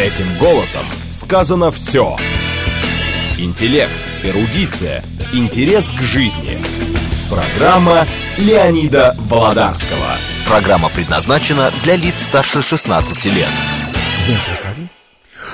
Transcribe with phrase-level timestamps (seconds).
[0.00, 2.16] Этим голосом сказано все.
[3.38, 3.92] Интеллект,
[4.24, 6.56] эрудиция, интерес к жизни.
[7.28, 8.06] Программа
[8.38, 10.16] Леонида Володарского.
[10.48, 13.50] Программа предназначена для лиц старше 16 лет.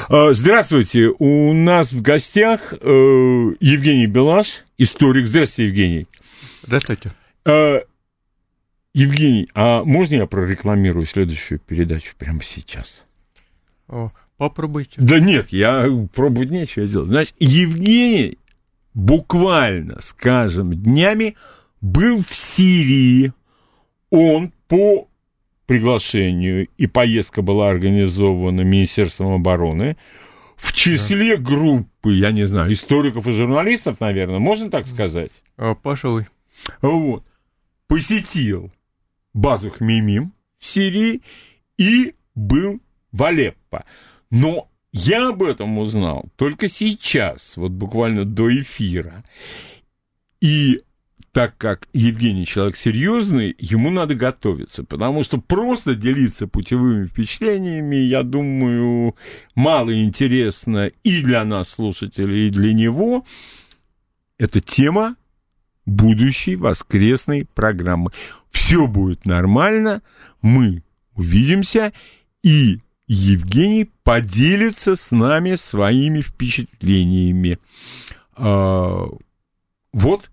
[0.09, 5.27] А, здравствуйте, у нас в гостях э, Евгений Белаш, историк.
[5.27, 6.07] Здравствуйте, Евгений.
[6.63, 7.11] Здравствуйте.
[7.45, 7.81] Э,
[8.95, 13.05] Евгений, а можно я прорекламирую следующую передачу прямо сейчас?
[13.89, 14.95] О, попробуйте.
[14.97, 17.09] Да нет, я пробовать нечего делать.
[17.09, 18.39] Значит, Евгений
[18.95, 21.37] буквально, скажем, днями
[21.81, 23.33] был в Сирии.
[24.11, 25.09] Он по
[25.67, 29.97] приглашению, и поездка была организована Министерством обороны,
[30.57, 31.43] в числе да.
[31.43, 35.43] группы, я не знаю, историков и журналистов, наверное, можно так сказать?
[35.57, 36.27] А, пожалуй.
[36.81, 37.25] Вот.
[37.89, 38.73] Посетил
[39.35, 41.23] базу Хмимим в Сирии
[41.77, 42.81] и был
[43.13, 43.85] в Алеппо.
[44.31, 49.25] Но я об этом узнал только сейчас, вот буквально до эфира.
[50.41, 50.83] И
[51.33, 58.23] так как Евгений человек серьезный, ему надо готовиться, потому что просто делиться путевыми впечатлениями, я
[58.23, 59.17] думаю,
[59.55, 63.27] мало интересно и для нас, слушателей, и для него.
[64.39, 65.17] Это тема
[65.85, 68.13] будущей воскресной программы.
[68.51, 70.01] Все будет нормально,
[70.41, 70.83] мы
[71.15, 71.93] увидимся,
[72.43, 77.59] и Евгений поделится с нами своими впечатлениями.
[78.35, 79.07] А,
[79.93, 80.31] вот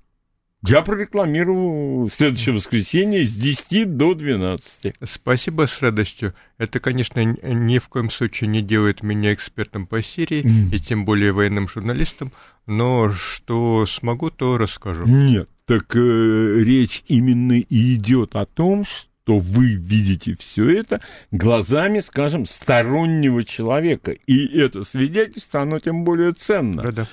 [0.65, 4.95] я прорекламирую следующее воскресенье с 10 до 12.
[5.03, 6.33] Спасибо с радостью.
[6.57, 10.73] Это, конечно, ни в коем случае не делает меня экспертом по Сирии, mm.
[10.73, 12.31] и тем более военным журналистом,
[12.65, 15.05] но что смогу, то расскажу.
[15.05, 21.99] Нет, так э, речь именно и идет о том, что вы видите все это глазами,
[21.99, 24.11] скажем, стороннего человека.
[24.11, 26.83] И это свидетельство, оно тем более ценно.
[26.83, 27.07] Да-да.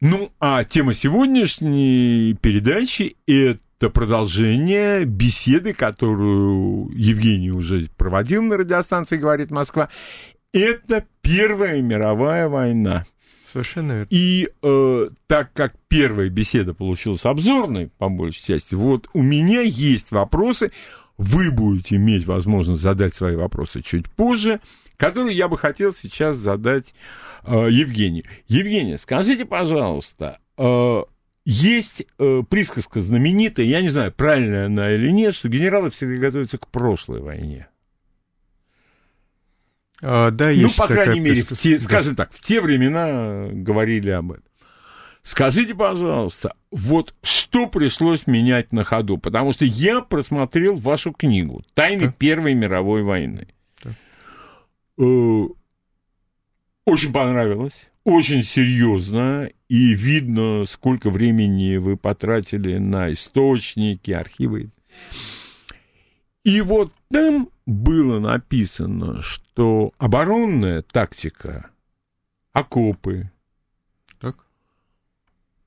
[0.00, 9.50] Ну, а тема сегодняшней передачи– это продолжение беседы, которую Евгений уже проводил на радиостанции «Говорит
[9.50, 9.90] Москва».
[10.52, 13.04] Это Первая мировая война.
[13.52, 14.06] Совершенно верно.
[14.10, 20.10] И э, так как первая беседа получилась обзорной, по большей части, вот у меня есть
[20.10, 20.72] вопросы,
[21.18, 24.60] вы будете иметь возможность задать свои вопросы чуть позже,
[24.96, 26.94] которые я бы хотел сейчас задать
[27.44, 28.24] э, Евгению.
[28.46, 31.02] Евгения, скажите, пожалуйста, э,
[31.44, 36.58] есть э, присказка знаменитая, я не знаю, правильная она или нет, что генералы всегда готовятся
[36.58, 37.69] к прошлой войне.
[40.02, 41.84] А, да, ну, есть по крайней мере, в те, да.
[41.84, 44.44] скажем так, в те времена говорили об этом.
[45.22, 49.18] Скажите, пожалуйста, вот что пришлось менять на ходу?
[49.18, 52.12] Потому что я просмотрел вашу книгу «Тайны Да.
[52.12, 53.48] Первой мировой войны».
[53.84, 53.90] Да.
[54.98, 55.44] Э,
[56.86, 64.70] Очень понравилось, очень серьезно, и видно, сколько времени вы потратили на источники, архивы.
[66.44, 71.70] И вот там было написано, что оборонная тактика,
[72.52, 73.30] окопы,
[74.20, 74.36] Так.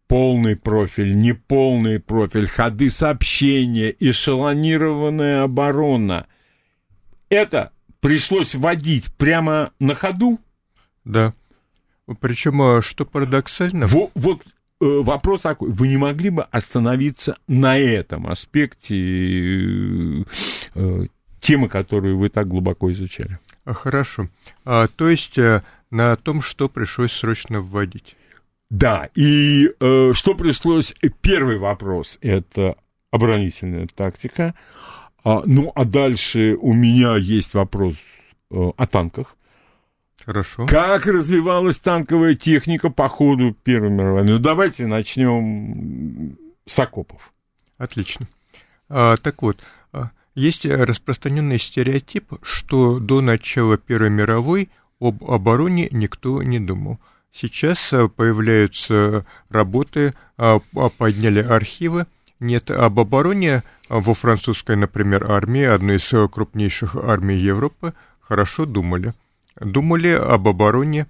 [0.08, 6.28] полный профиль, неполный профиль, ходы сообщения, эшелонированная оборона.
[7.30, 7.72] Это
[8.02, 10.40] пришлось вводить прямо на ходу.
[11.06, 11.34] Да.
[12.19, 14.46] Причем, что парадоксально, Во- вот э,
[14.81, 15.72] вопрос такой.
[15.72, 20.24] Вы не могли бы остановиться на этом аспекте э,
[20.75, 21.08] э,
[21.44, 23.38] темы, которую вы так глубоко изучали?
[23.66, 24.30] А, Хорошо.
[24.66, 25.62] А, то есть э,
[25.92, 28.16] на том, что пришлось срочно вводить.
[28.70, 30.96] Да, и э, что пришлось...
[31.22, 32.76] Первый вопрос– это
[33.12, 34.56] оборонительная тактика.
[35.24, 37.96] А, ну, а дальше у меня есть вопрос
[38.50, 39.36] э, о танках.
[40.25, 40.66] Хорошо.
[40.66, 44.31] Как развивалась танковая техника по ходу Первой мировой войны?
[44.31, 47.34] Ну, давайте начнем с окопов.
[47.78, 48.28] Отлично.
[48.88, 49.58] А, так вот,
[50.36, 54.69] есть э, распространенный стереотип, что до начала Первой мировой
[55.00, 57.00] об обороне никто не думал.
[57.31, 62.06] Сейчас а, появляются работы, а, а, подняли архивы.
[62.40, 68.66] Нет, об обороне а, во французской, например, армии, одной из э, крупнейших армий Европы, хорошо
[68.66, 69.13] думали.
[69.60, 71.07] Думали об обороне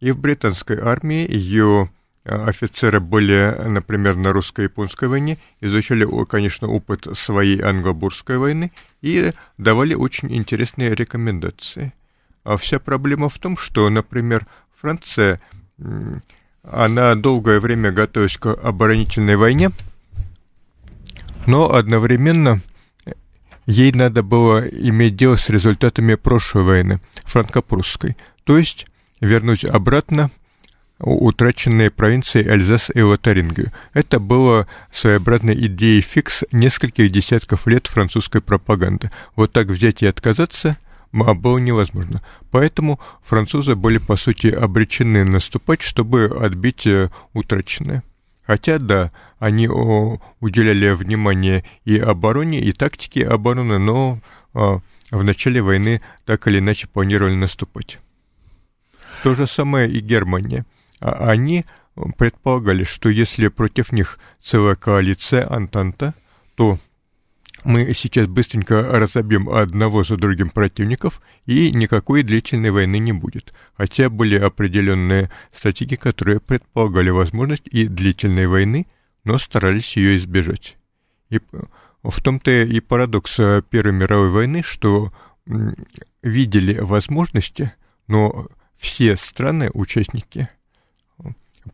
[0.00, 1.28] и в британской армии.
[1.30, 1.90] Ее
[2.24, 10.34] офицеры были, например, на русско-японской войне, изучали, конечно, опыт своей англобурской войны и давали очень
[10.34, 11.92] интересные рекомендации.
[12.44, 14.46] А вся проблема в том, что, например,
[14.80, 15.40] Франция,
[16.62, 19.70] она долгое время готовилась к оборонительной войне,
[21.46, 22.60] но одновременно
[23.66, 28.86] ей надо было иметь дело с результатами прошлой войны, франко-прусской, то есть
[29.20, 30.30] вернуть обратно
[31.02, 33.72] утраченные провинции Эльзас и Лотарингию.
[33.92, 39.10] Это было своеобразной идеей фикс нескольких десятков лет французской пропаганды.
[39.36, 40.78] Вот так взять и отказаться
[41.12, 42.22] было невозможно.
[42.50, 48.02] Поэтому французы были, по сути, обречены наступать, чтобы отбить э, утраченное.
[48.46, 54.20] Хотя, да, они о, уделяли внимание и обороне, и тактике обороны, но
[54.54, 57.98] о, а, в начале войны так или иначе планировали наступать.
[59.22, 60.64] То же самое и Германия.
[61.02, 61.66] А они
[62.16, 66.14] предполагали, что если против них целая коалиция Антанта,
[66.54, 66.78] то
[67.64, 73.52] мы сейчас быстренько разобьем одного за другим противников, и никакой длительной войны не будет.
[73.76, 78.86] Хотя были определенные стратегии, которые предполагали возможность и длительной войны,
[79.24, 80.76] но старались ее избежать.
[81.30, 81.40] И
[82.02, 83.36] в том-то и парадокс
[83.70, 85.12] Первой мировой войны, что
[86.22, 87.72] видели возможности,
[88.06, 90.48] но все страны-участники–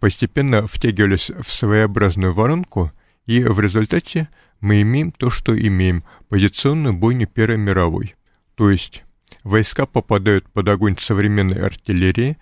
[0.01, 2.93] постепенно втягивались в своеобразную воронку,
[3.27, 4.29] и в результате
[4.61, 8.17] мы имеем то, что имеем, позиционную бойню Первой мировой.
[8.55, 9.05] То есть
[9.45, 12.37] войска попадают под огонь современной артиллерии,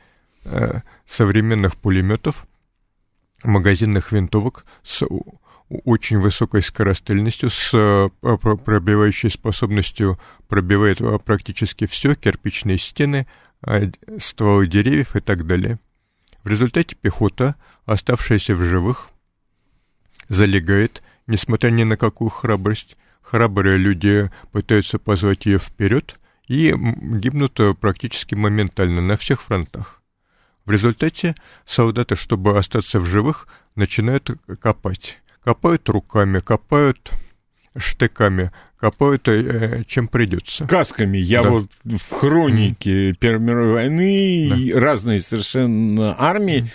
[0.44, 2.46] э, современных пулеметов,
[3.44, 5.04] магазинных винтовок с
[5.68, 13.26] очень высокой скорострельностью, с э, пробивающей способностью пробивает э, практически все, кирпичные стены,
[14.18, 15.78] стволы деревьев и так далее.
[16.46, 17.56] В результате пехота,
[17.86, 19.08] оставшаяся в живых,
[20.28, 22.96] залегает, несмотря ни на какую храбрость.
[23.20, 30.00] Храбрые люди пытаются позвать ее вперед и гибнут практически моментально на всех фронтах.
[30.64, 31.34] В результате
[31.64, 35.18] солдаты, чтобы остаться в живых, начинают копать.
[35.42, 37.10] Копают руками, копают
[37.76, 40.66] штыками, копают э, чем придется.
[40.66, 41.18] Касками.
[41.18, 41.50] Я да.
[41.50, 43.14] вот в хронике mm.
[43.14, 44.80] Первой мировой войны да.
[44.80, 46.70] разные совершенно армии mm.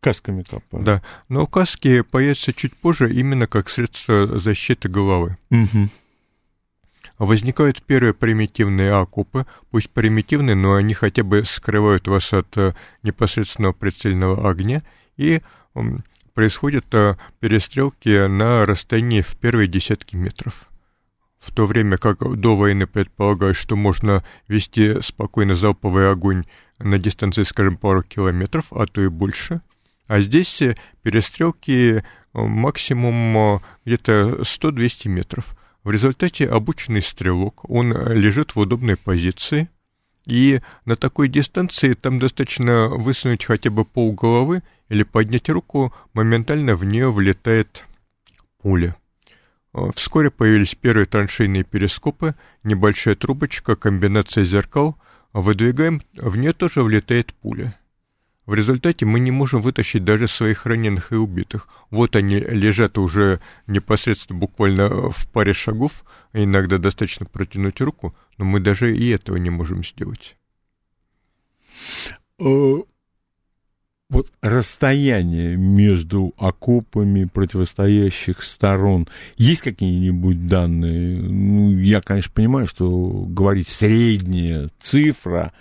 [0.00, 0.84] касками копают.
[0.84, 5.36] Да, но каски появятся чуть позже именно как средство защиты головы.
[5.50, 5.88] Mm-hmm.
[7.18, 13.72] Возникают первые примитивные окопы, пусть примитивные, но они хотя бы скрывают вас от э, непосредственного
[13.72, 14.82] прицельного огня,
[15.16, 15.40] и
[16.34, 20.68] происходят э, перестрелки на расстоянии в первые десятки метров
[21.46, 26.44] в то время как до войны предполагалось, что можно вести спокойно залповый огонь
[26.78, 29.60] на дистанции, скажем, пару километров, а то и больше.
[30.08, 32.02] А здесь э, перестрелки э,
[32.32, 35.56] максимум э, где-то 100-200 метров.
[35.84, 39.68] В результате обученный стрелок, он лежит в удобной позиции,
[40.26, 46.74] и на такой дистанции там достаточно высунуть хотя бы пол головы или поднять руку, моментально
[46.74, 47.84] в нее влетает
[48.60, 48.96] пуля.
[49.76, 52.34] Э, вскоре появились первые траншейные перископы,
[52.64, 54.96] небольшая трубочка, комбинация зеркал.
[55.34, 57.78] Выдвигаем, в нее тоже влетает пуля.
[58.46, 61.68] В результате мы не можем вытащить даже своих раненых и убитых.
[61.90, 68.60] Вот они лежат уже непосредственно буквально в паре шагов, иногда достаточно протянуть руку, но мы
[68.60, 70.36] даже и этого не можем сделать.
[74.08, 81.20] Вот расстояние между окопами противостоящих сторон, есть какие-нибудь данные?
[81.20, 85.52] Ну, я, конечно, понимаю, что говорить средняя цифра,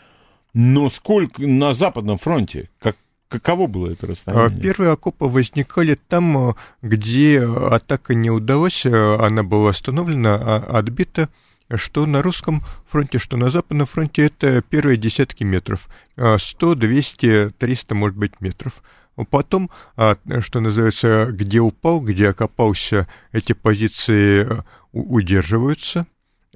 [0.53, 2.69] но сколько на Западном фронте?
[2.77, 2.95] Как,
[3.29, 4.59] каково было это расстояние?
[4.59, 11.29] А, первые окопы возникали там, где атака не удалась, она была остановлена, а отбита
[11.73, 15.87] что на русском фронте, что на западном фронте, это первые десятки метров.
[16.15, 18.83] 100, 200, 300, может быть, метров.
[19.29, 26.05] Потом, а, что называется, где упал, где окопался, эти позиции э, удерживаются.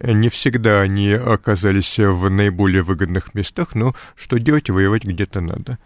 [0.02, 5.78] Не всегда они оказались в наиболее выгодных местах, но что делать, воевать где-то надо.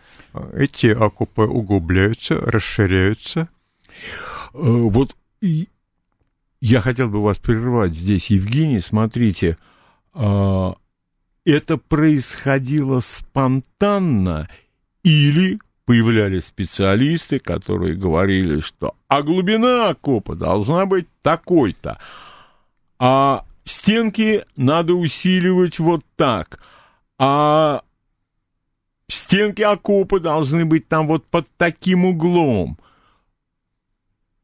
[0.54, 3.50] Эти окопы углубляются, расширяются.
[4.54, 5.16] Э, вот
[6.66, 8.80] я хотел бы вас прервать здесь, Евгений.
[8.80, 9.58] Смотрите,
[10.14, 10.76] а,
[11.44, 14.48] это происходило спонтанно
[15.04, 22.00] или появлялись специалисты, которые говорили, что а глубина окопа должна быть такой-то,
[22.98, 26.60] а стенки надо усиливать вот так,
[27.20, 27.82] а
[29.10, 32.78] стенки окопа должны быть там вот под таким углом.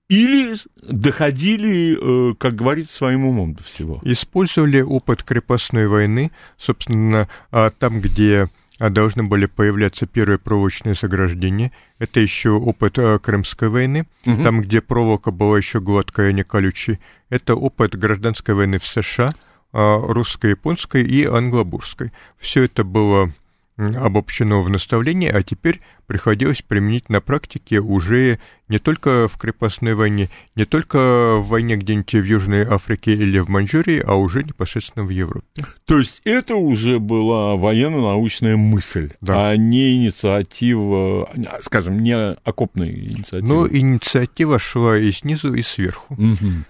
[0.09, 3.99] Или доходили, э, как говорится, своим умом до всего.
[4.03, 8.49] Использовали опыт крепостной войны, собственно, а там, где
[8.79, 11.71] а, должны были появляться первые проволочные заграждения.
[11.99, 14.41] Это еще опыт а, Крымской войны, угу.
[14.41, 16.99] там, где проволока была еще гладкая, а не колючей.
[17.29, 19.35] Это опыт гражданской войны в США.
[19.71, 22.11] русско-японской и англобурской.
[22.39, 23.31] Все это было
[23.79, 30.29] обобщено в наставлении, а теперь приходилось применить на практике уже не только в крепостной войне,
[30.55, 35.09] не только в войне где-нибудь в Южной Африке или в Маньчжурии, а уже непосредственно в
[35.09, 35.48] Европе.
[35.86, 39.50] То есть это уже была военно-научная мысль, да.
[39.50, 41.29] а не инициатива,
[41.62, 43.48] скажем, не окопная инициатива.
[43.48, 46.13] Но инициатива шла и снизу, и сверху.
[46.15, 46.65] Угу.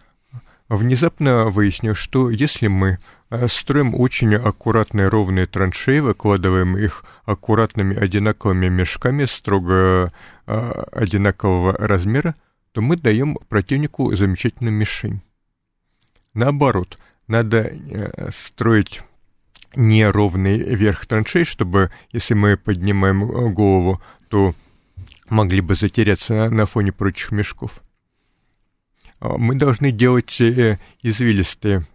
[0.69, 2.99] Внезапно выяснилось, что если мы
[3.47, 10.11] строим очень аккуратные ровные траншеи, выкладываем их аккуратными одинаковыми мешками строго
[10.47, 12.35] э, одинакового размера,
[12.71, 15.21] то мы даем противнику замечательную мишень.
[16.33, 19.01] Наоборот, надо э, строить
[19.75, 24.55] неровный верх траншей, чтобы, если мы поднимаем голову, то
[25.29, 27.83] могли бы затеряться на фоне прочих мешков.
[29.19, 31.85] Мы должны делать извилистые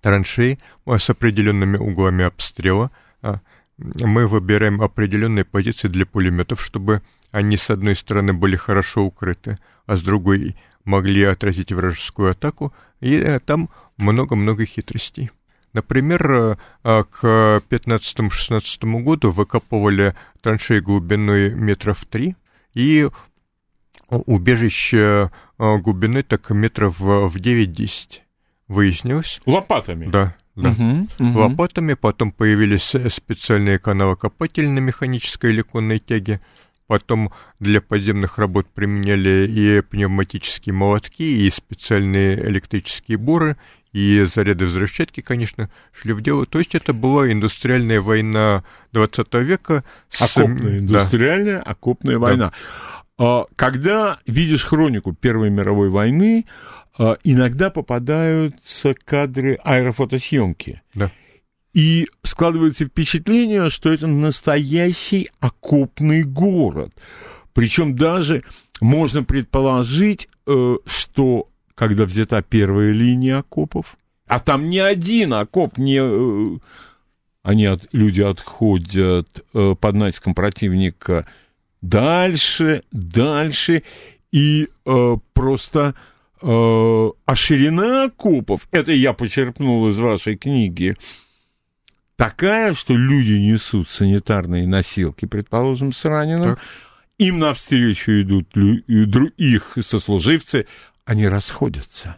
[0.00, 2.90] траншеи с определенными углами обстрела.
[3.22, 3.40] А,
[3.78, 9.96] мы выбираем определенные позиции для пулеметов, чтобы они с одной стороны были хорошо укрыты, а
[9.96, 15.30] с другой могли отразить вражескую атаку, и э, там много-много хитростей.
[15.74, 22.34] Например, э, а, к 15-16 году выкапывали траншеи глубиной метров 3,
[22.74, 23.08] и
[24.08, 28.22] убежище э, глубиной так метров в 9-10
[28.68, 29.40] выяснилось.
[29.46, 30.06] Лопатами?
[30.06, 30.36] Да.
[30.54, 30.70] Да.
[30.70, 31.38] Угу, угу.
[31.38, 36.40] Лопатами, потом появились специальные каналы копатель на механической или конной тяге,
[36.88, 43.56] потом для подземных работ применяли и пневматические молотки, и специальные электрические буры,
[43.92, 46.44] и заряды взрывчатки, конечно, шли в дело.
[46.44, 49.84] То есть это была индустриальная война 20 века.
[50.08, 50.22] С...
[50.22, 51.70] Окопная, индустриальная да.
[51.70, 52.52] окопная война.
[53.18, 53.46] Да.
[53.56, 56.46] Когда видишь хронику Первой мировой войны,
[57.22, 60.82] иногда попадаются кадры аэрофотосъемки.
[60.94, 61.12] Да.
[61.72, 66.92] И складывается впечатление, что это настоящий окопный город.
[67.52, 68.42] Причем даже
[68.80, 76.00] можно предположить, э, что когда взята первая линия окопов, а там не один окоп, не
[76.00, 76.58] э,
[77.42, 81.26] они от, люди отходят э, под натиском противника
[81.80, 83.84] дальше, дальше,
[84.32, 84.68] и
[85.32, 90.96] просто Э, а ширина окопов, это я почерпнул из вашей книги,
[92.16, 96.60] такая, что люди несут санитарные носилки, предположим, с раненым, так.
[97.18, 98.56] им навстречу идут
[99.36, 100.66] их сослуживцы,
[101.04, 102.16] они расходятся,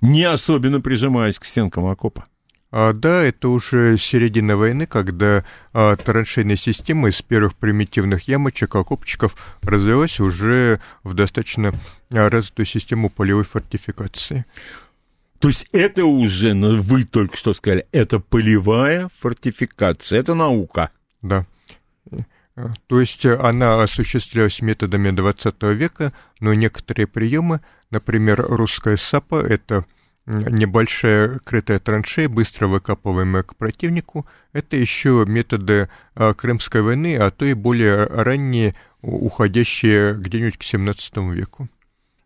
[0.00, 2.26] не особенно прижимаясь к стенкам окопа.
[2.74, 9.36] А, да, это уже середина войны, когда а, траншейная система из первых примитивных ямочек, окопчиков
[9.60, 11.74] развилась уже в достаточно
[12.10, 14.46] а, развитую систему полевой фортификации.
[15.38, 20.90] То есть это уже, ну, вы только что сказали, это полевая фортификация, это наука.
[21.20, 21.44] Да.
[22.86, 27.60] То есть она осуществлялась методами 20 века, но некоторые приемы,
[27.90, 29.84] например, русская САПа, это
[30.26, 34.26] небольшая крытая траншея, быстро выкапываемая к противнику.
[34.52, 41.16] Это еще методы а, Крымской войны, а то и более ранние, уходящие где-нибудь к 17
[41.34, 41.68] веку.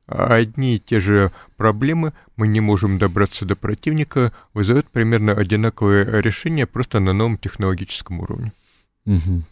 [0.07, 6.67] Одни и те же проблемы, мы не можем добраться до противника, вызывают примерно одинаковое решение,
[6.67, 8.53] просто на новом технологическом уровне.
[9.05, 9.43] Угу.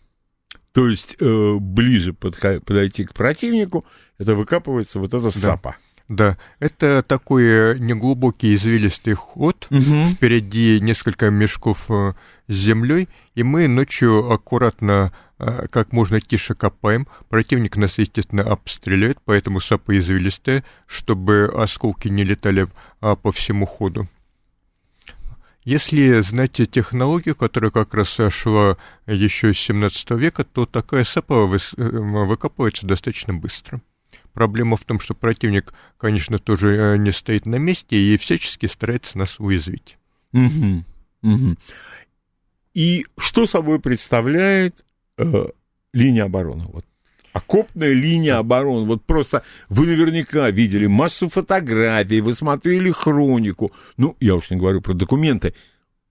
[0.72, 3.84] То есть э, ближе подойти к противнику,
[4.18, 5.76] это выкапывается вот эта сапа.
[6.08, 6.36] Да.
[6.58, 9.66] Это такой неглубокий извилистый ход.
[9.70, 10.06] Угу.
[10.14, 12.12] Впереди несколько мешков э,
[12.46, 17.06] с землей, и мы ночью аккуратно, э, как можно тише копаем.
[17.30, 22.66] Противник нас, естественно, обстреляет, поэтому сапы извилистые, чтобы осколки не летали
[23.00, 24.06] а, по всему ходу.
[25.64, 31.78] Если знаете технологию, которая как раз шла еще с 17 века, то такая сапа э,
[31.78, 33.80] выкапывается достаточно быстро.
[34.32, 39.18] Проблема в том, что противник, конечно, тоже э, не стоит на месте и всячески старается
[39.18, 39.98] нас уязвить.
[40.32, 40.84] Угу,
[41.22, 41.56] угу.
[42.74, 44.84] И что собой представляет
[45.18, 45.46] э,
[45.92, 46.64] линия обороны?
[46.68, 46.84] Вот
[47.34, 48.86] окопная линия обороны.
[48.86, 53.72] Вот просто вы наверняка видели массу фотографий, вы смотрели хронику.
[53.96, 55.54] Ну, я уж не говорю про документы.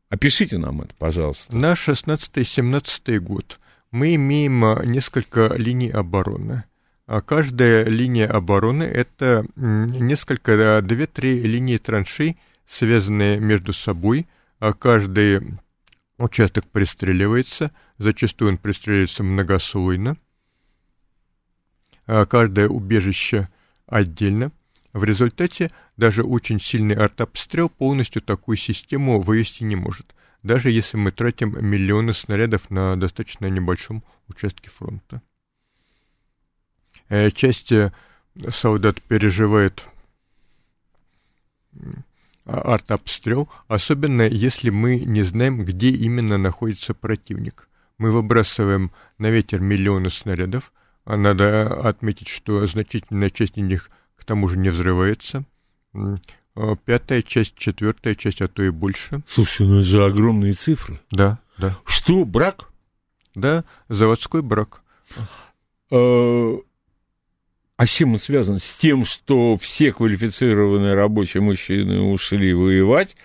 [0.09, 1.55] Опишите нам это, пожалуйста.
[1.55, 6.65] На 16-17 год мы имеем э, несколько линий обороны.
[7.05, 14.27] А каждая линия обороны— это несколько, две-три линии траншей, связанные между собой.
[14.59, 15.59] А каждый
[16.17, 20.15] участок пристреливается, зачастую он пристреливается многослойно.
[22.05, 23.49] А каждое убежище
[23.85, 24.51] отдельно.
[24.93, 31.11] В результате даже очень сильный артобстрел полностью такую систему вывести не может, даже если мы
[31.11, 35.21] тратим миллионы снарядов на достаточно небольшом участке фронта.
[37.09, 37.71] Э, часть
[38.49, 39.83] солдат переживает
[42.45, 47.69] артобстрел, особенно если мы не знаем, где именно находится противник.
[47.97, 50.73] Мы выбрасываем на ветер миллионы снарядов,
[51.05, 55.45] а надо отметить, что значительная часть из них к тому же не взрывается.
[56.55, 59.21] А пятая часть, четвертая часть, а то и больше.
[59.27, 60.99] Слушай, ну это же огромные цифры.
[61.11, 61.77] Да, да.
[61.85, 62.69] Что, брак?
[63.35, 64.81] Да, заводской брак.
[67.83, 68.59] А, а с чем он связан?
[68.59, 73.17] С тем, что все квалифицированные рабочие мужчины ушли воевать,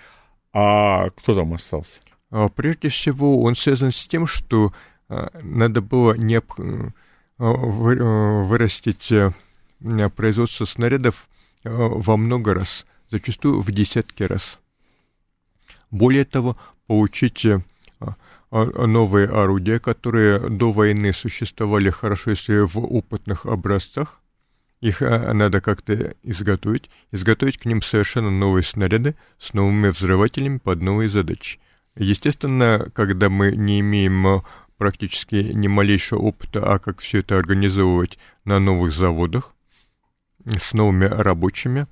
[0.52, 2.00] а кто там остался?
[2.30, 4.72] А, прежде всего, он связан с тем, что
[5.08, 6.42] надо было не
[7.38, 9.12] вырастить
[10.16, 11.28] производство снарядов
[11.62, 14.58] во много раз, зачастую в десятки раз.
[15.92, 16.56] Более того,
[16.88, 17.46] получить
[18.50, 24.20] новые орудия, которые до войны существовали хорошо, если в опытных образцах,
[24.80, 31.08] их надо как-то изготовить, изготовить к ним совершенно новые снаряды с новыми взрывателями под новые
[31.08, 31.58] задачи.
[31.96, 34.42] Естественно, когда мы не имеем
[34.76, 39.54] практически ни малейшего опыта, а как все это организовывать на новых заводах,
[40.46, 41.86] с новыми рабочими,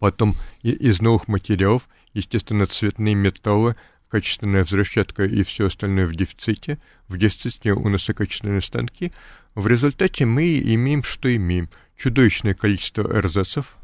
[0.00, 3.76] потом из новых материалов, естественно, цветные металлы,
[4.14, 6.78] качественная взрывчатка и все остальное в дефиците.
[7.08, 9.10] В дефиците у нас и качественные станки.
[9.56, 11.68] В результате мы имеем, что имеем.
[11.96, 13.74] Чудовищное количество эрзацев.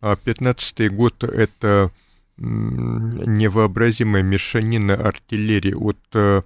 [0.00, 1.90] А 15 год— это
[2.36, 6.42] невообразимая мешанина артиллерии от э,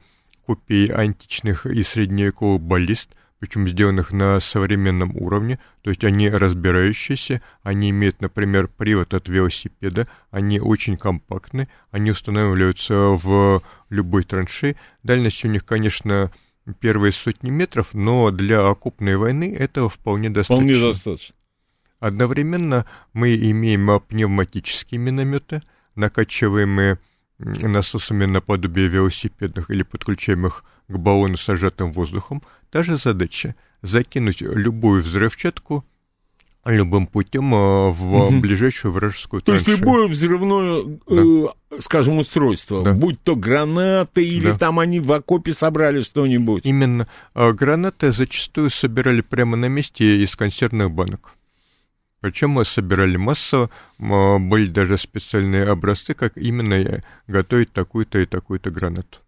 [0.47, 7.91] копий античных и средневековых баллист— причем сделанных на современном уровне, то есть они разбирающиеся, они
[7.91, 14.77] имеют, например, привод от велосипеда, они очень компактны, они устанавливаются в любой траншеи.
[15.03, 16.33] Дальность у них, конечно,
[16.81, 20.75] первые сотни метров, но для окопной войны этого вполне достаточно.
[20.75, 21.35] Вполне достаточно.
[22.01, 25.63] Одновременно мы имеем пневматические минометы,
[25.95, 26.99] накачиваемые
[27.39, 35.03] насосами наподобие велосипедных или подключаемых к баллону с сжатым воздухом– Та же задача— закинуть любую
[35.03, 35.85] взрывчатку
[36.65, 38.41] любым путем э, в угу.
[38.41, 41.23] ближайшую вражескую То есть любое взрывное, да.
[41.71, 42.93] э, скажем, устройство, да.
[42.93, 44.59] будь то гранаты или да.
[44.59, 46.67] там они в окопе собрали что-нибудь.
[46.67, 47.09] Именно.
[47.33, 51.31] А гранаты зачастую собирали прямо на месте из консервных банок.
[52.21, 59.21] Причем мы собирали массово, были даже специальные образцы, как именно готовить такую-то и такую-то гранату.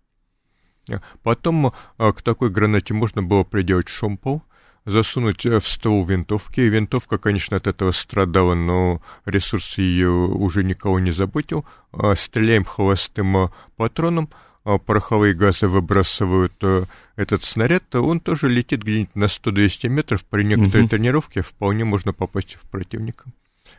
[1.23, 4.43] Потом а, к такой гранате можно было приделать шомпол,
[4.85, 6.61] засунуть э, в ствол винтовки.
[6.61, 11.65] Винтовка, конечно, от этого страдала, но ресурс ее уже никого не заботил.
[11.93, 14.31] А, стреляем холостым патроном,
[14.63, 16.85] пороховые газы выбрасывают э,
[17.17, 20.25] этот снаряд, он тоже летит где-нибудь на 100-200 метров.
[20.25, 20.91] При некоторой угу.
[20.91, 23.31] тренировке вполне можно попасть в противника.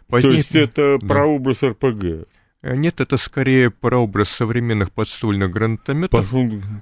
[0.08, 0.32] Позднее...
[0.32, 1.08] То есть это да.
[1.08, 2.28] прообраз РПГ?
[2.62, 6.38] Э, нет, это скорее прообраз современных подствольных гранатометов, По...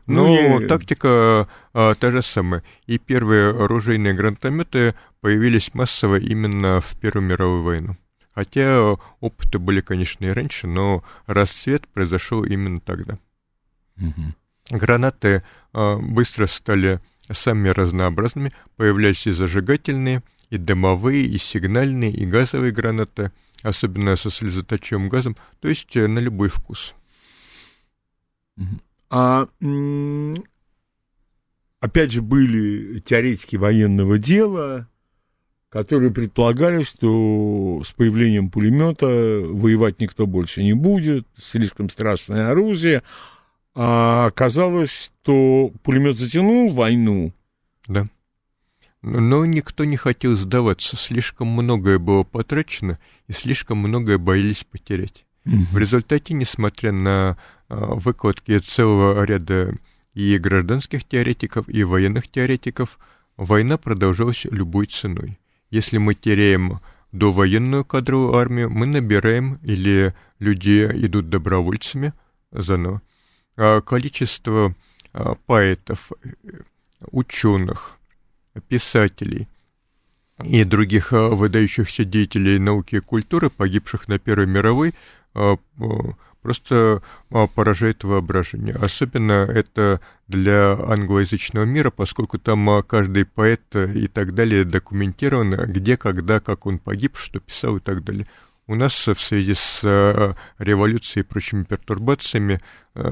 [0.07, 2.63] но ну, тактика а, та же самая.
[2.85, 7.97] И первые оружейные гранатометы появились массово именно в Первую мировую войну.
[8.33, 13.17] Хотя опыты были, конечно, и раньше, но расцвет произошел именно тогда.
[13.97, 14.77] Угу.
[14.77, 16.99] Гранаты а, быстро стали
[17.31, 23.31] самыми разнообразными, появлялись и зажигательные, и дымовые, и сигнальные, и газовые гранаты–
[23.63, 26.95] особенно со слезоточивым газом, то есть э, на любой вкус.
[29.09, 29.47] А
[31.79, 34.87] опять же были теоретики военного дела,
[35.69, 43.03] которые предполагали, что с появлением пулемета воевать никто больше не будет, слишком страшное оружие.
[43.75, 47.33] А оказалось, что пулемет затянул войну.
[47.87, 48.05] Да.
[49.01, 55.25] Но никто не хотел сдаваться, слишком многое было потрачено, и слишком многое боялись потерять.
[55.45, 55.65] Mm-hmm.
[55.71, 57.37] В результате, несмотря на
[57.69, 59.73] а, выкладки целого ряда
[60.13, 62.99] и гражданских теоретиков, и военных теоретиков,
[63.37, 65.39] война продолжалась любой ценой.
[65.69, 66.81] Если мы теряем
[67.13, 72.13] довоенную кадровую армию, мы набираем, или люди идут добровольцами
[72.51, 73.01] заново.
[73.55, 74.75] А количество
[75.13, 76.11] а, поэтов,
[77.11, 77.98] ученых,
[78.59, 79.47] писателей
[80.43, 84.93] и других а, выдающихся деятелей науки и культуры, погибших на Первой мировой,
[85.33, 85.57] а,
[86.41, 88.75] просто а, поражает воображение.
[88.75, 96.39] Особенно это для англоязычного мира, поскольку там каждый поэт и так далее документирован, где, когда,
[96.39, 98.25] как он погиб, что писал и так далее.
[98.67, 99.81] У нас в связи с
[100.59, 102.61] революцией и прочими пертурбациями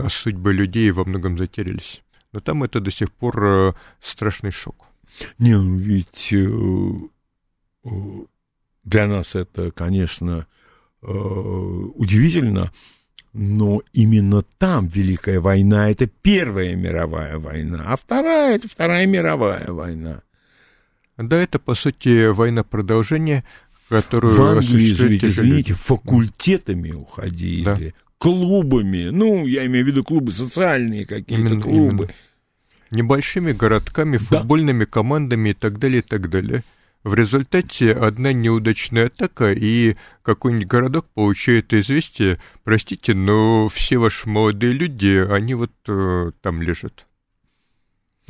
[0.08, 2.04] судьбы людей во многом затерялись.
[2.32, 4.87] Но там это до сих пор страшный шок.
[5.39, 6.47] Не, ну ведь э,
[7.86, 7.89] э,
[8.84, 10.47] для нас это, конечно,
[11.01, 12.71] э, удивительно,
[13.34, 20.21] но именно там Великая война— это Первая мировая война, а Вторая— это Вторая мировая война.
[21.17, 23.43] Да, это, по сути, война продолжения,
[23.89, 24.34] которую...
[24.34, 27.80] В Англии же, ведь, извините, факультетами уходили, да.
[28.19, 32.06] клубами, ну, я имею в виду клубы социальные какие-то, клубы.
[32.06, 32.13] Именно.
[32.91, 34.91] Небольшими городками, футбольными да.
[34.91, 36.63] командами и так далее, и так далее.
[37.04, 44.73] В результате одна неудачная атака, и какой-нибудь городок получает известие, простите, но все ваши молодые
[44.73, 47.08] люди, они вот э, там лежат.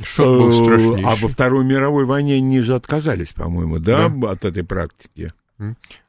[0.00, 1.04] Шок был э, страшнейший.
[1.04, 5.32] А во Второй мировой войне они же отказались, по-моему, да, да, от этой практики?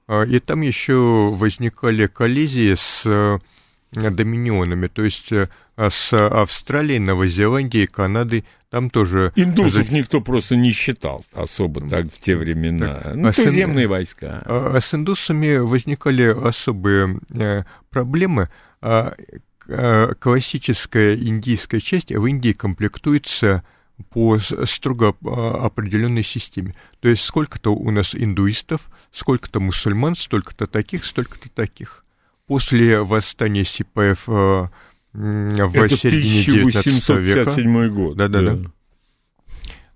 [0.08, 3.40] А, и там еще возникали коллизии с э,
[3.92, 9.34] доминионами, то есть э, с Австралией, Новозеландией, Канадой, там тоже...
[9.36, 9.94] Индусов за...
[9.94, 13.02] никто просто не считал особо так в те времена.
[13.04, 13.90] Так, ну, а туземные с...
[13.90, 14.44] войска.
[14.46, 18.50] А, а с индусами возникали особые э, проблемы.
[18.82, 19.16] А,
[19.68, 23.64] а, классическая индийская часть в Индии комплектуется
[24.12, 26.76] по строго а, определенной системе.
[27.00, 32.06] То есть сколько-то у нас индуистов, сколько-то мусульман, столько-то таких, столько-то таких.
[32.50, 34.72] После восстания Сипаев а,
[35.14, 37.90] в Это середине 1857 века.
[37.94, 38.18] год.
[38.18, 38.72] Да-да-да.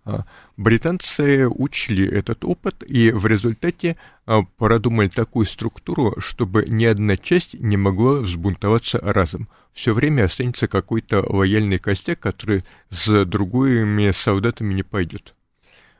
[0.06, 7.18] А, британцы учли этот опыт и в результате а, продумали такую структуру, чтобы ни одна
[7.18, 9.50] часть не могла взбунтоваться разом.
[9.74, 15.34] Все время останется какой-то лояльный костяк, который с другими солдатами не пойдет.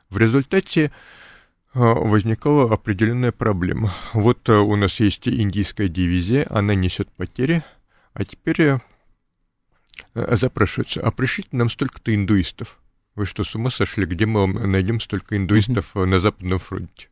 [0.08, 0.92] В результате
[1.74, 3.92] возникала определенная проблема.
[4.12, 7.62] Вот у нас есть индийская дивизия, она несет потери,
[8.12, 8.78] а теперь
[10.14, 12.80] Э, запрашиваются, а пришлите нам столько-то индуистов.
[13.14, 14.06] Вы что, с ума сошли?
[14.06, 16.04] Где мы найдем столько индуистов mm-hmm.
[16.06, 17.08] на Западном фронте?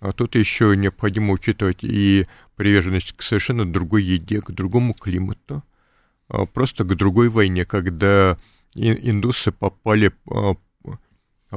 [0.00, 5.62] А тут еще необходимо учитывать и приверженность к совершенно другой еде, к другому климату,
[6.28, 8.38] а просто к другой войне, когда
[8.74, 10.54] индусы попали а,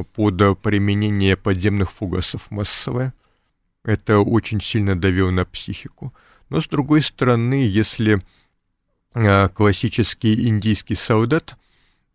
[0.03, 3.13] под применение подземных фугасов массовое.
[3.83, 6.13] Это очень сильно давило на психику.
[6.49, 8.21] Но, с другой стороны, если
[9.13, 11.57] а, классический индийский солдат,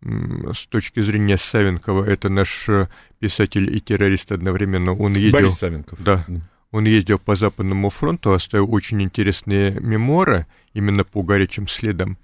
[0.03, 2.69] с точки зрения Савенкова, это наш
[3.21, 4.93] писатель и террорист одновременно.
[4.95, 6.03] Он ездил, Борис Савенков.
[6.03, 6.27] Да.
[6.73, 12.17] Он ездил по Западному фронту, оставил очень интересные мемуары именно по горячим следам.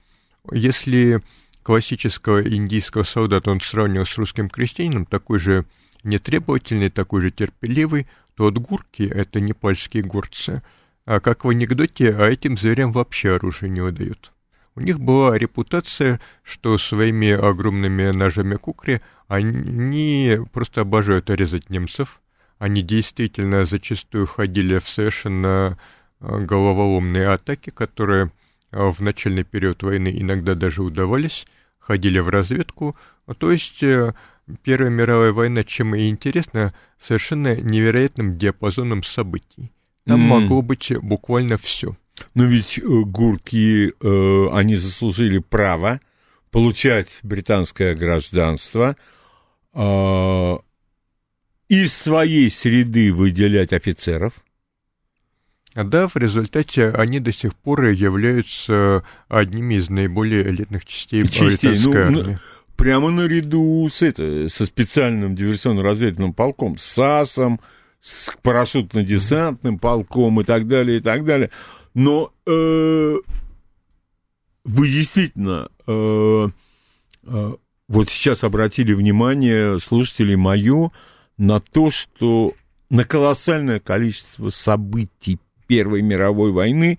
[0.51, 1.23] Если
[1.69, 5.67] классического индийского солдата он сравнивал с русским крестьянином, такой же
[6.03, 10.63] нетребовательный, такой же терпеливый, то от гурки— это непальские горцы.
[11.05, 14.33] А как в анекдоте, а этим зверям вообще оружие не выдают.
[14.77, 22.23] У них была репутация, что своими огромными ножами кукри они просто обожают резать немцев.
[22.59, 25.77] Они действительно зачастую ходили в совершенно
[26.23, 28.33] э, головоломные атаки, которые
[28.73, 31.47] э, в начальный период войны иногда даже удавались,
[31.89, 32.95] ходили в разведку.
[33.39, 34.13] То есть э,
[34.63, 39.73] Первая мировая война, чем и интересна, совершенно невероятным диапазоном событий.
[40.07, 40.27] Там mm.
[40.27, 41.97] могло быть буквально все.
[42.35, 46.01] Но ведь э, гурки, э, они заслужили право
[46.51, 48.97] получать британское гражданство,
[49.75, 50.57] э,
[51.69, 54.33] из своей среды выделять офицеров.
[55.85, 62.11] Да, в результате они до сих пор являются одними из наиболее элитных частей, частей британской
[62.11, 62.39] ну, армии.
[62.77, 67.61] Прямо наряду с это, со специальным диверсионно-разведывательным полком, с САСом,
[68.01, 71.51] с парашютно-десантным полком и так далее, и так далее.
[71.95, 73.17] Но э,
[74.65, 76.49] вы действительно э,
[77.25, 77.55] э,
[77.89, 80.93] вот сейчас обратили внимание слушателей мое
[81.37, 82.55] на то, что
[82.91, 85.39] на колоссальное количество событий
[85.69, 86.99] Первой мировой войны,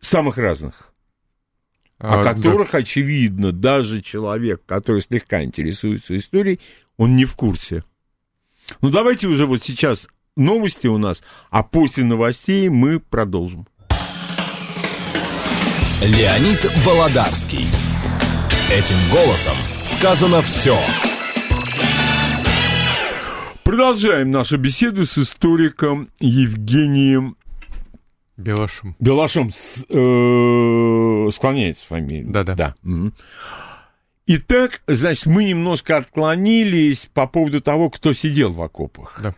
[0.00, 0.92] самых разных,
[1.98, 2.78] а, о которых, да.
[2.78, 6.60] очевидно, даже человек, который слегка интересуется историей,
[6.96, 7.82] он не в курсе.
[8.82, 13.66] Ну, давайте уже вот сейчас новости у нас, а после новостей мы продолжим.
[16.02, 17.66] Леонид Володарский.
[18.70, 20.78] Этим голосом сказано все.
[23.64, 27.36] Продолжаем нашу беседу с историком Евгением
[28.40, 28.96] Белашом.
[28.98, 32.24] Белашом с, э, склоняется фамилия.
[32.24, 32.54] Да-да.
[32.54, 32.74] Да.
[34.26, 39.20] Итак, значит, мы немножко отклонились по поводу того, кто сидел в окопах.
[39.22, 39.34] Да.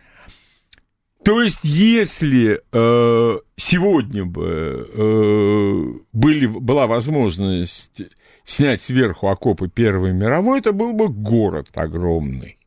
[1.23, 8.01] То есть, если э, сегодня бы э, были, была возможность
[8.45, 12.57] снять сверху окопы Первой мировой, это был бы город огромный.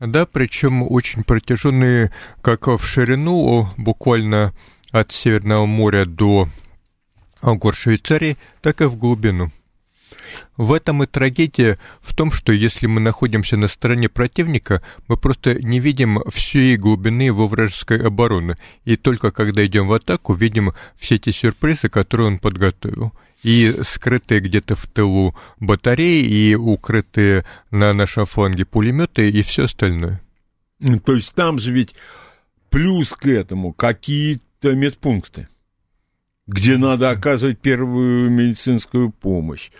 [0.00, 4.54] Да, причем очень протяженные как в ширину, буквально
[4.90, 6.48] от Северного моря до
[7.42, 9.50] гор Швейцарии, так и в глубину.
[10.56, 15.54] В этом и трагедия в том, что если мы находимся на стороне противника, мы просто
[15.62, 21.16] не видим всей глубины его вражеской обороны, и только когда идем в атаку, видим все
[21.16, 23.12] эти сюрпризы, которые он подготовил.
[23.44, 30.20] И скрытые где-то в тылу батареи, и укрытые на нашем фланге пулеметы, и все остальное.
[31.04, 31.94] То есть там же ведь
[32.68, 35.48] плюс к этому какие-то медпункты,
[36.46, 39.70] где надо оказывать первую медицинскую помощь,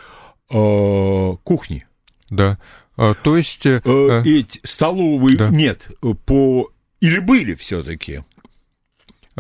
[0.51, 1.87] э, кухни,
[2.31, 2.59] Да.
[2.97, 3.65] А, то есть...
[3.65, 5.49] э, Э, э, эти столовые Да.
[5.51, 5.89] нет
[6.27, 8.25] по или были все-таки.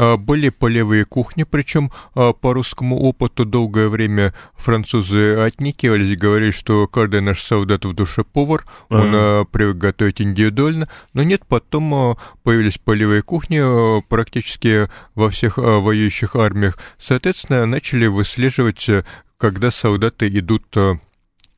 [0.00, 6.86] А, Были полевые кухни, причем а, по русскому опыту долгое время французы отникивались, говорили, что
[6.86, 12.78] каждый наш солдат в душе повар, он а, привык готовить индивидуально, но нет, потом появились
[12.78, 16.78] полевые кухни практически во всех воюющих армиях.
[16.98, 18.88] Соответственно, начали выслеживать,
[19.36, 20.76] когда солдаты идут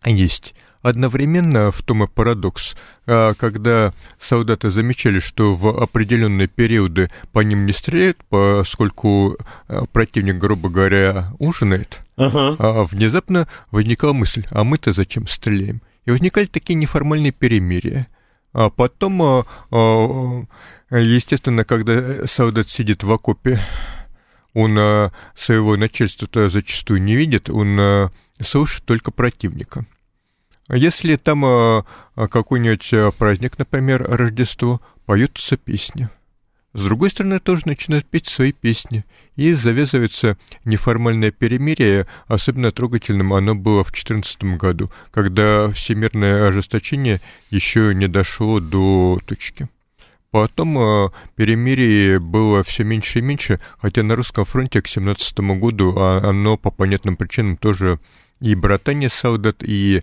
[0.06, 0.54] есть.
[0.82, 2.74] Одновременно в том и парадокс,
[3.06, 9.36] а, когда солдаты замечали, что в определенные периоды по ним не стреляют, поскольку
[9.68, 12.56] а, противник, грубо говоря, ужинает, Ага.
[12.58, 15.82] а внезапно возникала мысль, а мы-то зачем стреляем?
[16.06, 18.06] И возникали такие неформальные перемирия.
[18.52, 19.46] А потом,
[20.90, 23.60] естественно, когда солдат сидит в окопе,
[24.54, 24.74] он
[25.36, 29.84] своего начальства-то зачастую не видит, он слышит только противника.
[30.70, 36.08] А Если там а, а, какой-нибудь а, праздник, например, Рождество, поются песни.
[36.74, 39.04] С другой стороны, тоже начинают петь свои песни.
[39.34, 47.92] И завязывается неформальное перемирие, особенно трогательным оно было в 2014 году, когда всемирное ожесточение еще
[47.92, 49.68] не дошло до точки.
[50.30, 56.20] Потом перемирие было все меньше и меньше, хотя на русском фронте к 17 году а,
[56.30, 57.98] оно по понятным причинам тоже
[58.40, 60.02] и братание солдат, и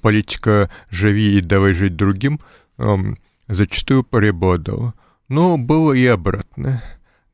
[0.00, 2.40] политика «живи и давай жить другим»
[2.76, 3.16] ам,
[3.48, 4.94] зачастую преобладала.
[5.28, 6.82] Но было и обратное.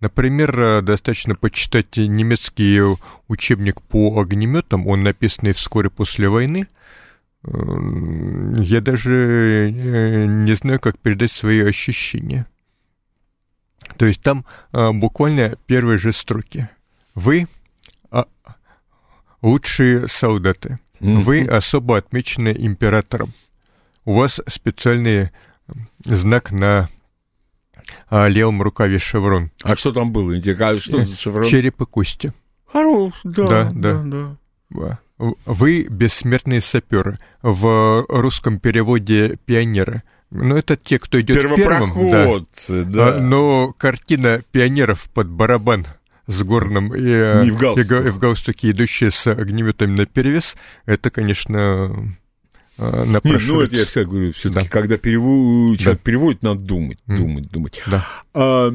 [0.00, 2.80] Например, э, достаточно почитать немецкий
[3.26, 6.68] учебник по огнеметам, он написанный вскоре после войны.
[7.44, 12.46] М, Я даже э, не знаю, как передать свои ощущения.
[13.96, 16.68] То есть там а, буквально первые же строки.
[17.14, 17.46] Вы
[18.10, 18.26] а,
[19.42, 20.78] лучшие солдаты.
[21.00, 23.32] Вы особо отмечены императором.
[24.04, 25.30] У вас специальный
[26.04, 26.88] знак на
[28.08, 29.50] а, левом рукаве шеврон.
[29.62, 30.34] А что там было?
[30.36, 31.44] А что за шеврон?
[31.44, 32.32] Череп и кости.
[32.66, 34.36] Хорош, да, Да, да, да.
[34.70, 34.98] да.
[35.46, 37.18] Вы бессмертные саперы.
[37.42, 40.02] В русском переводе пионеры.
[40.30, 42.10] Но это те, кто идет первым.
[42.10, 42.84] да.
[42.84, 43.16] Да.
[43.16, 45.86] А, но картина пионеров под барабан
[46.28, 48.04] с горным и, э, Не в галстуках.
[48.04, 52.12] и и в галстуке, идущие с огнеметами на перевес, это, конечно,
[52.76, 54.70] э, Не, ну, это я всегда говорю, все-таки, Да.
[54.70, 56.04] когда перевод, человек Да.
[56.04, 57.16] переводит, надо думать, М.
[57.16, 57.82] думать, думать.
[57.90, 58.06] Да.
[58.34, 58.72] А,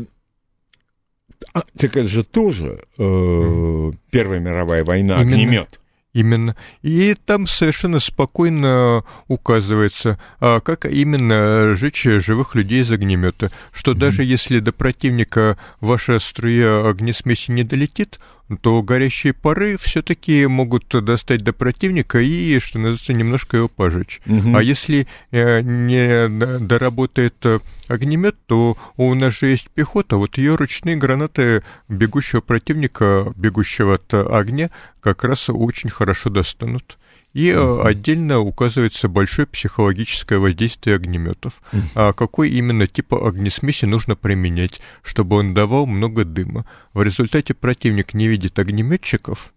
[1.54, 5.32] а, так это же тоже э, Первая мировая война, Именно.
[5.36, 5.80] огнемет.
[6.14, 6.56] Именно.
[6.84, 13.52] И там совершенно спокойно указывается, а как именно сжечь живых людей из огнемета.
[13.72, 18.20] Что даже если до противника ваша струя огнесмеси не долетит,
[18.62, 24.22] то горящие пары все-таки могут достать до противника и, что называется, немножко его пожечь.
[24.26, 24.56] Мгм.
[24.56, 26.28] А если э, не
[26.60, 33.34] доработает э, огнемет, то у нас же есть пехота, вот ее ручные гранаты бегущего противника,
[33.36, 36.98] бегущего от огня, как раз очень хорошо достанут.
[37.34, 41.62] И э, отдельно указывается большое психологическое воздействие огнеметов.
[41.72, 41.90] Мгм.
[41.96, 46.66] А какой именно тип огнесмеси нужно применять, чтобы он давал много дыма.
[46.94, 49.54] В результате противник не видит огнеметчиков,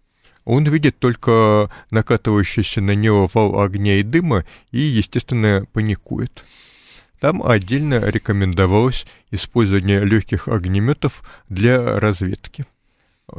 [0.47, 6.45] он видит только накатывающийся на него вал огня и дыма и, естественно, паникует.
[7.19, 12.65] Там отдельно рекомендовалось использование легких огнеметов для разведки.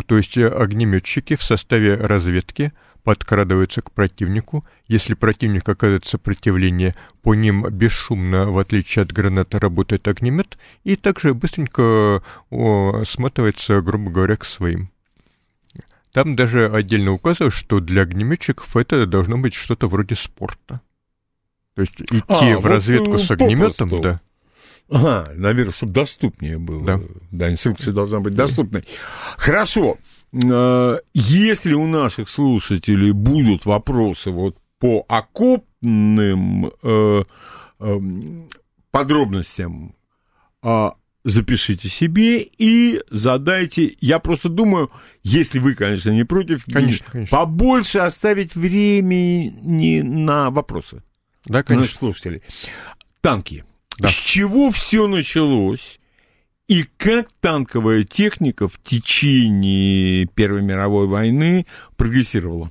[0.05, 2.75] То есть э, огнеметчики в составе разведки
[3.09, 4.67] подкрадываются к противнику.
[4.87, 11.33] Если противник оказывает сопротивление, по ним бесшумно, в отличие от граната, работает огнемет, и также
[11.33, 14.91] быстренько о, сматывается, грубо говоря, к своим.
[16.13, 20.83] Там даже отдельно указывают, что для огнеметчиков это должно быть что-то вроде спорта.
[21.77, 24.03] То есть идти а, в вот разведку э, с огнеметом, попросту.
[24.03, 24.21] да.
[24.91, 26.85] Ага, наверное, чтобы доступнее было.
[26.85, 27.01] Да.
[27.31, 28.85] да, инструкция должна быть доступной.
[29.39, 29.97] Хорошо.
[30.33, 37.23] Э, если у наших слушателей будут вопросы вот по окопным э,
[37.81, 38.01] э,
[38.91, 39.95] подробностям,
[40.63, 40.91] э,
[41.25, 43.97] запишите себе и задайте.
[44.01, 44.91] Я просто думаю,
[45.23, 47.37] если вы, конечно, не против, конечно, конечно.
[47.37, 51.03] побольше оставить времени на вопросы.
[51.45, 51.83] Да, конечно.
[51.83, 52.43] Наших слушателей.
[53.21, 53.65] Танки.
[53.99, 54.09] Да.
[54.09, 55.99] С чего все началось?
[56.69, 61.65] И как танковая техника в течение Первой мировой войны
[61.97, 62.71] прогрессировала?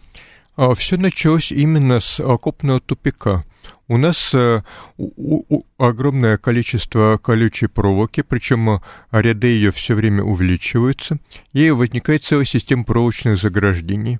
[0.56, 3.44] А, все началось именно с окопного тупика.
[3.88, 4.62] У нас э,
[4.98, 8.80] у, у, огромное количество колючей проволоки, причем э,
[9.12, 11.18] ряды ее все время увеличиваются,
[11.54, 14.20] и возникает целая система проволочных заграждений.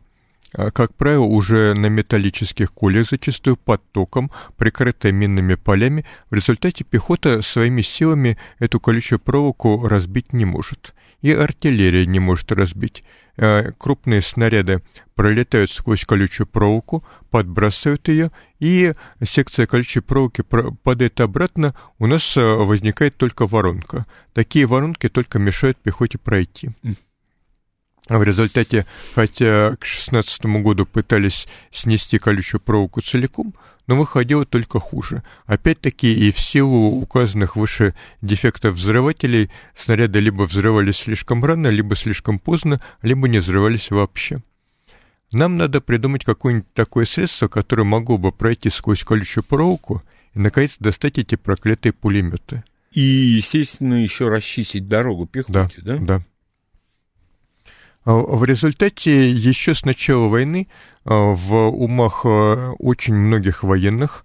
[0.54, 6.84] А, как правило, уже на металлических кулях, зачастую под током, прикрытая минными полями, в результате
[6.84, 10.94] пехота своими силами эту колючую проволоку разбить не может.
[11.22, 13.04] И артиллерия не может разбить.
[13.40, 14.82] А, крупные снаряды
[15.16, 22.64] пролетают сквозь колючую проволоку, подбрасывают ее, и секция колючей проволоки падает обратно, у нас а,
[22.64, 24.06] возникает только воронка.
[24.34, 26.72] Такие воронки только мешают пехоте пройти.
[28.10, 33.54] В результате, хотя к 2016 году пытались снести колючую проволоку целиком,
[33.88, 35.24] но выходило только хуже.
[35.46, 42.40] Опять-таки и в силу указанных выше дефектов взрывателей снаряды либо взрывались слишком рано, либо слишком
[42.40, 44.42] поздно, либо не взрывались вообще.
[45.32, 50.78] Нам надо придумать какое-нибудь такое средство, которое могло бы пройти сквозь колючую проволоку и, наконец,
[50.80, 52.64] достать эти проклятые пулеметы.
[52.94, 55.98] И, естественно, еще расчистить дорогу пехоте, да?
[55.98, 56.22] Да, да.
[58.08, 60.70] А, в результате еще с начала войны
[61.04, 64.24] а, в умах а, очень многих военных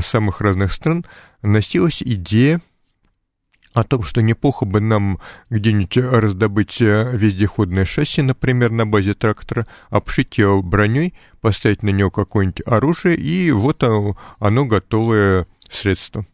[0.00, 1.04] самых разных стран
[1.42, 2.60] носилась идея
[3.72, 10.38] о том, что неплохо бы нам где-нибудь раздобыть вездеходное шасси, например, на базе трактора, обшить
[10.38, 16.26] его броней, поставить на него какое-нибудь оружие, и вот оно, оно готовое средство.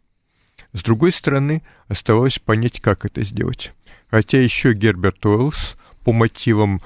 [0.71, 3.71] С другой стороны, оставалось понять, как это сделать.
[4.09, 6.81] Хотя еще Герберт Уэллс по мотивам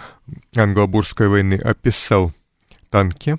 [0.56, 2.34] англобурской войны описал
[2.90, 3.38] танки,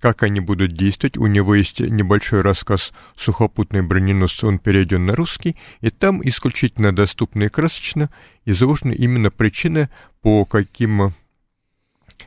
[0.00, 1.16] как они будут действовать.
[1.16, 7.44] У него есть небольшой рассказ «Сухопутный броненосцы», он перейден на русский, и там исключительно доступно
[7.44, 8.10] и красочно
[8.44, 9.88] изложены именно причины,
[10.22, 11.12] по каким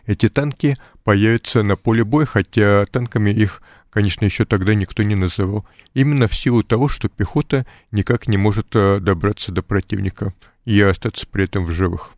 [0.06, 5.65] эти танки появятся на поле боя, хотя танками их, конечно, еще тогда никто не называл.
[5.94, 10.34] Именно в силу того, что пехота никак не может э, добраться до противника
[10.65, 12.12] и остаться при этом в живых.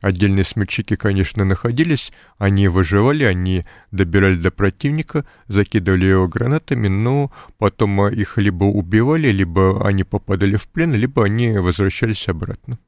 [0.00, 8.06] Отдельные смельчаки, конечно, находились, они выживали, они добирали до противника, закидывали его гранатами, но потом
[8.06, 12.78] их либо убивали, либо они попадали в плен, либо они возвращались обратно.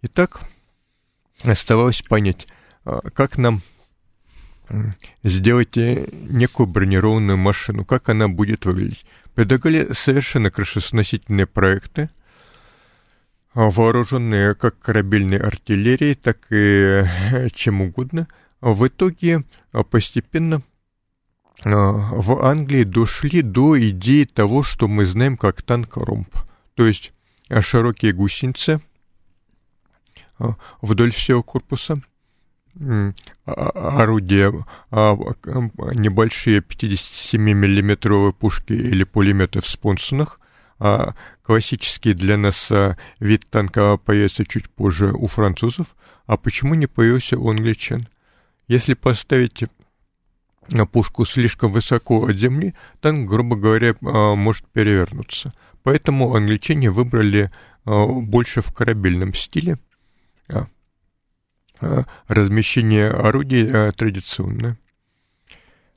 [0.00, 0.40] Итак,
[1.42, 2.46] оставалось понять,
[2.84, 3.60] а, как нам
[5.22, 9.04] сделать э, некую бронированную машину, как она будет выглядеть.
[9.34, 12.08] Предлагали совершенно крышесносительные проекты–
[13.56, 18.28] вооруженные как корабельной артиллерией, так и э, чем угодно,
[18.60, 19.42] в итоге
[19.72, 20.60] а, постепенно
[21.64, 26.28] а, в Англии дошли до идеи того, что мы знаем как танк-ромб.
[26.74, 27.14] То есть
[27.60, 28.82] широкие гусеницы
[30.82, 32.02] вдоль всего корпуса,
[33.46, 34.52] орудия,
[34.90, 40.40] небольшие 57-миллиметровые пушки или пулеметы в спонсонах,
[40.78, 46.86] а классический для нас а, вид танка появится чуть позже у французов, а почему не
[46.86, 48.08] появился у англичан?
[48.68, 49.64] Если поставить
[50.90, 55.52] пушку слишком высоко от земли, танк, грубо говоря, а, может перевернуться.
[55.82, 57.50] Поэтому англичане выбрали
[57.84, 59.76] а, больше в корабельном стиле.
[62.26, 64.78] Размещение орудий традиционное.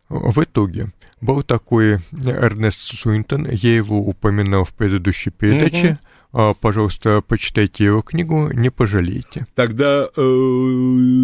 [0.10, 5.98] В итоге был такой Эрнест Суинтон, я его упоминал в предыдущей передаче.
[6.32, 6.56] Угу.
[6.62, 9.46] Пожалуйста, почитайте его книгу, не пожалеете.
[9.56, 10.22] Тогда э,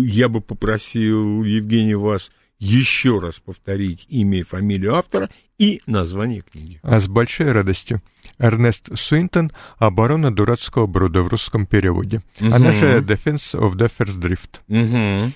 [0.06, 6.80] я бы попросил, Евгений, вас еще раз повторить имя и фамилию автора и название книги.
[6.82, 8.02] А с большой радостью.
[8.40, 12.22] Эрнест Суинтон «Оборона дурацкого бруда» в русском переводе.
[12.42, 12.54] Угу.
[12.54, 14.62] Она же «Defense of the First Drift».
[14.68, 15.32] Угу.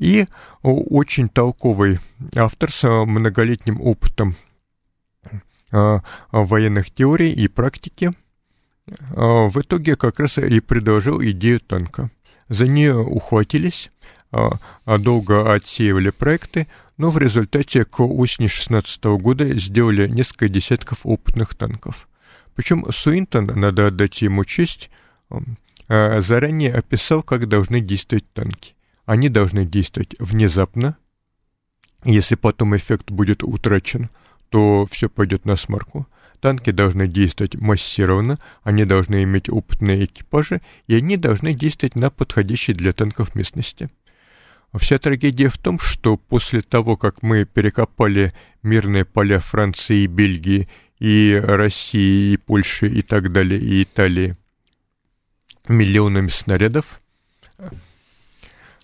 [0.00, 0.26] И
[0.62, 2.00] очень толковый
[2.34, 4.34] автор с многолетним опытом
[5.70, 8.10] военных теорий и практики
[8.86, 12.10] в итоге как раз и предложил идею танка.
[12.48, 13.90] За нее ухватились,
[14.86, 22.08] долго отсеивали проекты, но в результате к осени 16 года сделали несколько десятков опытных танков.
[22.54, 24.90] Причем Суинтон, надо отдать ему честь,
[25.88, 28.74] заранее описал, как должны действовать танки.
[29.10, 30.96] Они должны действовать внезапно.
[32.04, 34.08] Если потом эффект будет утрачен,
[34.50, 36.06] то все пойдет на смарку.
[36.38, 42.72] Танки должны действовать массированно, они должны иметь опытные экипажи, и они должны действовать на подходящей
[42.72, 43.90] для танков местности.
[44.76, 48.32] Вся трагедия в том, что после того, как мы перекопали
[48.62, 50.68] мирные поля Франции и Бельгии,
[51.00, 54.36] и России, и Польши, и так далее, и Италии,
[55.66, 57.00] миллионами снарядов,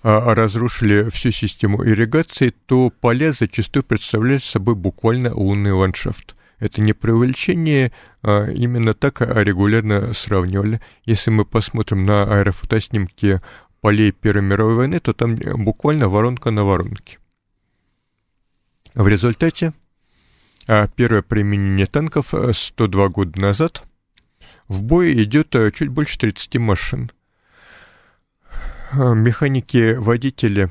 [0.03, 6.37] разрушили всю систему ирригации, то поля зачастую представляют собой буквально лунный ландшафт.
[6.59, 7.93] Это не преувеличение,
[8.23, 10.81] а именно так регулярно сравнивали.
[11.05, 13.41] Если мы посмотрим на аэрофотоснимки
[13.81, 17.19] полей Первой мировой войны, то там буквально воронка на воронке.
[18.95, 19.75] В результате
[20.67, 23.85] а, первое применение танков 102 э, года назад
[24.67, 27.11] в бой идет э, чуть больше 30 машин.
[28.93, 30.71] А, механики-водители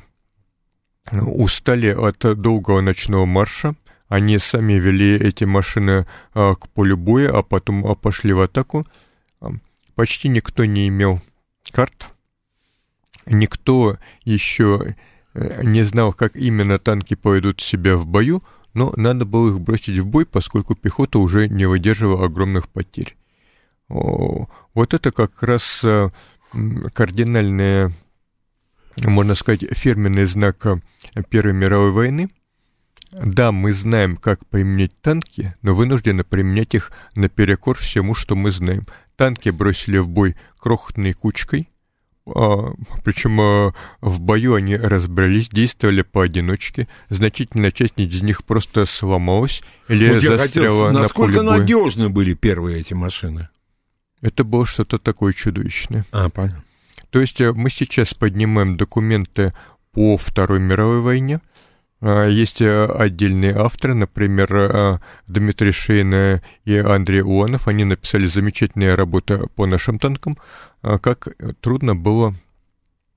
[1.10, 3.74] э, устали от долгого ночного марша.
[4.08, 8.86] Они сами вели эти машины к полю боя, а потом пошли в атаку.
[9.96, 11.20] Почти никто не имел
[11.72, 12.08] карт
[13.26, 14.94] Никто еще
[15.34, 18.40] э, не знал, как именно танки поведут себя в бою,
[18.72, 23.16] но надо было их бросить в бой, поскольку пехота уже не выдерживала огромных потерь.
[23.88, 26.10] О, вот это как раз э,
[26.92, 27.90] кардинальное,
[29.02, 30.78] можно сказать, фирменный знак э,
[31.28, 32.28] Первой мировой войны.
[33.12, 38.82] Да, мы знаем, как применять танки, но вынуждены применять их наперекор всему, что мы знаем.
[39.16, 41.68] Танки бросили в бой крохотной кучкой–
[42.26, 42.72] а,
[43.04, 46.88] причем а, в бою они разбрались, действовали поодиночке.
[47.08, 51.58] Значительная часть из них просто сломалась или вот застряла хотел, на поле боя.
[51.58, 53.48] надежны были первые эти машины?
[54.22, 56.04] Это было что-то такое чудовищное.
[56.10, 56.64] А, понятно.
[57.16, 59.54] То есть э, мы сейчас поднимаем документы
[59.92, 61.40] по Второй мировой войне,
[62.02, 67.68] а, есть э, отдельные авторы, например, э, Дмитрий Шейна и Андрей Уанов.
[67.68, 70.36] Они написали замечательные работы по нашим танкам.
[70.82, 71.28] А, как
[71.62, 72.34] трудно было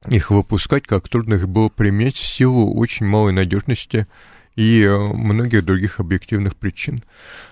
[0.07, 4.07] их выпускать, как трудно их было применять в силу очень малой надежности
[4.55, 6.99] и многих других объективных причин.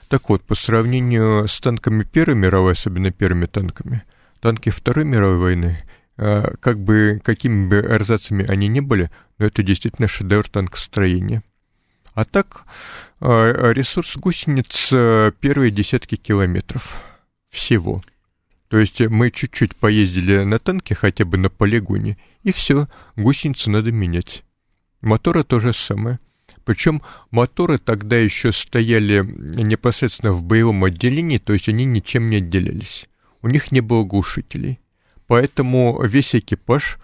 [0.08, 4.04] Так вот, по сравнению с танками Первой мировой, особенно первыми танками,
[4.40, 5.84] танки Второй мировой войны—
[6.18, 11.44] как бы, какими бы эрзацами они ни были, но это действительно шедевр танкостроения.
[12.14, 12.66] А так,
[13.20, 17.04] а, ресурс гусениц а, первые десятки километров
[17.50, 18.02] всего.
[18.70, 23.92] То есть мы чуть-чуть поездили на танке, хотя бы на полигоне, и все, гусеницы надо
[23.92, 24.44] менять.
[25.02, 26.20] Моторы то же самое.
[26.66, 33.06] Причем моторы тогда еще стояли непосредственно в боевом отделении, то есть они ничем не отделялись.
[33.42, 34.80] У них не было глушителей.
[35.28, 36.98] Поэтому весь экипаж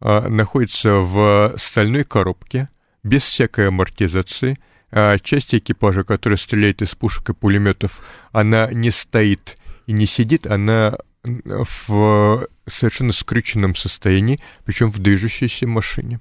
[0.00, 2.68] а, находится в стальной коробке,
[3.02, 4.58] без всякой амортизации.
[4.90, 8.02] А часть экипажа, которая стреляет из пушек и пулеметов,
[8.32, 16.20] она не стоит и не сидит, она в совершенно скрюченном состоянии, причем в движущейся машине.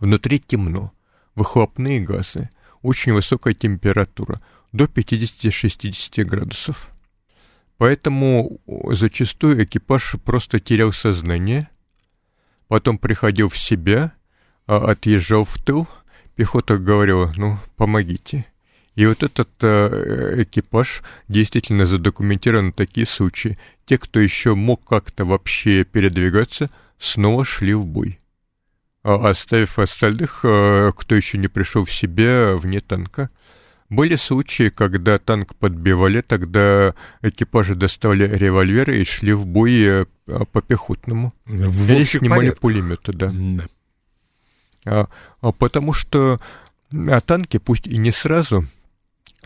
[0.00, 0.92] Внутри темно,
[1.34, 2.50] выхлопные газы,
[2.82, 4.40] очень высокая температура,
[4.72, 6.91] до 50-60 градусов.
[7.82, 8.60] Поэтому
[8.92, 11.68] зачастую экипаж просто терял сознание,
[12.68, 14.12] потом приходил в себя,
[14.68, 15.88] а отъезжал в тыл,
[16.36, 18.46] пехота говорила, ну, помогите.
[18.94, 23.58] И вот этот э, экипаж действительно задокументирован такие случаи.
[23.84, 28.20] Те, кто еще мог как-то вообще передвигаться, снова шли в бой,
[29.02, 33.28] а оставив остальных, э, кто еще не пришел в себя, вне танка.
[33.92, 40.06] Были случаи, когда танк подбивали, тогда экипажи доставали револьверы и шли в бой э,
[40.50, 41.34] по пехотному.
[41.44, 42.60] В Или снимали порядках.
[42.60, 43.30] пулеметы, да.
[43.30, 43.66] да.
[44.86, 45.08] А,
[45.42, 46.40] а потому что
[46.90, 48.64] а танки, пусть и не сразу,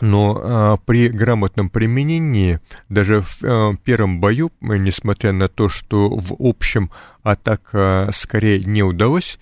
[0.01, 6.37] но а, при грамотном применении, даже в а, первом бою, несмотря на то, что в
[6.39, 6.93] общем
[7.25, 9.41] атака скорее не удалось,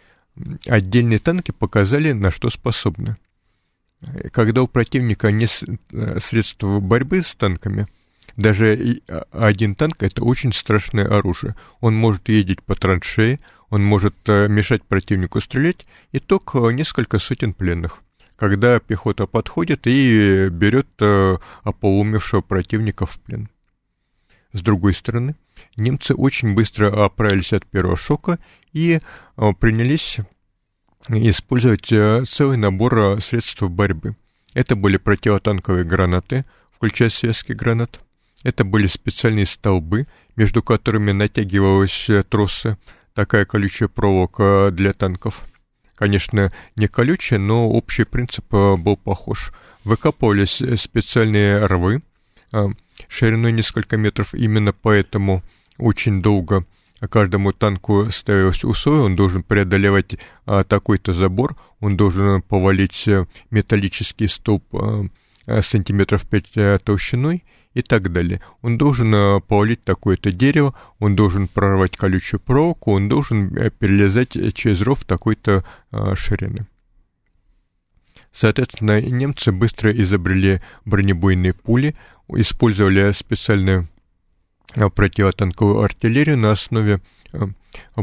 [0.66, 3.16] отдельные танки показали, на что способны
[4.32, 5.50] когда у противника нет
[5.92, 7.86] э, средств борьбы с танками,
[8.36, 11.54] даже а, один танк— это очень страшное оружие.
[11.80, 13.40] Он может ездить по траншее,
[13.70, 18.02] он может мешать противнику стрелять, итог несколько сотен пленных
[18.36, 20.88] когда пехота подходит и берет
[21.62, 23.48] ополумевшего противника в плен.
[24.52, 25.36] С другой стороны,
[25.76, 28.38] немцы очень быстро оправились от первого шока
[28.72, 29.00] и
[29.60, 30.18] принялись
[31.08, 31.86] использовать
[32.28, 34.16] целый набор средств борьбы.
[34.54, 38.00] Это были противотанковые гранаты, включая советский гранат.
[38.42, 42.76] Это были специальные столбы, между которыми натягивалась тросы,
[43.14, 45.44] такая колючая проволока для танков.
[45.94, 49.52] Конечно, не колючая, но общий принцип э, был похож.
[49.84, 52.02] Выкапывались специальные рвы
[52.52, 52.66] э,
[53.08, 55.42] шириной несколько метров, именно поэтому
[55.78, 56.66] очень долго
[57.08, 64.26] каждому танку ставилось условие, он должен преодолевать а, такой-то забор, он должен повалить э, металлический
[64.26, 67.44] столб а, сантиметров 5 а, толщиной
[67.74, 68.40] и так далее.
[68.62, 74.32] Он должен а, повалить такое-то дерево, он должен прорвать колючую проволоку, он должен а, перелезать
[74.54, 76.66] через ров такой-то а, ширины.
[78.32, 81.94] Соответственно, немцы быстро изобрели бронебойные пули,
[82.28, 83.88] использовали специальную
[84.74, 87.00] противотанковую артиллерию на основе
[87.32, 87.46] э,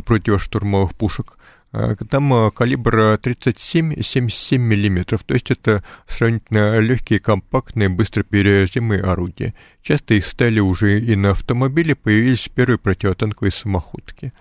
[0.05, 1.37] противоштурмовых пушек.
[1.73, 9.53] Э, там э, калибр 37-77 мм, то есть это сравнительно легкие, компактные, быстро перевозимые орудия.
[9.81, 14.33] Часто их стали уже и на автомобиле, появились первые противотанковые самоходки.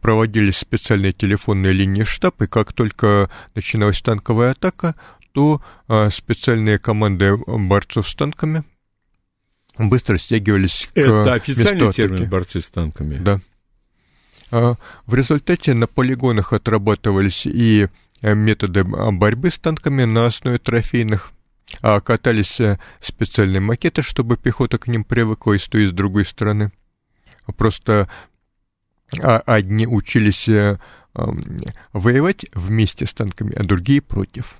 [0.00, 4.94] Проводились специальные телефонные линии штаб, и как только начиналась танковая атака,
[5.32, 5.60] то
[6.10, 8.64] специальные команды борцов с танками–
[9.78, 13.16] быстро стягивались к Это официальный термин борцы с танками?
[13.16, 13.40] Да.
[14.50, 17.88] А в результате на полигонах отрабатывались и
[18.22, 21.32] э, методы борьбы с танками на основе трофейных,
[21.80, 25.92] а катались э, специальные макеты, чтобы пехота к ним привыкла и с той, и с
[25.92, 26.70] другой стороны.
[27.56, 28.08] Просто
[29.20, 30.78] а, одни учились э,
[31.92, 34.56] воевать вместе с танками, а другие против.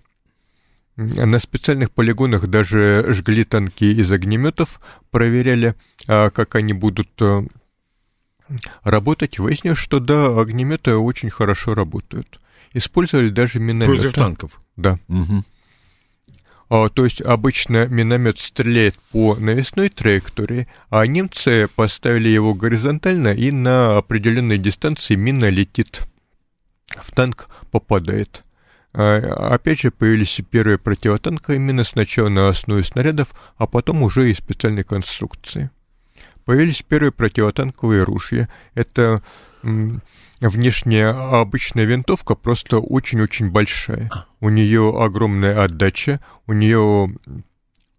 [0.96, 4.80] На специальных полигонах даже жгли танки из огнеметов,
[5.10, 5.74] проверяли,
[6.06, 7.42] а, как они будут э,
[8.84, 9.40] работать.
[9.40, 12.40] Выяснилось, что да, огнеметы очень хорошо работают.
[12.72, 14.02] Использовали даже минометы.
[14.02, 14.60] Против танков?
[14.76, 14.98] Да.
[15.08, 15.44] Угу.
[16.70, 23.50] А, то есть обычно миномет стреляет по навесной траектории, а немцы поставили его горизонтально, и
[23.50, 26.06] на определенной дистанции мина летит
[26.86, 28.43] в танк, попадает.
[28.94, 34.34] А, опять же, появились первые противотанковые мины сначала на основе снарядов, а потом уже и
[34.34, 35.70] специальной конструкции.
[36.44, 38.48] Появились первые противотанковые ружья.
[38.74, 39.22] Это
[40.40, 41.08] внешняя
[41.40, 44.10] обычная винтовка, просто очень-очень большая.
[44.40, 47.16] У нее огромная отдача, у нее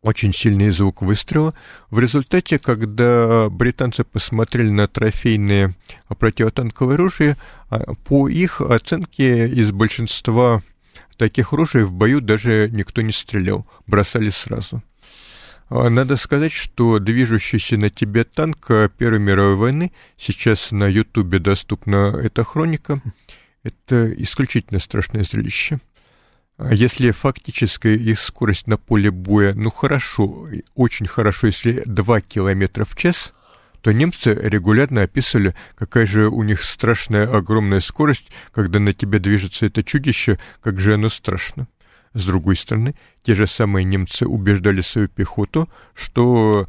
[0.01, 1.55] очень сильный звук выстрела.
[1.89, 5.73] В результате, когда британцы посмотрели на трофейные
[6.07, 7.37] противотанковые ружья,
[7.69, 10.61] а, по их оценке из большинства
[11.17, 14.83] Таких ружей в бою даже никто не стрелял, бросали сразу.
[15.69, 22.19] А, надо сказать, что движущийся на тебе танк Первой мировой войны, сейчас на Ютубе доступна
[22.21, 23.01] эта хроника,
[23.63, 25.79] это исключительно страшное зрелище.
[26.57, 32.85] А если фактическая их скорость на поле боя, ну хорошо, очень хорошо, если 2 километра
[32.85, 33.33] в час,
[33.85, 39.67] то немцы регулярно описывали, какая же у них страшная огромная скорость, когда на тебя движется
[39.67, 41.67] это чудище, как же оно страшно.
[42.15, 46.67] С другой стороны, те же самые немцы убеждали свою пехоту, что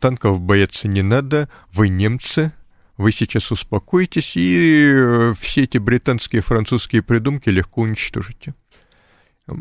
[0.00, 2.50] танков бояться не надо, вы немцы,
[2.96, 8.56] вы сейчас успокоитесь, и э, все эти британские и французские придумки легко уничтожите.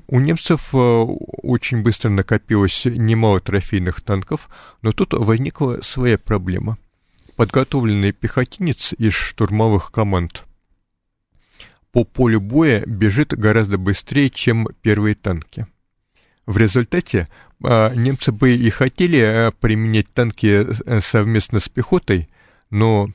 [0.08, 4.50] У немцев э, очень быстро накопилось немало трофейных танков,
[4.82, 6.78] но тут возникла своя проблема.
[7.36, 10.46] Подготовленный пехотинец из штурмовых команд
[11.92, 15.66] по полю боя бежит гораздо быстрее, чем первые танки.
[16.46, 17.28] В результате
[17.64, 20.68] э, немцы бы и хотели э, применять танки
[21.02, 22.30] совместно с пехотой,
[22.70, 23.10] но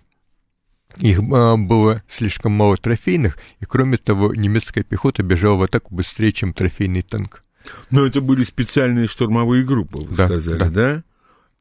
[0.99, 6.33] их а, было слишком мало трофейных, и кроме того, немецкая пехота бежала в атаку быстрее,
[6.33, 7.45] чем трофейный танк.
[7.91, 10.69] Но это были специальные штурмовые группы, вы да, сказали, да.
[10.69, 11.03] да?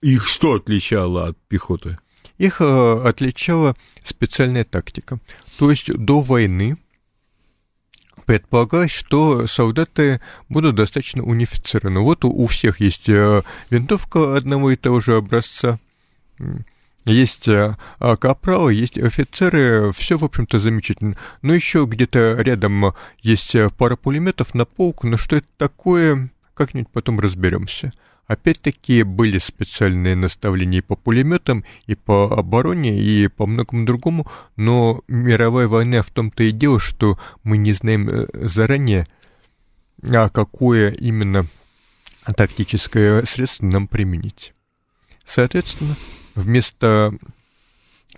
[0.01, 1.97] Их что отличало от пехоты?
[2.38, 5.19] Их э, отличала специальная тактика.
[5.57, 6.77] То есть до войны
[8.25, 12.01] предполагалось, что солдаты будут достаточно унифицированы.
[12.01, 15.79] Вот у, у всех есть э, винтовка одного и того же образца,
[17.05, 21.15] есть э, а, капралы, есть офицеры, все, в общем-то, замечательно.
[21.41, 26.89] Но еще где-то рядом есть э, пара пулеметов на полк, но что это такое, как-нибудь
[26.91, 27.93] потом разберемся.
[28.27, 35.01] Опять-таки были специальные наставления и по пулеметам, и по обороне, и по многому другому, но
[35.07, 39.05] мировая война в том-то и дело, что мы не знаем э, заранее,
[40.01, 41.45] а какое именно
[42.35, 44.53] тактическое средство нам применить.
[45.23, 45.95] Соответственно,
[46.36, 47.13] вместо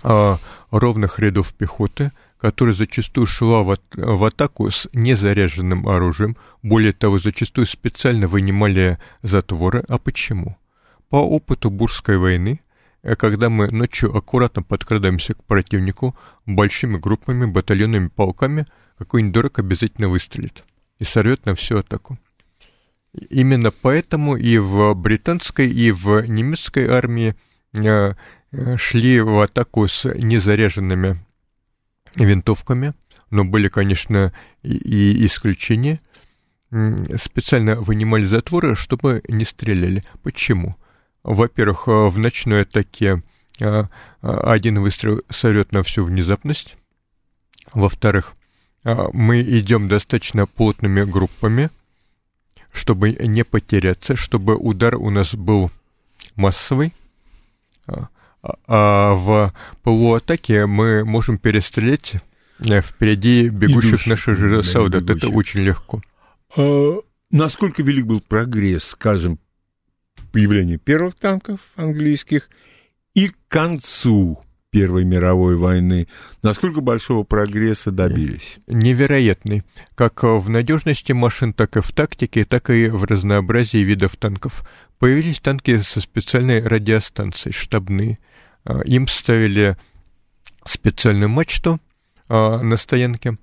[0.03, 0.37] а,
[0.71, 7.65] ровных рядов пехоты, которая зачастую шла в, в атаку с незаряженным оружием, более того, зачастую
[7.65, 9.83] специально вынимали затворы.
[9.87, 10.57] А почему?
[11.09, 12.59] По опыту Бурской войны,
[13.01, 16.15] э, когда мы ночью аккуратно подкрадаемся к противнику
[16.45, 20.63] большими группами, батальонными полками, какой-нибудь дурак обязательно выстрелит
[20.99, 22.17] и сорвет на всю атаку.
[23.29, 27.46] Именно поэтому и в британской, и в немецкой армии э, э,
[28.77, 31.17] шли в атаку с незаряженными
[32.15, 32.93] винтовками,
[33.29, 35.99] но были, конечно, и исключения.
[37.21, 40.03] Специально вынимали затворы, чтобы не стреляли.
[40.23, 40.75] Почему?
[41.23, 43.21] Во-первых, э, в ночной атаке
[44.21, 46.75] один выстрел сорвет на всю внезапность.
[47.73, 48.35] Во-вторых,
[48.83, 51.69] мы идем достаточно плотными группами,
[52.71, 55.71] чтобы не потеряться, чтобы удар у нас был
[56.35, 56.93] массовый.
[57.87, 58.09] А,
[58.67, 62.15] а в полуатаке мы можем перестрелять
[62.59, 65.05] э, впереди бегущих Идущих, наших же солдат.
[65.05, 66.01] Да, Это очень легко.
[66.55, 66.97] А,
[67.31, 69.39] насколько велик был прогресс, скажем,
[70.31, 72.49] появления первых танков английских
[73.13, 76.07] и к концу Первой мировой войны.
[76.43, 78.59] Насколько большого прогресса добились?
[78.67, 79.63] Невероятный.
[79.95, 84.67] Как в надежности машин, так и в тактике, так и в разнообразии видов танков.
[84.99, 88.19] Появились танки со специальной радиостанцией, штабные.
[88.65, 89.77] А, им ставили
[90.65, 91.79] специальную мачту
[92.27, 93.37] а, на стоянке,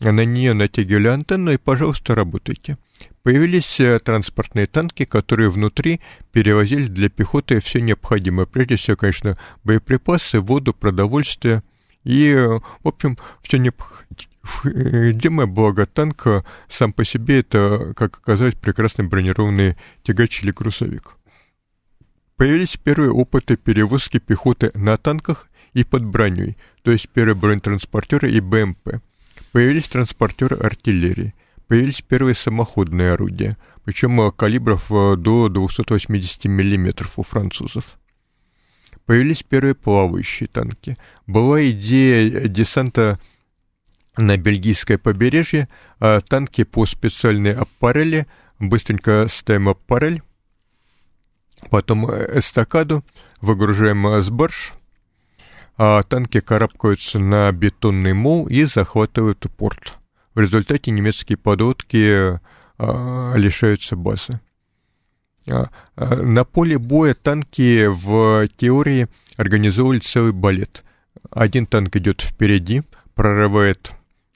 [0.00, 2.78] на нее натягивали антенну и, пожалуйста, работайте.
[3.22, 6.00] Появились э, транспортные танки, которые внутри
[6.32, 8.46] перевозили для пехоты все необходимое.
[8.46, 11.62] Прежде всего, конечно, боеприпасы, воду, продовольствие
[12.04, 14.37] и, э, в общем, все необходимое.
[14.64, 16.26] Благо танк
[16.68, 21.16] сам по себе это, как оказалось, прекрасный бронированный тягач или грузовик.
[22.36, 28.40] Появились первые опыты перевозки пехоты на танках и под броней, то есть первые бронетранспортеры и
[28.40, 29.00] БМП.
[29.52, 31.34] Появились транспортеры артиллерии
[31.68, 37.98] появились первые самоходные орудия, причем э, калибров э, до 280 мм у французов.
[39.06, 40.96] Появились первые плавающие танки.
[41.26, 43.20] Была идея десанта
[44.18, 45.68] на бельгийское побережье,
[46.00, 48.26] а танки по специальной аппарели,
[48.58, 50.22] быстренько ставим аппарель,
[51.70, 53.04] потом эстакаду,
[53.40, 54.30] выгружаем с
[55.80, 59.94] а танки карабкаются на бетонный мол и захватывают порт.
[60.34, 62.40] В результате немецкие подлодки
[62.78, 64.40] а, лишаются базы.
[65.48, 69.06] А, а, на поле боя танки в теории
[69.36, 70.84] организовывали целый балет.
[71.30, 72.82] Один танк идет впереди,
[73.14, 73.92] прорывает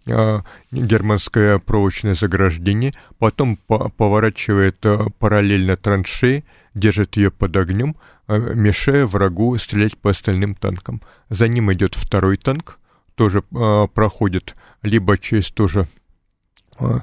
[0.06, 6.44] германское проволочное заграждение, потом по поворачивает а, параллельно траншеи,
[6.74, 7.96] держит ее под огнем,
[8.26, 11.02] а, мешая врагу стрелять по остальным танкам.
[11.28, 12.78] За ним идет второй танк,
[13.14, 15.86] тоже а, проходит либо через тоже
[16.78, 17.02] а,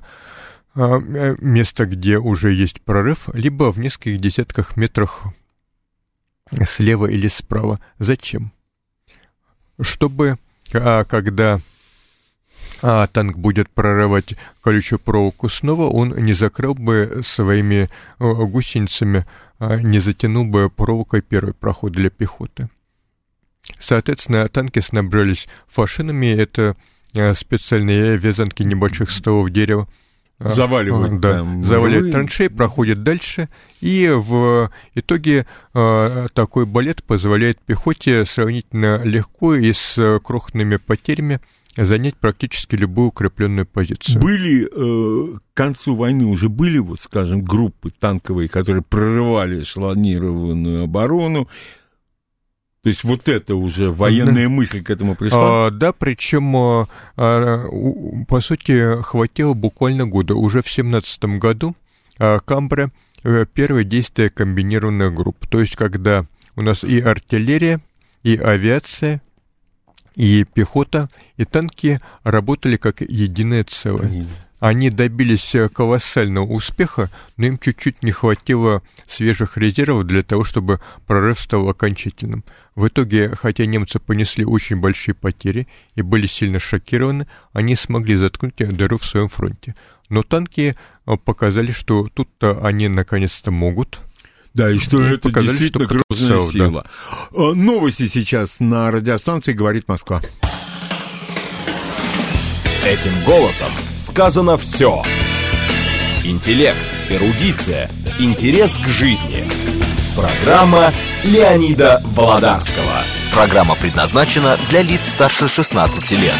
[0.76, 5.24] а, место, где уже есть прорыв, либо в нескольких десятках метрах
[6.66, 7.80] слева или справа.
[7.98, 8.52] Зачем?
[9.80, 10.36] Чтобы,
[10.74, 11.60] а, когда
[12.82, 19.26] а танк будет прорывать колючую проволоку снова, он не закрыл бы своими гусеницами,
[19.60, 22.70] а не затянул бы проволокой первый проход для пехоты.
[23.78, 26.76] Соответственно, танки снабжались фашинами, это
[27.16, 29.88] а, специальные вязанки небольших столов дерева.
[30.40, 31.20] А, заваливают.
[31.20, 33.50] Да, там, заваливают траншеи, проходят дальше,
[33.82, 41.42] и в итоге э, такой балет позволяет пехоте сравнительно легко и с крохотными потерями
[41.76, 44.20] занять практически любую укрепленную позицию.
[44.20, 51.48] Были э, к концу войны уже были, вот, скажем, группы танковые, которые прорывали эшелонированную оборону,
[52.82, 54.50] то есть вот это уже военная да.
[54.50, 55.68] мысль к этому пришла?
[55.68, 57.68] А, да, причем, а, а
[58.28, 60.36] по сути, хватило буквально года.
[60.36, 61.76] Уже в семнадцатом году
[62.18, 62.92] а, Камбре
[63.24, 65.46] а, первое действие комбинированных групп.
[65.48, 67.82] То есть когда у нас и артиллерия,
[68.24, 69.22] и авиация,
[70.20, 71.08] и пехота,
[71.38, 74.28] и танки работали как единое целое.
[74.60, 80.82] Они добились э, колоссального успеха, но им чуть-чуть не хватило свежих резервов для того, чтобы
[81.08, 82.44] прорыв стал окончательным.
[82.76, 88.58] В итоге, хотя немцы понесли очень большие потери и были сильно шокированы, они смогли заткнуть
[88.58, 89.74] дыру в своем фронте.
[90.10, 94.02] Но танки э, показали, что тут-то они наконец-то могут.
[94.60, 96.86] Да, и что это показали, действительно что грозная сила.
[97.32, 97.42] Да.
[97.42, 100.22] Э, новости сейчас на радиостанции «Говорит Москва».
[102.86, 105.02] Этим голосом сказано все.
[106.26, 106.76] Интеллект,
[107.10, 107.90] эрудиция,
[108.20, 109.46] интерес к жизни.
[110.14, 110.94] Программа
[111.24, 113.06] Леонида Володарского.
[113.34, 116.36] Программа предназначена для лиц старше 16 лет.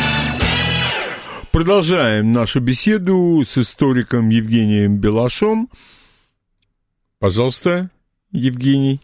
[1.54, 5.70] Продолжаем нашу беседу с историком Евгением Белашом.
[7.20, 7.90] Пожалуйста,
[8.32, 9.02] Евгений.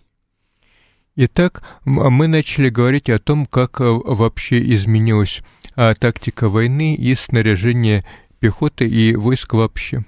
[1.15, 5.41] Итак, мы начали говорить о том, как э, вообще изменилась
[5.75, 8.03] а, тактика войны и снаряжение
[8.39, 10.03] пехоты и войск вообще.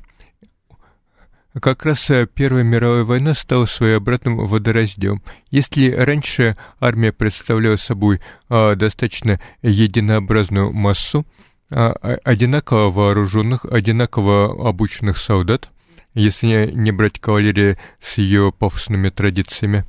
[1.62, 5.24] Как раз э, Первая мировая война стала своеобразным водоразделом.
[5.50, 11.26] Если раньше армия представляла собой а, достаточно единообразную массу,
[11.72, 11.94] а,
[12.24, 15.70] одинаково вооруженных, одинаково обученных солдат,
[16.18, 19.86] если не брать кавалерию с ее пафосными традициями,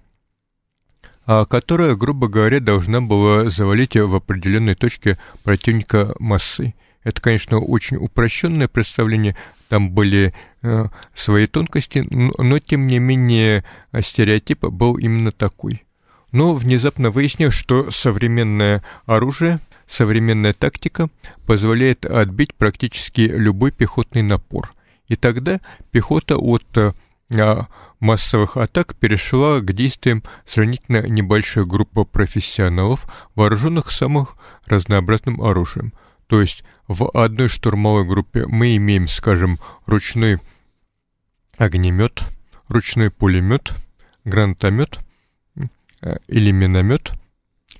[1.24, 6.74] а которая, грубо говоря, должна была завалить в определенной точке противника массой.
[7.02, 9.36] Это, конечно, очень упрощенное представление,
[9.68, 13.64] там были э, свои тонкости, но, но, тем не менее,
[14.00, 15.84] стереотип был именно такой.
[16.32, 21.08] Но внезапно выяснилось, что современное оружие, современная тактика
[21.46, 24.72] позволяет отбить практически любой пехотный напор.
[25.08, 27.64] И тогда пехота от э,
[28.00, 34.28] массовых атак перешла к действиям сравнительно небольшой группы профессионалов, вооруженных самым
[34.66, 35.92] разнообразным оружием.
[36.26, 40.40] То есть в одной штурмовой группе мы имеем, скажем, ручной
[41.56, 42.22] огнемет,
[42.68, 43.72] ручной пулемет,
[44.24, 44.98] гранатомет
[46.02, 47.12] э, или миномет–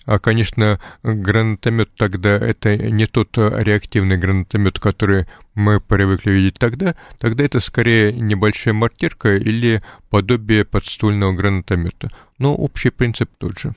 [0.09, 6.95] а, конечно, гранатомет тогда это не тот реактивный гранатомет, который мы привыкли видеть тогда.
[7.19, 12.09] Тогда это скорее небольшая мортирка или подобие подствольного гранатомета.
[12.39, 13.75] Но общий принцип тот же.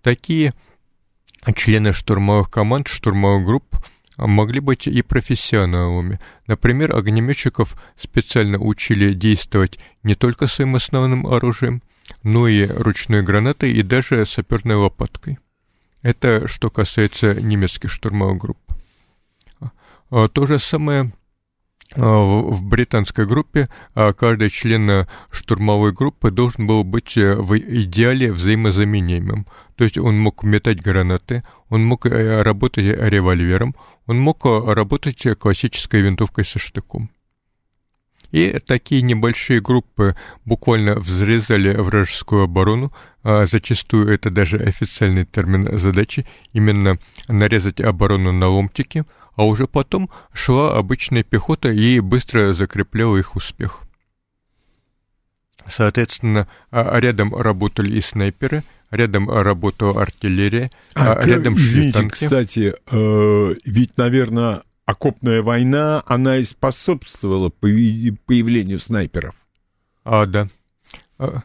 [0.00, 0.54] Такие
[1.56, 3.76] члены штурмовых команд, штурмовых групп
[4.16, 6.20] могли быть и профессионалами.
[6.46, 11.82] Например, огнеметчиков специально учили действовать не только своим основным оружием,
[12.22, 15.38] но и ручной гранатой и даже саперной лопаткой.
[16.02, 18.58] Это что касается немецких штурмовых групп.
[20.10, 21.12] А, то же самое
[21.94, 28.32] а, в британской группе а, каждый член штурмовой группы должен был быть э, в идеале
[28.32, 29.46] взаимозаменяемым.
[29.76, 33.74] То есть он мог метать гранаты, он мог э, работать револьвером,
[34.06, 37.10] он мог э, работать классической винтовкой со штыком.
[38.32, 40.16] И такие небольшие группы
[40.46, 48.48] буквально взрезали вражескую оборону, а зачастую это даже официальный термин задачи, именно нарезать оборону на
[48.48, 49.04] ломтики,
[49.36, 53.82] а уже потом шла обычная пехота и быстро закрепляла их успех.
[55.68, 62.14] Соответственно, а, рядом работали и снайперы, рядом работала артиллерия, а, а рядом извините, танки.
[62.14, 64.62] кстати, э, ведь, наверное,
[64.92, 69.34] окопная война, она и способствовала появлению снайперов.
[70.04, 70.48] А, да.
[71.18, 71.42] А,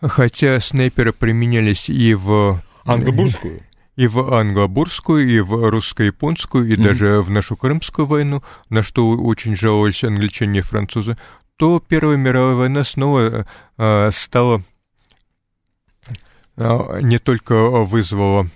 [0.00, 2.62] хотя снайперы применялись и в...
[2.84, 3.62] Англобурскую?
[3.96, 6.82] И в англобурскую, и в русско-японскую, и mm-hmm.
[6.82, 11.16] даже в нашу Крымскую войну, на что очень жаловались англичане и французы,
[11.56, 13.46] то Первая мировая война снова
[13.78, 14.62] а, стала
[16.58, 18.50] а, не только вызвала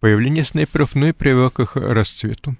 [0.00, 2.56] появление снайперов, но и привела к их расцвету.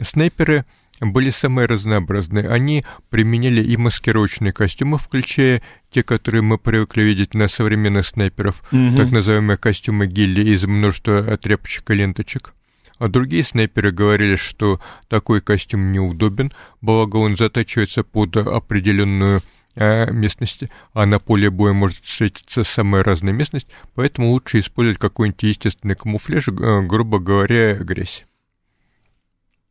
[0.00, 0.64] Снайперы
[1.00, 2.48] были самые разнообразные.
[2.48, 8.96] Они применяли и маскировочные костюмы, включая те, которые мы привыкли видеть на современных снайперов, угу.
[8.96, 12.54] так называемые костюмы гилли из множества тряпочек и ленточек.
[12.98, 19.42] А другие снайперы говорили, что такой костюм неудобен, благо он затачивается под определенную
[19.74, 25.42] э, местность, а на поле боя может встретиться самая разная местность, поэтому лучше использовать какой-нибудь
[25.42, 26.52] естественный камуфляж, э,
[26.86, 28.24] грубо говоря, грязь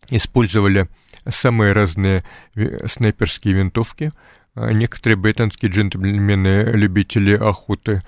[0.10, 0.88] использовали
[1.28, 2.24] самые разные
[2.86, 4.12] снайперские винтовки.
[4.54, 8.02] А некоторые британские джентльмены-любители охоты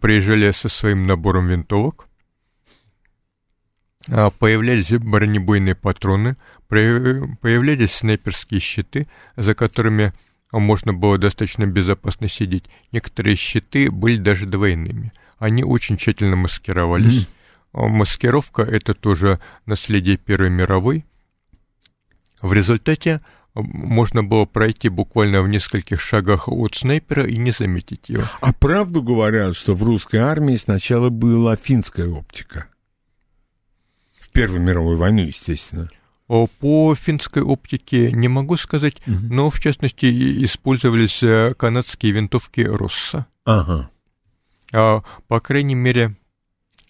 [0.00, 2.08] приезжали со своим набором винтовок.
[4.08, 6.36] А появлялись бронебойные патроны,
[6.68, 10.12] появлялись снайперские щиты, за которыми
[10.50, 12.64] можно было достаточно безопасно сидеть.
[12.90, 15.12] Некоторые щиты были даже двойными.
[15.38, 17.28] Они очень тщательно маскировались.
[17.72, 17.88] Mm.
[17.88, 21.04] Маскировка— это тоже наследие Первой мировой.
[22.42, 23.20] В результате
[23.54, 28.24] можно было пройти буквально в нескольких шагах от снайпера и не заметить его.
[28.40, 32.66] А правду говорят, что в русской армии сначала была финская оптика?
[34.18, 35.90] В Первую мировую войну, естественно.
[36.26, 39.16] По финской оптике не могу сказать, угу.
[39.30, 40.06] но в частности
[40.44, 43.26] использовались э, канадские винтовки Росса.
[43.44, 43.90] Ага.
[44.72, 46.16] А, по крайней мере,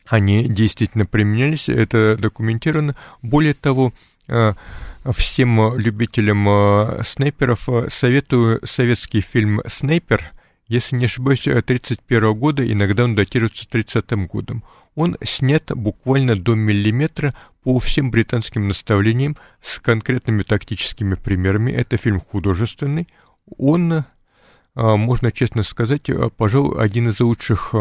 [0.06, 2.94] они действительно применялись, это документировано.
[3.20, 3.92] Более того,
[4.28, 4.54] э,
[5.10, 10.32] всем любителям э, снайперов советую советский фильм «Снайпер»,
[10.68, 14.64] если не ошибаюсь, 1931 года, иногда он датируется 30 годом.
[14.94, 21.72] Он снят буквально до миллиметра по всем британским наставлениям с конкретными тактическими примерами.
[21.72, 23.08] Это фильм художественный.
[23.58, 24.04] Он,
[24.74, 27.74] можно честно сказать, пожалуй, один из лучших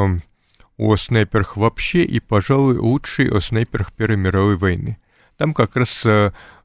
[0.77, 4.97] о снайперах вообще и, пожалуй, лучший о снайперах Первой мировой войны.
[5.37, 6.03] Там как раз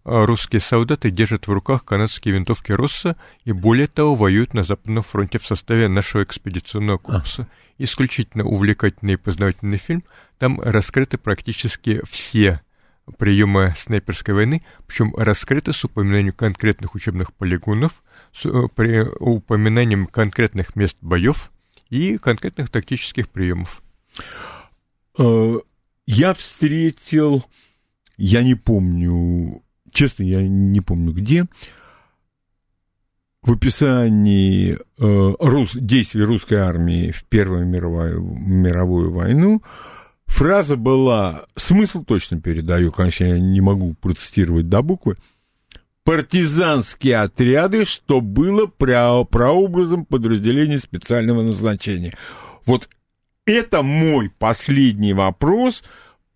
[0.06, 5.38] русские солдаты держат в руках канадские винтовки Росса и, более того, воюют на Западном фронте
[5.38, 7.48] в составе нашего экспедиционного корпуса.
[7.76, 10.04] Исключительно увлекательный и познавательный фильм.
[10.38, 12.62] Там раскрыты практически все
[13.18, 18.02] приемы снайперской войны, причем раскрыты с упоминанием конкретных учебных полигонов,
[18.32, 21.50] с э, при упоминанием конкретных мест боев
[21.90, 23.82] и конкретных тактических приемов.
[25.18, 25.58] Э,
[26.06, 27.44] я встретил,
[28.16, 29.62] я не помню,
[29.96, 31.46] честно, я не помню где,
[33.42, 39.62] в описании э, рус, действий русской армии в Первую мировую, мировую войну
[40.26, 45.16] Фраза была, смысл точно передаю, конечно, я не могу процитировать до буквы,
[46.04, 52.16] партизанские отряды, что было прообразом подразделения специального назначения.
[52.64, 52.88] Вот
[53.46, 55.84] это мой последний вопрос.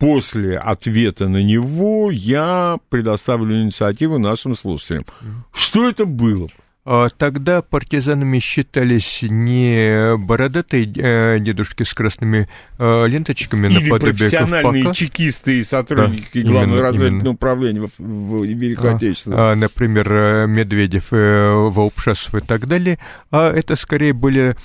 [0.01, 5.05] После ответа на него я предоставлю инициативу нашим слушателям.
[5.53, 6.49] Что это было?
[6.87, 14.85] А тогда партизанами считались не бородатые э, дедушки с красными э, ленточками Или наподобие профессиональные
[14.85, 14.97] ковпака.
[14.97, 19.37] чекисты и сотрудники да, Главного разведывательного управления в, в Великой а, Отечественной.
[19.39, 22.99] А, например, э, Медведев, Ваупшасов и так далее.
[23.31, 24.57] А это скорее были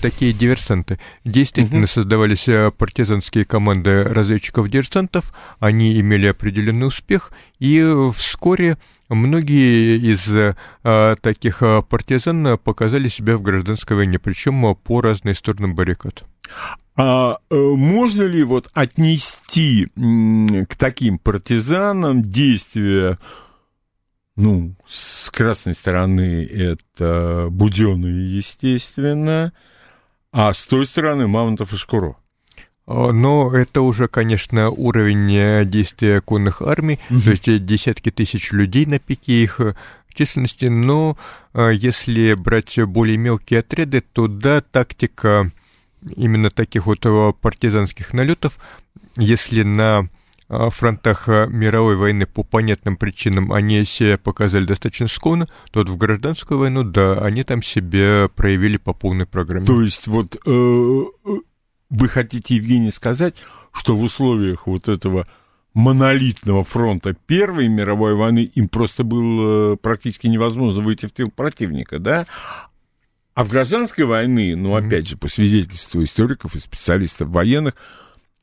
[0.00, 0.98] такие диверсанты.
[1.26, 1.88] Действительно угу.
[1.88, 2.46] создавались
[2.78, 8.76] партизанские команды разведчиков-диверсантов, они имели определенный успех, и вскоре
[9.10, 10.28] Многие из
[10.84, 16.22] а, таких а, партизан показали себя в гражданской войне, причем по разные стороны баррикад.
[16.96, 19.88] А э, можно ли вот отнести
[20.68, 23.18] к таким партизанам действия,
[24.36, 29.52] ну, с красной стороны это Буденные, естественно,
[30.30, 32.16] а с той стороны Мамонтов и Шкуро?
[32.92, 37.20] Но это уже, конечно, уровень э, действия конных армий, mm-hmm.
[37.22, 39.76] то есть э, десятки тысяч людей на пике их э,
[40.12, 41.16] численности, но
[41.54, 45.52] если брать более мелкие отряды, то да, тактика
[46.16, 47.06] именно таких вот
[47.40, 48.58] партизанских налетов,
[49.16, 50.08] если на
[50.48, 56.58] фронтах мировой войны по понятным причинам они себя показали достаточно скромно, то вот в гражданскую
[56.58, 59.64] войну, да, они там себя проявили по полной программе.
[59.64, 61.02] То есть вот э,
[61.90, 63.34] вы хотите, Евгений, сказать,
[63.72, 65.26] что в условиях вот этого
[65.74, 72.26] монолитного фронта Первой мировой войны им просто было практически невозможно выйти в тыл противника, да?
[73.34, 77.74] А в гражданской войны, ну, опять же, по свидетельству историков и специалистов военных,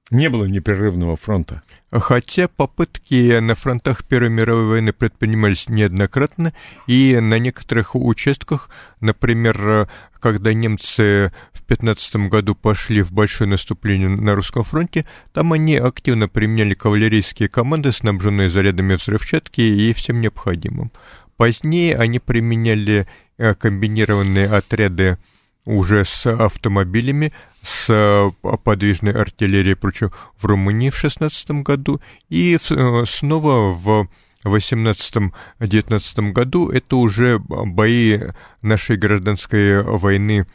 [0.10, 1.64] не было непрерывного фронта.
[1.92, 6.54] Хотя попытки на фронтах Первой мировой войны предпринимались неоднократно,
[6.88, 8.70] и на некоторых участках,
[9.02, 9.90] например,
[10.20, 16.28] когда немцы в 15 году пошли в большое наступление на русском фронте, там они активно
[16.28, 20.92] применяли кавалерийские команды, снабженные зарядами взрывчатки и всем необходимым.
[21.38, 23.08] Позднее они применяли
[23.38, 25.18] э, комбинированные отряды
[25.66, 28.32] уже с автомобилями, с э,
[28.64, 32.00] подвижной артиллерией, прочим, в Румынии в 16 году,
[32.30, 34.08] и э, снова в
[34.56, 38.20] 18-19 году это уже бои
[38.62, 40.46] нашей гражданской войны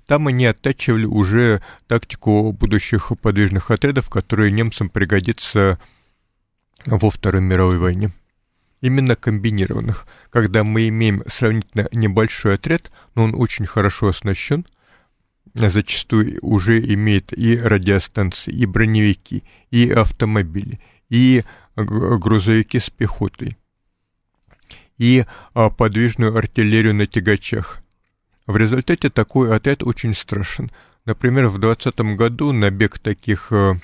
[0.05, 5.79] Там они оттачивали уже тактику будущих подвижных отрядов, которые немцам пригодится
[6.85, 8.11] во Второй мировой войне.
[8.81, 14.65] Именно комбинированных, когда мы имеем сравнительно небольшой отряд, но он очень хорошо оснащен,
[15.53, 20.79] зачастую уже имеет и радиостанции, и броневики, и автомобили,
[21.09, 21.43] и
[21.75, 23.57] грузовики с пехотой,
[24.97, 27.81] и а, подвижную артиллерию на тягачах.
[28.47, 30.71] В результате такой отряд очень страшен.
[31.05, 33.79] Например, в 2020 году набег таких а,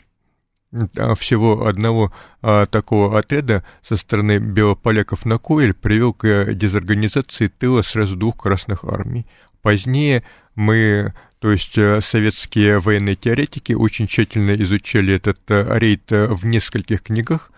[0.97, 2.11] а, всего одного
[2.41, 8.83] а, такого отряда со стороны белополяков на Коэль привел к дезорганизации тыла сразу двух красных
[8.83, 9.25] армий.
[9.61, 10.23] Позднее
[10.55, 11.13] мы
[11.45, 17.03] То есть э, советские военные теоретики очень тщательно изучали этот э, рейд э, в нескольких
[17.03, 17.51] книгах,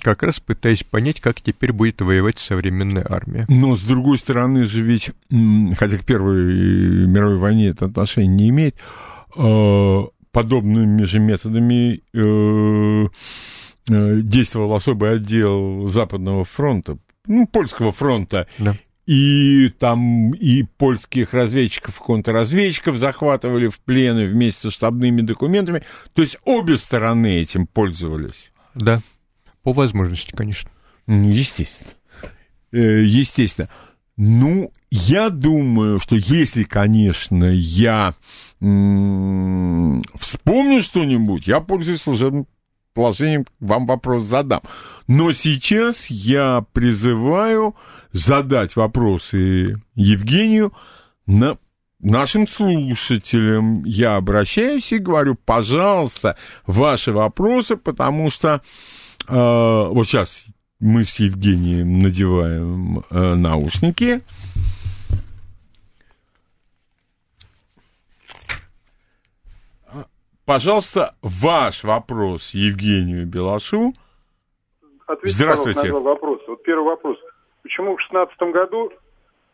[0.00, 3.44] как раз пытаясь понять, как теперь будет воевать современная армия.
[3.48, 5.10] Но, с другой стороны же ведь,
[5.76, 8.76] хотя к Первой мировой войне это отношение не имеет,
[10.30, 12.02] подобными же методами
[13.88, 16.96] действовал особый отдел Западного фронта,
[17.26, 18.46] ну, польского фронта.
[18.58, 18.76] Да.
[19.06, 25.84] И там и польских разведчиков, контрразведчиков захватывали в плены вместе с штабными документами.
[26.12, 28.50] То есть обе стороны этим пользовались.
[28.74, 29.00] Да,
[29.62, 30.70] по возможности, конечно.
[31.06, 31.92] Ну, естественно.
[32.72, 33.68] Э, естественно.
[34.16, 38.14] Ну, я думаю, что если, конечно, я
[40.18, 42.46] вспомню что-нибудь, я пользуюсь служебным
[42.96, 44.62] положением, вам вопрос задам.
[45.06, 47.76] Но сейчас я призываю
[48.10, 50.72] задать вопросы Евгению
[51.26, 51.58] на
[52.00, 53.84] нашим слушателям.
[53.84, 56.36] Я обращаюсь и говорю, пожалуйста,
[56.66, 58.62] ваши вопросы, потому что
[59.28, 60.46] э, вот сейчас
[60.80, 64.22] мы с Евгением надеваем э, наушники.
[70.46, 73.94] Пожалуйста, ваш вопрос Евгению Белашу.
[75.08, 75.92] Ответьте, Здравствуйте.
[75.92, 76.44] на два вопроса.
[76.46, 77.18] Вот первый вопрос.
[77.64, 78.92] Почему в 16 году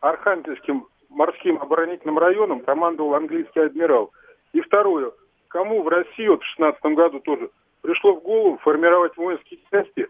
[0.00, 4.12] Архангельским морским оборонительным районом командовал английский адмирал?
[4.52, 5.12] И второе.
[5.48, 7.48] Кому в России вот в 16 году тоже
[7.80, 10.08] пришло в голову формировать воинские части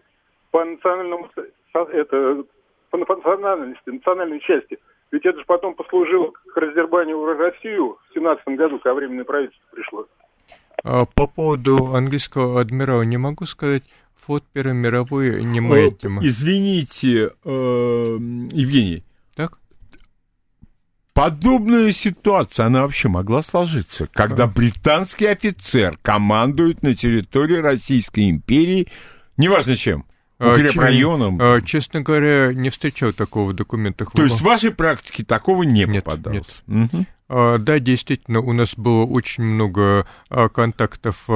[0.51, 1.29] по национальному
[1.73, 2.43] это,
[2.89, 4.77] по национальности, национальной части?
[5.11, 9.65] Ведь это же потом послужило к раздербанию в Россию в 17 году, когда временное правительство
[9.71, 10.07] пришло.
[10.83, 13.83] А по поводу английского адмирала не могу сказать.
[14.25, 16.25] Флот Первой мировой не моя тема.
[16.25, 18.17] Извините, э,
[18.51, 19.03] Евгений.
[19.35, 19.59] Так?
[21.13, 28.87] Подобная ситуация, она вообще могла сложиться, когда британский офицер командует на территории Российской империи,
[29.37, 30.05] неважно чем,
[30.39, 31.37] а, укрепрайоном.
[31.41, 34.11] А, честно говоря, не встречал такого в документах.
[34.11, 36.63] То есть в вашей практике такого не нет, попадалось?
[36.65, 36.89] Нет.
[36.93, 37.05] Угу.
[37.29, 40.05] Да, действительно, у нас было очень много
[40.53, 41.27] контактов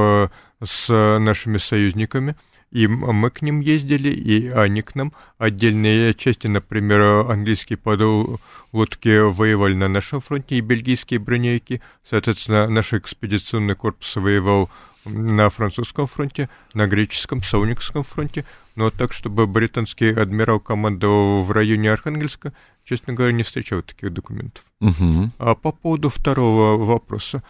[0.64, 2.36] с нашими союзниками.
[2.70, 5.14] И мы к ним ездили, и они к нам.
[5.38, 11.82] Отдельные части, например, английские подлодки воевали на нашем фронте, и бельгийские бронейки.
[12.08, 14.70] Соответственно, наш экспедиционный корпус воевал
[15.06, 18.44] на французском фронте, на греческом, сауникском фронте.
[18.76, 22.52] Но так, чтобы британский адмирал командовал в районе Архангельска,
[22.88, 24.64] честно говоря, не встречал таких документов.
[24.80, 25.32] Угу.
[25.40, 27.44] А по поводу второго вопроса.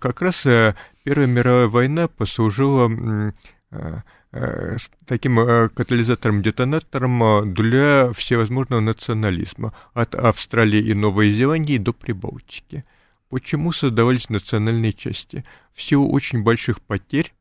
[0.00, 3.32] Как раз э, Первая мировая война послужила э,
[4.36, 4.76] Э,
[5.06, 12.84] таким катализатором-детонатором для всевозможного национализма от Австралии и Новой Зеландии до Прибалтики.
[13.28, 15.44] Почему создавались национальные части?
[15.72, 17.32] В силу очень больших потерь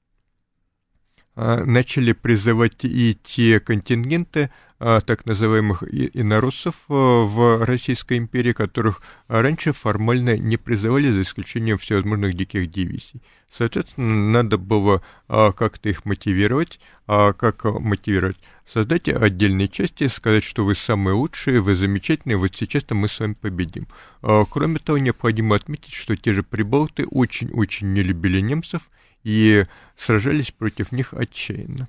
[1.36, 4.50] начали призывать и те контингенты,
[4.86, 11.78] а, так называемых инородцев а, в Российской империи, которых раньше формально не призывали, за исключением
[11.78, 13.22] всевозможных диких дивизий.
[13.50, 16.82] Соответственно, надо было а, как-то их мотивировать.
[17.08, 18.36] А как мотивировать?
[18.66, 23.36] Создать отдельные части, сказать, что вы самые лучшие, вы замечательные, вот сейчас-то мы с вами
[23.40, 23.88] победим.
[24.22, 28.90] Кроме того, необходимо отметить, что те же прибалты очень-очень не любили немцев
[29.24, 29.66] и
[29.96, 31.88] сражались против них отчаянно.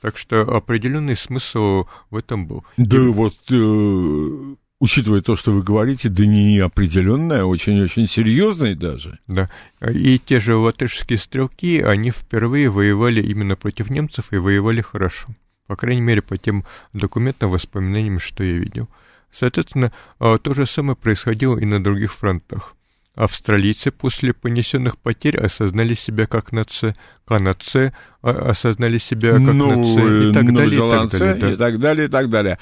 [0.00, 2.64] Так что определенный смысл в этом был.
[2.76, 3.06] Да, И...
[3.08, 9.18] вот э, учитывая то, что вы говорите, да не определенное, а очень-очень серьезное даже.
[9.26, 9.50] Да.
[9.90, 15.28] И те же латышские стрелки, они впервые воевали именно против немцев и воевали хорошо.
[15.66, 18.88] По крайней мере, по тем документам, воспоминаниям, что я видел.
[19.30, 22.74] Соответственно, а, то же самое происходило и на других фронтах.
[23.18, 26.94] Австралийцы после понесенных потерь осознали себя как нация,
[27.26, 27.92] канадцы
[28.22, 31.34] а, осознали себя как ну, нация и так далее, и так далее.
[31.34, 31.50] Да.
[31.50, 32.58] И так далее, и так далее.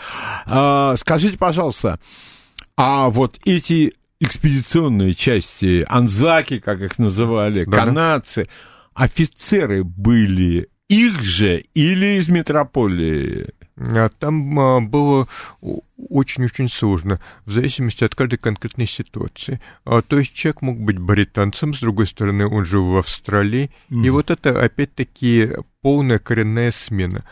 [0.46, 2.00] А, скажите, пожалуйста,
[2.74, 8.48] а вот эти экспедиционные части, анзаки, как их называли, да, канадцы,
[8.94, 13.50] офицеры были их же или из метрополии?
[13.78, 15.28] А там а, было
[16.08, 19.60] очень-очень сложно, в зависимости от каждой конкретной ситуации.
[19.84, 24.06] А, то есть человек мог быть британцем, с другой стороны, он жил в Австралии, mm.
[24.06, 25.50] и вот это, опять-таки,
[25.82, 27.24] полная коренная смена.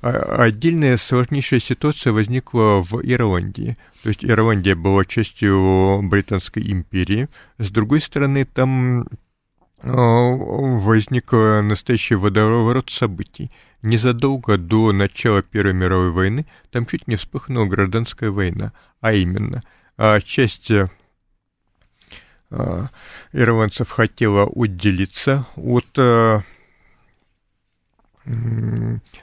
[0.00, 3.76] Отдельная сложнейшая ситуация возникла в Ирландии.
[4.02, 7.28] То есть Ирландия была частью Британской империи.
[7.58, 9.06] С другой стороны, там
[9.82, 13.50] возник настоящий водоворот событий
[13.82, 19.62] незадолго до начала Первой мировой войны там чуть не вспыхнула гражданская война, а именно
[19.96, 20.70] а часть
[23.32, 26.44] ирландцев хотела отделиться от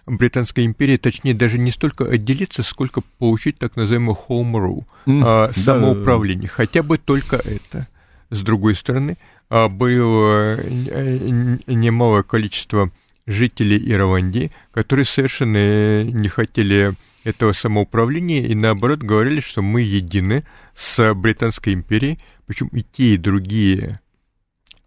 [0.06, 6.50] Британской империи, точнее, даже не столько отделиться, сколько получить так называемый home rule, mm, самоуправление,
[6.50, 6.54] да.
[6.54, 7.88] хотя бы только это.
[8.30, 9.18] С другой стороны,
[9.50, 12.92] было немалое количество
[13.26, 16.94] жителей Ирландии, которые совершенно не хотели
[17.24, 20.46] этого самоуправления и наоборот говорили, что мы едины
[20.76, 24.00] с Британской империей, причем и те, и другие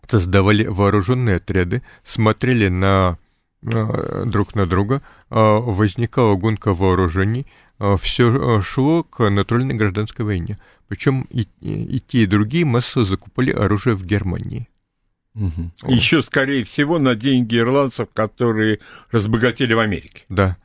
[0.09, 3.19] создавали вооруженные отряды, смотрели на
[3.65, 7.47] Э, друг на друга, э, возникала гонка вооружений,
[7.79, 10.57] э, все шло к натуральной гражданской войне.
[10.93, 14.69] Причем и, и те, и другие массово закупали оружие в Германии.
[15.35, 15.71] Угу.
[15.87, 18.79] Еще, скорее всего, на деньги ирландцев, которые
[19.11, 20.27] разбогатели в Америке.
[20.29, 20.59] Да.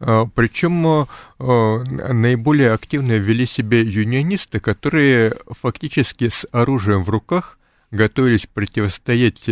[0.00, 1.06] Причем
[1.38, 7.56] наиболее активно вели себя юнионисты, которые фактически с оружием в руках
[7.92, 9.48] готовились противостоять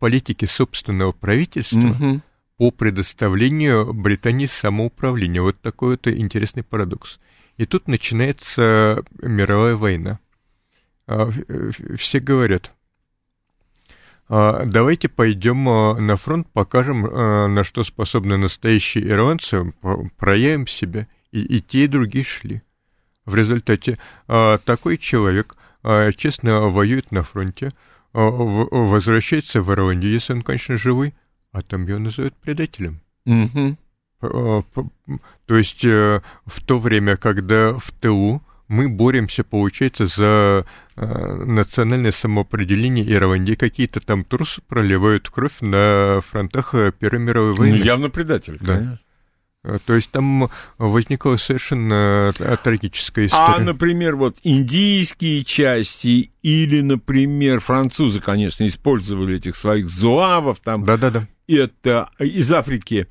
[0.00, 2.22] политике собственного правительства, угу
[2.56, 5.40] по предоставлению Британии самоуправления.
[5.40, 7.18] Вот такой вот интересный парадокс.
[7.60, 10.18] И тут начинается мировая война.
[11.06, 11.30] А,
[11.94, 12.72] все говорят,
[14.30, 19.74] «А, давайте пойдем а, на фронт, покажем, на что способны настоящие ирландцы,
[20.16, 21.06] проявим себя.
[21.32, 22.62] И, и те, и другие шли.
[23.26, 25.54] В результате такой человек
[26.16, 27.72] честно воюет на фронте,
[28.14, 31.12] возвращается в Ирландию, если он, конечно, живой,
[31.52, 33.02] а там ее называют предателем.
[33.26, 33.76] Угу.
[34.20, 40.66] То есть э, в то время, когда в ТУ мы боремся, получается, за
[40.96, 43.54] э, национальное самоопределение Ирландии.
[43.54, 47.78] Какие-то там трусы проливают кровь на фронтах э, Первой мировой войны.
[47.78, 48.76] Ну, явно предатель, да.
[48.76, 49.00] конечно.
[49.84, 50.48] То есть там
[50.78, 52.32] возникла совершенно
[52.64, 53.56] трагическая история.
[53.56, 60.84] А, например, вот индийские части или, например, французы, конечно, использовали этих своих зуавов там.
[60.84, 61.26] Да-да-да
[61.58, 63.08] это из Африки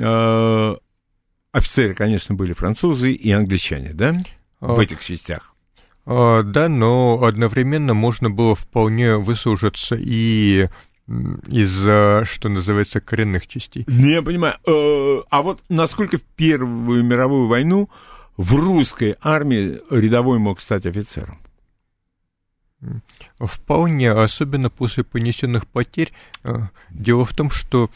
[0.00, 0.76] э,
[1.52, 4.14] офицеры, конечно, были французы и англичане, да,
[4.60, 5.54] в а, этих частях?
[6.04, 10.68] А, да, но одновременно можно было вполне выслужиться и
[11.48, 13.84] из-за, что называется, коренных частей.
[13.86, 14.54] Не, я понимаю.
[14.66, 17.90] Э, а вот насколько в Первую мировую войну
[18.36, 21.38] в русской армии рядовой мог стать офицером?
[23.38, 26.12] Вполне, особенно после понесенных потерь.
[26.44, 27.90] Э, дело в том, что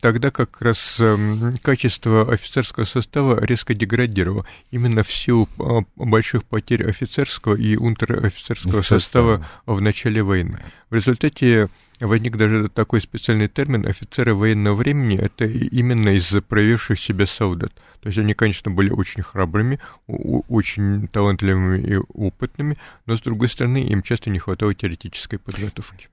[0.00, 4.46] тогда как раз эм, качество офицерского состава резко деградировало.
[4.70, 10.60] Именно в силу э, больших потерь офицерского и унтер-офицерского состава в начале войны.
[10.90, 11.68] В результате
[12.00, 17.72] возник даже такой специальный термин офицеры военного времени, это именно из-за проявивших себя солдат.
[18.00, 23.82] То есть они, конечно, были очень храбрыми, очень талантливыми и опытными, но, с другой стороны,
[23.82, 26.08] им часто не хватало теоретической подготовки.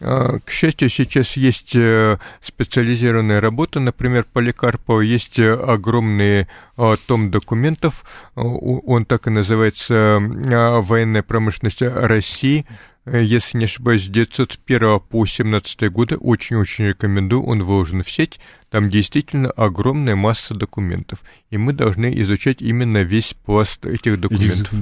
[0.00, 6.46] А, к счастью, сейчас есть э, специализированная работа, например, Поликарпова, есть э, огромный
[6.76, 12.66] а, том документов, он так и называется «Военная промышленность России»,
[13.06, 16.16] Э, если не ошибаюсь, с 901 по 17 годы.
[16.16, 18.38] Очень-очень рекомендую, он выложен в сеть.
[18.68, 21.20] Там действительно огромная масса документов.
[21.50, 24.72] И мы должны изучать именно весь пласт этих документов.
[24.72, 24.76] А,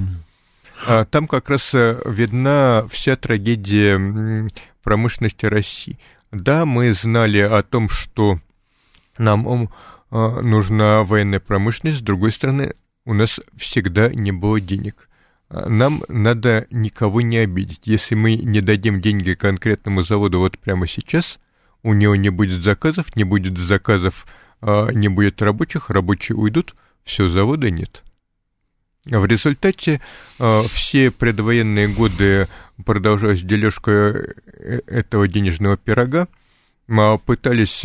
[1.11, 4.49] там как раз э, видна вся трагедия
[4.83, 5.99] промышленности России.
[6.31, 8.39] Да, мы знали о том, что
[9.17, 9.69] нам
[10.11, 12.75] а, нужна военная промышленность, с другой стороны,
[13.05, 15.09] у нас всегда не было денег
[15.49, 17.81] нам надо никого не обидеть.
[17.85, 21.39] Если мы не дадим деньги конкретному заводу вот прямо сейчас,
[21.81, 24.27] у него не будет заказов, не будет заказов,
[24.61, 28.03] а, не будет рабочих, рабочие уйдут, все, завода нет.
[29.09, 30.01] В результате
[30.37, 32.47] а, все предвоенные годы
[32.85, 36.27] продолжалась дележка э, этого денежного пирога,
[36.87, 37.83] а, пытались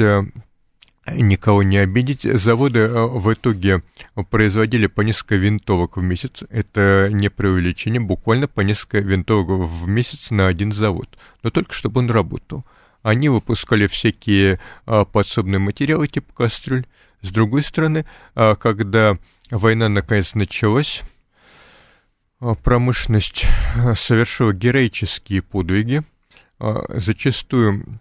[1.07, 2.23] никого не обидеть.
[2.23, 3.83] Заводы э, в итоге
[4.31, 6.43] производили по несколько винтовок в месяц.
[6.51, 11.09] Это не преувеличение, буквально по несколько винтовок в месяц на один завод.
[11.43, 12.65] Но только чтобы он работал.
[13.03, 16.87] Они выпускали всякие а, подсобные материалы типа кастрюль.
[17.21, 19.19] С другой стороны, а, когда
[19.51, 21.03] война наконец началась,
[22.63, 23.47] промышленность
[23.95, 26.03] совершила героические подвиги,
[26.59, 28.01] зачастую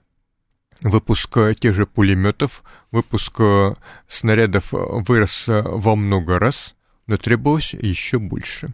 [0.82, 3.40] выпуск тех же пулеметов, выпуск
[4.08, 6.76] снарядов вырос во много раз,
[7.08, 8.74] но требовалось еще больше.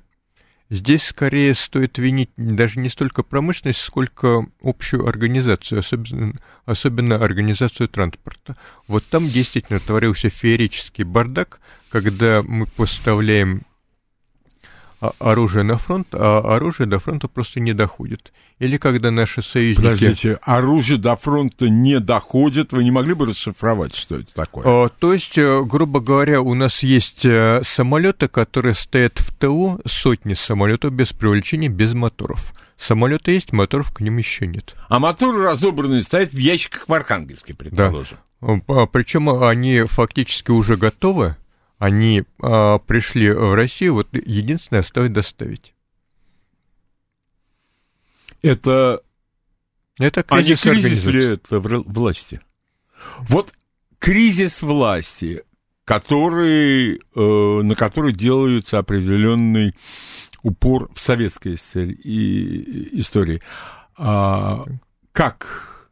[0.71, 6.33] Здесь скорее стоит винить даже не столько промышленность, сколько общую организацию, особенно,
[6.65, 8.55] особенно организацию транспорта.
[8.87, 11.59] Вот там действительно творился феерический бардак,
[11.89, 13.63] когда мы поставляем
[15.19, 18.31] оружие на фронт, а оружие до фронта просто не доходит.
[18.59, 19.77] Или когда наши союзники...
[19.77, 24.63] Подождите, оружие до фронта не доходит, вы не могли бы расшифровать, что это такое?
[24.65, 29.79] А, то есть, э, грубо говоря, у нас есть э, самолеты, которые стоят в ТУ,
[29.85, 32.53] сотни самолетов без привлечения, без моторов.
[32.75, 34.75] Самолеты есть, моторов к ним еще нет.
[34.89, 38.17] А моторы разобранные стоят в ящиках в Архангельске, предположим.
[38.41, 38.85] Да.
[38.85, 41.35] Причем они фактически уже готовы,
[41.79, 45.73] они а, пришли в Россию, вот единственное осталось доставить.
[48.41, 49.01] Это,
[49.97, 52.41] это кризис, а не кризис ли это власти?
[53.19, 53.53] Вот
[53.97, 55.43] кризис власти,
[55.85, 59.73] который, э, на который делается определенный
[60.43, 63.41] упор в советской истории.
[63.97, 64.65] А,
[65.11, 65.89] как?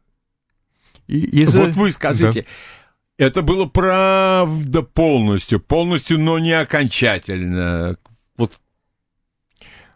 [1.06, 2.48] И, и вот вы скажите, да.
[3.18, 7.98] Это было правда полностью, полностью, но не окончательно.
[8.36, 8.60] Вот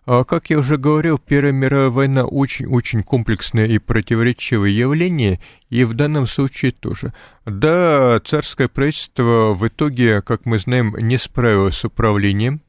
[0.04, 5.40] а, как я уже говорил, Первая мировая война очень-очень комплексное и противоречивое явление,
[5.70, 7.12] и в данном случае тоже.
[7.46, 12.60] Да, царское правительство в итоге, как мы знаем, не справилось с управлением,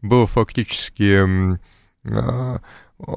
[0.00, 1.58] было фактически
[2.04, 2.62] а,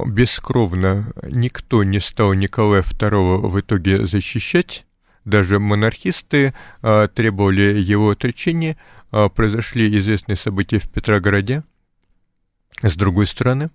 [0.06, 4.86] бескровно, никто не стал Николая II в итоге защищать,
[5.26, 8.78] даже монархисты а, требовали его отречения.
[9.12, 11.64] А, произошли известные события в Петрограде.
[12.82, 13.70] С другой стороны,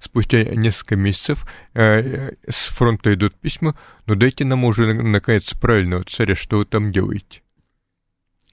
[0.00, 6.34] спустя несколько месяцев а, с фронта идут письма, но дайте нам уже, наконец, правильного царя,
[6.34, 7.42] что вы там делаете.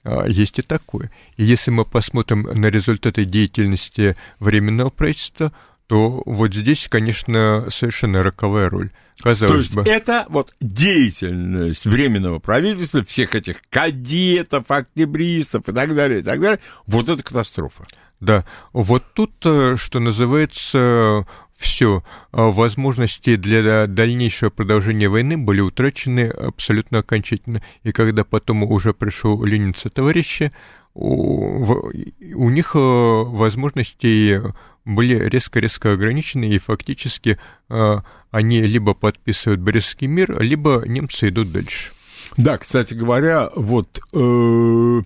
[0.04, 1.10] А, есть и такое.
[1.36, 5.52] И если мы посмотрим на результаты деятельности Временного правительства,
[5.88, 8.90] то вот здесь, конечно, совершенно роковая роль.
[9.20, 9.82] Казалось То есть бы.
[9.82, 16.60] это вот деятельность Временного правительства, всех этих кадетов, октябристов и так далее, и так далее,
[16.86, 17.84] вот это катастрофа.
[18.20, 26.98] Да, вот тут, э, что называется, все возможности для дальнейшего продолжения войны были утрачены абсолютно
[26.98, 27.62] окончательно.
[27.82, 30.52] И когда потом уже пришел Ленин со товарища,
[30.94, 34.40] у, у них э, возможностей
[34.88, 37.38] были резко-резко ограничены, и фактически
[37.68, 37.96] э,
[38.30, 41.92] они либо подписывают Брестский мир, либо немцы идут дальше.
[42.36, 45.02] Да, кстати говоря, вот э,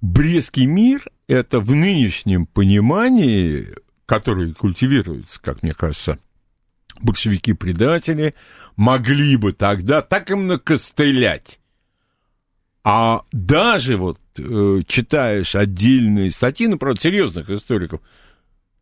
[0.00, 3.74] Брестский мир это в нынешнем понимании,
[4.06, 6.18] который культивируется, как мне кажется,
[7.00, 8.34] большевики-предатели,
[8.76, 11.58] могли бы тогда так им накостылять.
[12.84, 18.00] А даже вот э, читаешь отдельные статьи, ну, правда, серьезных историков,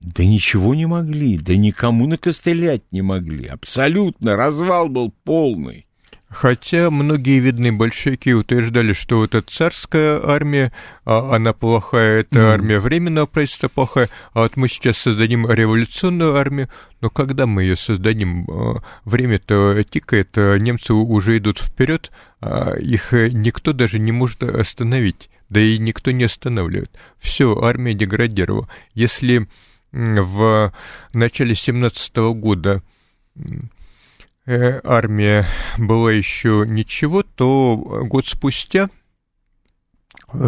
[0.05, 3.47] да ничего не могли, да никому накостылять не могли.
[3.47, 5.87] Абсолютно, развал был полный.
[6.29, 10.73] Хотя многие видные большевики утверждали, что вот эта царская армия,
[11.05, 12.43] а она плохая, это mm.
[12.43, 16.69] армия временного правительства плохая, а вот мы сейчас создадим революционную армию,
[17.01, 22.11] но когда мы ее создадим, а, время-то тикает, а немцы уже идут вперед,
[22.41, 26.91] а их никто даже не может остановить, да и никто не останавливает.
[27.21, 28.69] Все, армия деградировала.
[28.93, 29.47] Если
[29.95, 30.73] в
[31.13, 32.83] начале 17 года
[34.45, 35.47] э, армия
[35.79, 38.91] была еще ничего, то год спустя,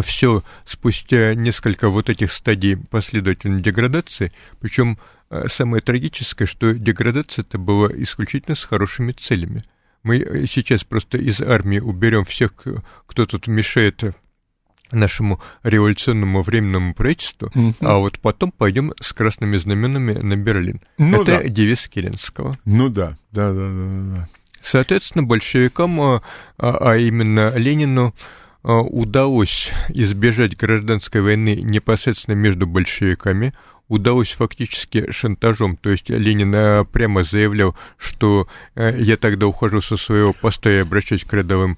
[0.03, 4.99] все спустя несколько вот этих стадий последовательной деградации, причем
[5.29, 9.63] э, самое трагическое, что деградация это была исключительно с хорошими целями.
[10.03, 12.53] Мы сейчас просто из армии уберем всех,
[13.05, 14.03] кто тут мешает
[14.91, 17.75] нашему революционному временному правительству, угу.
[17.81, 20.81] а вот потом пойдем с красными знаменами на Берлин.
[20.97, 21.43] Ну, Это да.
[21.43, 22.57] девиз Керенского.
[22.65, 24.29] Ну да, да, да, да, да.
[24.61, 26.21] Соответственно, большевикам, а,
[26.57, 28.13] а, а именно Ленину,
[28.63, 33.53] а, удалось избежать гражданской войны непосредственно между большевиками,
[33.87, 35.77] удалось фактически шантажом.
[35.77, 41.31] То есть Ленин прямо заявлял, что я тогда ухожу со своего поста и обращаюсь к
[41.33, 41.77] рядовым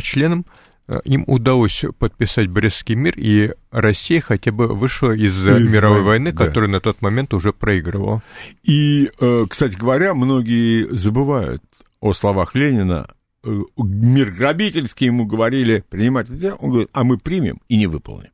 [0.00, 0.46] членам.
[0.86, 6.32] Э, им удалось подписать Брестский мир, и Россия хотя бы вышла из, из мировой войны,
[6.32, 6.46] да.
[6.46, 8.22] которую на тот момент уже проигрывала.
[8.62, 11.62] И, э, кстати говоря, многие забывают
[12.00, 13.08] о словах Ленина.
[13.44, 18.30] Э, мир грабительский ему говорили принимать это, он говорит, а мы примем и не выполним.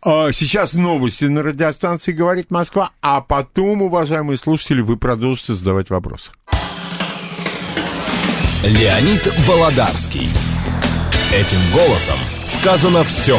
[0.00, 6.30] А сейчас новости на радиостанции «Говорит Москва», а потом, уважаемые слушатели, вы продолжите задавать вопросы.
[8.62, 10.28] Леонид Володарский.
[11.30, 13.36] Этим голосом сказано все.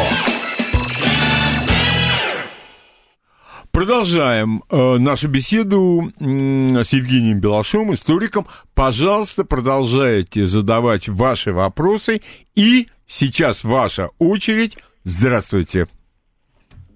[3.72, 8.46] Продолжаем э, нашу беседу э, с Евгением Белашовым, историком.
[8.76, 12.22] Пожалуйста, продолжайте задавать ваши вопросы.
[12.56, 14.78] И сейчас ваша очередь.
[15.04, 15.88] Здравствуйте.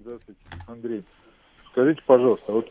[0.00, 1.02] Здравствуйте, Андрей.
[1.72, 2.70] Скажите, пожалуйста, вот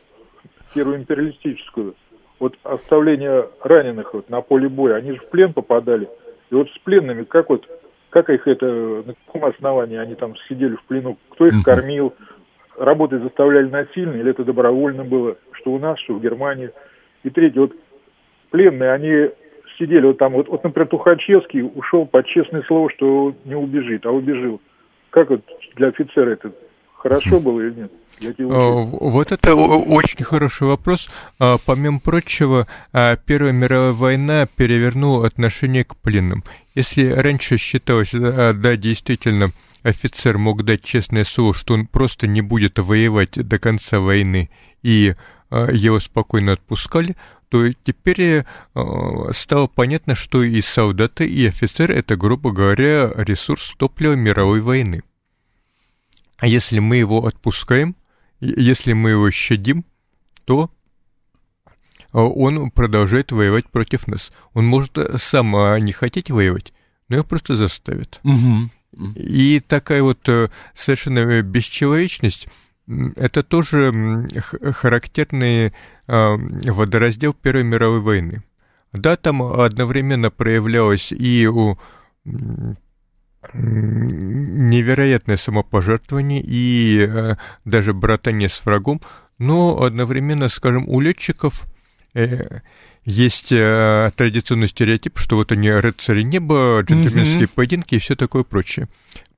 [0.73, 1.93] первую империалистическую,
[2.39, 6.07] вот оставление раненых вот на поле боя, они же в плен попадали.
[6.51, 7.67] И вот с пленными, как вот,
[8.13, 8.65] как их это,
[9.07, 12.13] на каком основании они там сидели в плену, кто их кормил,
[12.77, 16.69] работать заставляли насильно, или это добровольно было, что у нас, что в Германии.
[17.23, 17.73] И третье, вот
[18.51, 19.31] пленные, они
[19.79, 24.11] сидели вот там, вот, вот например, Тухачевский ушел под честное слово, что не убежит, а
[24.11, 24.61] убежал.
[25.09, 25.41] Как вот
[25.75, 26.51] для офицера это
[26.93, 27.91] хорошо было или нет?
[28.39, 31.09] А, вот это очень хороший вопрос.
[31.39, 36.43] А, помимо прочего, а, Первая мировая война перевернула отношение к пленным.
[36.75, 39.51] Если раньше считалось, да, действительно,
[39.83, 44.49] офицер мог дать честное слово, что он просто не будет воевать до конца войны,
[44.81, 45.13] и
[45.51, 47.15] его спокойно отпускали,
[47.49, 48.45] то теперь
[49.33, 55.03] стало понятно, что и солдаты, и офицер— это, грубо говоря, ресурс топлива мировой войны.
[56.37, 57.95] А если мы его отпускаем,
[58.39, 59.85] если мы его щадим,
[60.45, 60.71] то
[62.21, 64.31] он продолжает воевать против нас.
[64.53, 65.51] Он может сам
[65.83, 66.73] не хотеть воевать,
[67.09, 68.19] но его просто заставит.
[68.23, 68.69] Угу.
[69.15, 72.47] И такая вот э, совершенно бесчеловечность,
[73.15, 74.27] это тоже
[74.73, 75.73] характерный
[76.05, 78.43] а, водораздел Первой мировой войны.
[78.91, 81.79] Да, там одновременно проявлялось и у
[83.53, 87.35] невероятное самопожертвование и э,
[87.65, 89.01] даже братание с врагом,
[89.37, 91.72] но одновременно, скажем, у летчиков э,
[93.05, 97.51] есть э, традиционный стереотип, что вот они рыцари неба, джентльменские mm-hmm.
[97.53, 98.87] поединки и все такое прочее.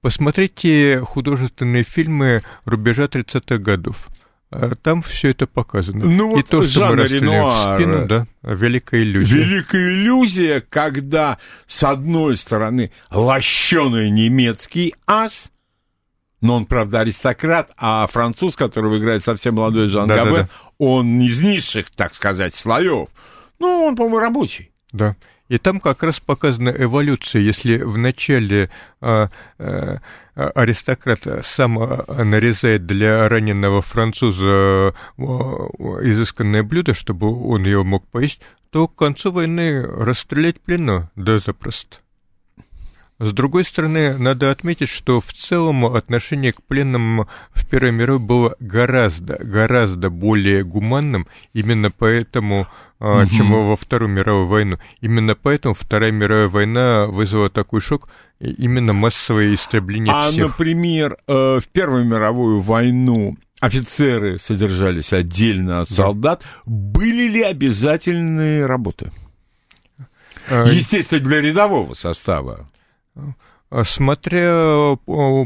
[0.02, 4.10] Посмотрите художественные фильмы рубежа 30-х годов.
[4.52, 6.06] А там все это показано.
[6.06, 9.38] Ну, и вот то, что мы Ренуар, в спину, да, великая иллюзия.
[9.38, 15.52] Великая иллюзия, когда, с одной стороны, лощеный немецкий ас,
[16.42, 20.50] но он, правда, аристократ, а француз, которого играет совсем молодой Жан да, Габе, да, да.
[20.78, 23.10] Он из низших, так сказать, слоев.
[23.60, 24.72] Ну, он, по-моему, рабочий.
[24.92, 25.16] Да.
[25.48, 27.42] И там как раз показана эволюция.
[27.42, 29.30] Если вначале а,
[29.60, 30.00] а,
[30.36, 31.76] аристократ сам
[32.08, 38.42] нарезает для раненого француза а, изысканное блюдо, чтобы он его мог поесть,
[38.72, 41.98] то к концу войны расстрелять плену, да запросто.
[43.18, 48.56] С другой стороны, надо отметить, что в целом отношение к пленным в Первой мировой было
[48.60, 52.68] гораздо, гораздо более гуманным, именно поэтому,
[53.00, 53.26] угу.
[53.28, 54.78] чем во Вторую мировую войну.
[55.00, 58.10] Именно поэтому Вторая мировая война вызвала такой шок,
[58.42, 60.46] именно массовое истребление а, всех.
[60.46, 66.42] А, например, э, в Первую мировую войну офицеры содержались отдельно от солдат.
[66.42, 66.62] Да.
[66.66, 69.14] Были ли обязательные работы?
[70.50, 72.68] А, Естественно, для рядового состава.
[73.70, 74.98] А, смотря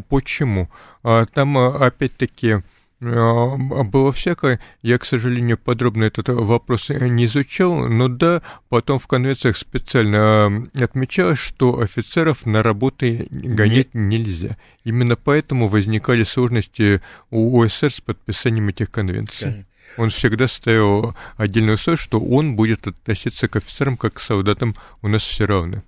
[0.09, 0.69] почему.
[1.03, 2.57] А, там, а, опять-таки,
[3.01, 4.59] было всякое.
[4.81, 11.39] Я, к сожалению, подробно этот вопрос не изучал, но да, потом в конвенциях специально отмечалось,
[11.39, 14.57] что офицеров на работы гонять нельзя.
[14.83, 17.01] Именно поэтому возникали сложности
[17.31, 19.65] у ОСР с подписанием этих конвенций.
[19.95, 25.07] Он всегда ставил отдельное условие, что он будет относиться к офицерам как к солдатам у
[25.07, 25.83] нас все равны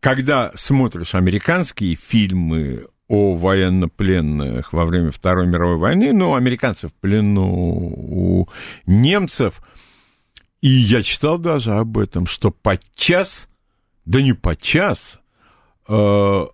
[0.00, 7.46] когда смотришь американские фильмы о военнопленных во время Второй мировой войны, ну, американцев в плену
[7.46, 8.48] у
[8.86, 9.60] немцев,
[10.60, 13.48] и я читал даже об этом, что подчас,
[14.04, 15.20] да не подчас,
[15.88, 16.46] э,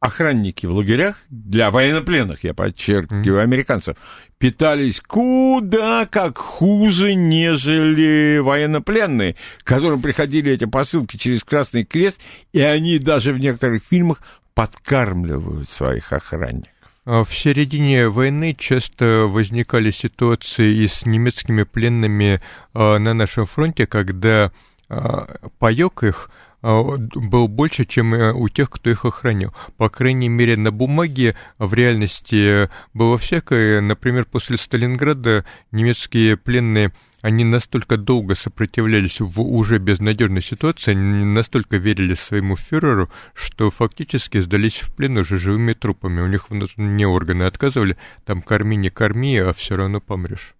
[0.00, 3.96] охранники в лагерях для военнопленных, я подчеркиваю, американцев,
[4.38, 12.20] питались куда как хуже, нежели военнопленные, которым приходили эти посылки через Красный Крест,
[12.52, 14.20] и они даже в некоторых фильмах
[14.54, 16.72] подкармливают своих охранников.
[17.04, 22.42] А в середине войны часто возникали ситуации и с немецкими пленными
[22.74, 24.52] а, на нашем фронте, когда
[24.90, 26.30] а, паёк их
[26.62, 29.54] был больше, чем э, у тех, кто их охранял.
[29.76, 33.80] По крайней мере, на бумаге в реальности было всякое.
[33.80, 41.76] Например, после Сталинграда немецкие пленные они настолько долго сопротивлялись в уже безнадежной ситуации, они настолько
[41.76, 46.20] верили своему фюреру, что фактически сдались в плен уже живыми трупами.
[46.20, 50.54] У них внутренние органы отказывали, там корми, не корми, а все равно помрешь.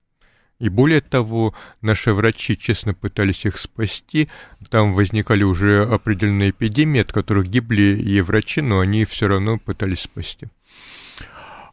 [0.60, 4.28] И более того, наши врачи честно пытались их спасти.
[4.70, 10.00] Там возникали уже определенные эпидемии, от которых гибли и врачи, но они все равно пытались
[10.00, 10.46] спасти.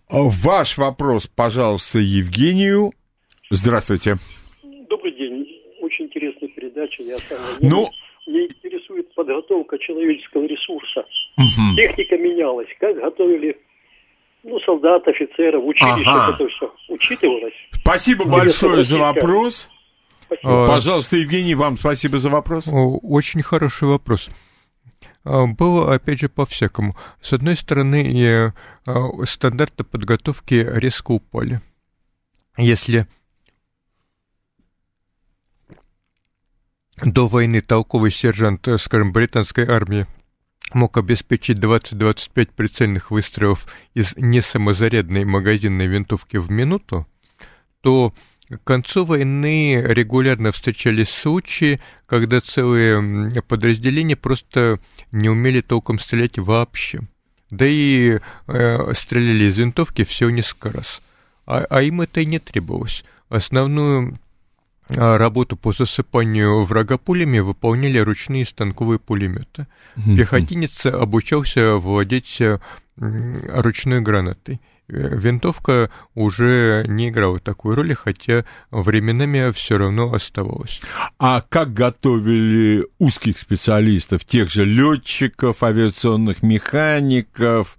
[0.09, 2.93] Ваш вопрос, пожалуйста, Евгению.
[3.49, 4.17] Здравствуйте.
[4.87, 5.47] Добрый день.
[5.81, 7.01] Очень интересная передача.
[7.01, 7.89] Я сам ну...
[8.27, 11.05] Меня интересует подготовка человеческого ресурса.
[11.37, 11.75] Угу.
[11.75, 12.67] Техника менялась.
[12.79, 13.55] Как готовили
[14.45, 16.35] ну, солдат, офицеров, училище, ага.
[16.35, 17.53] это все учитывалось.
[17.71, 19.69] Спасибо большое за вопрос.
[20.21, 20.67] Спасибо.
[20.67, 22.67] Пожалуйста, Евгений, вам спасибо за вопрос.
[22.67, 24.29] Очень хороший вопрос.
[25.23, 26.95] А, было, опять же, по-всякому.
[27.21, 28.53] С одной стороны,
[28.85, 31.61] а, стандарты подготовки резко упали.
[32.57, 33.07] Если
[37.03, 40.05] до войны толковый сержант, э, скажем, британской армии
[40.75, 47.07] мог обеспечить 20-25 прицельных выстрелов из несамозарядной магазинной винтовки в минуту,
[47.81, 48.13] то
[48.49, 54.79] к концу войны регулярно встречались случаи, когда целые подразделения просто
[55.11, 57.01] не умели толком стрелять вообще.
[57.49, 61.01] Да и э, стреляли из винтовки всего несколько раз.
[61.45, 63.05] А, а им это и не требовалось.
[63.29, 64.19] Основную
[64.89, 69.67] работу по засыпанию врага пулями выполняли ручные станковые пулеметы.
[69.95, 72.41] Пехотинец обучался владеть
[72.97, 74.61] ручной гранатой.
[74.87, 80.81] Э, винтовка уже не играла такой роли, хотя временами все равно оставалась.
[81.17, 87.77] А как готовили узких специалистов, тех же летчиков, авиационных механиков?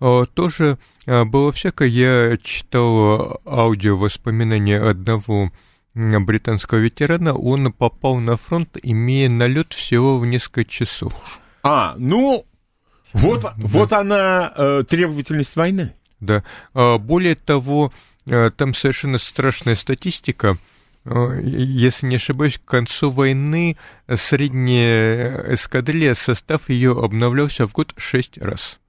[0.00, 1.88] А, тоже а, было всякое.
[1.88, 5.50] Я читал аудио воспоминания одного
[5.94, 7.34] британского ветерана.
[7.34, 11.14] Он попал на фронт, имея налет всего в несколько часов.
[11.62, 12.44] А, ну,
[13.12, 13.54] вот, да.
[13.56, 15.94] вот она, э, требовательность войны.
[16.20, 16.44] Да.
[16.74, 17.92] Более того,
[18.26, 20.58] э, там совершенно страшная статистика.
[21.04, 23.76] Если не ошибаюсь, к концу войны
[24.12, 28.80] средняя эскадрилья, состав ее обновлялся в год шесть раз.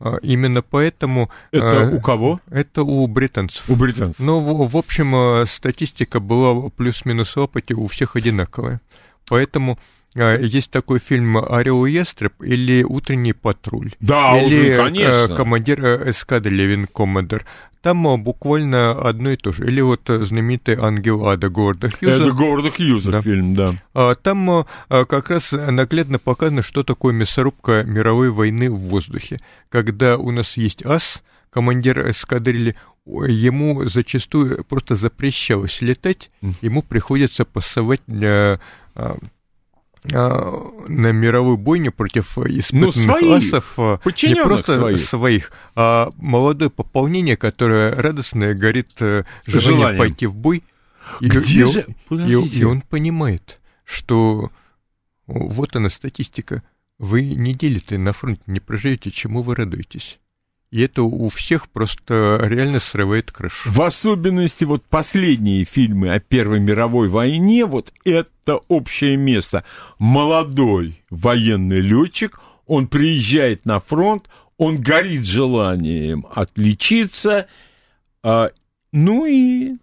[0.00, 1.30] А, именно поэтому...
[1.52, 2.40] Это а, у кого?
[2.50, 3.68] Это у британцев.
[3.68, 4.18] У британцев.
[4.18, 8.80] Но, ну, в общем, а, статистика была плюс-минус опыте у всех одинаковая.
[9.28, 9.78] Поэтому
[10.14, 13.92] есть такой фильм «Орел и ястреб» или «Утренний патруль».
[14.00, 15.36] Да, или уже, конечно.
[15.36, 17.46] «Командир эскадры Левин Коммодер».
[17.82, 19.64] Там буквально одно и то же.
[19.66, 22.24] Или вот знаменитый «Ангел Ада» Говарда Хьюза.
[22.24, 23.22] Это Говарда Хьюза да.
[23.22, 24.14] фильм, да.
[24.16, 29.38] Там как раз наглядно показано, что такое мясорубка мировой войны в воздухе.
[29.70, 32.76] Когда у нас есть ас, командир эскадрильи,
[33.06, 36.30] ему зачастую просто запрещалось летать,
[36.60, 38.58] ему приходится пасовать а,
[40.04, 44.98] на мировой бойне против испытанных ну, своих, а, не просто своих.
[44.98, 49.98] своих, а молодое пополнение, которое радостное горит э, желанием, желанием.
[49.98, 50.64] пойти в бой.
[51.20, 51.86] И, Где и, же?
[52.10, 54.50] И, и он понимает, что
[55.26, 56.62] вот она статистика.
[56.98, 60.18] Вы недели-то на фронте не проживете, чему вы радуетесь?
[60.70, 63.70] И это у всех просто реально срывает крышу.
[63.72, 69.64] В особенности вот последние фильмы о Первой мировой войне, вот это общее место.
[69.98, 77.46] Молодой военный летчик, он приезжает на фронт, он горит желанием отличиться,
[78.22, 78.50] а,
[78.92, 79.76] ну и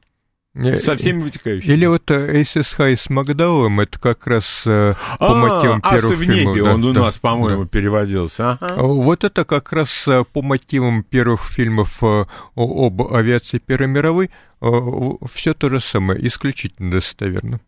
[0.80, 1.72] со всеми вытекающими.
[1.72, 6.23] Или вот Эйсис Хай с Макдаулом, это как раз э, по а, мотивам первых в
[6.23, 6.73] небе, фильмов.
[6.73, 7.69] он да, у нас, по-моему, да.
[7.69, 8.52] переводился.
[8.60, 8.81] Ага.
[8.81, 12.26] Вот это как раз э, по мотивам первых фильмов э,
[12.56, 14.31] об авиации Первой мировой
[15.31, 17.60] все то же самое, исключительно достоверно.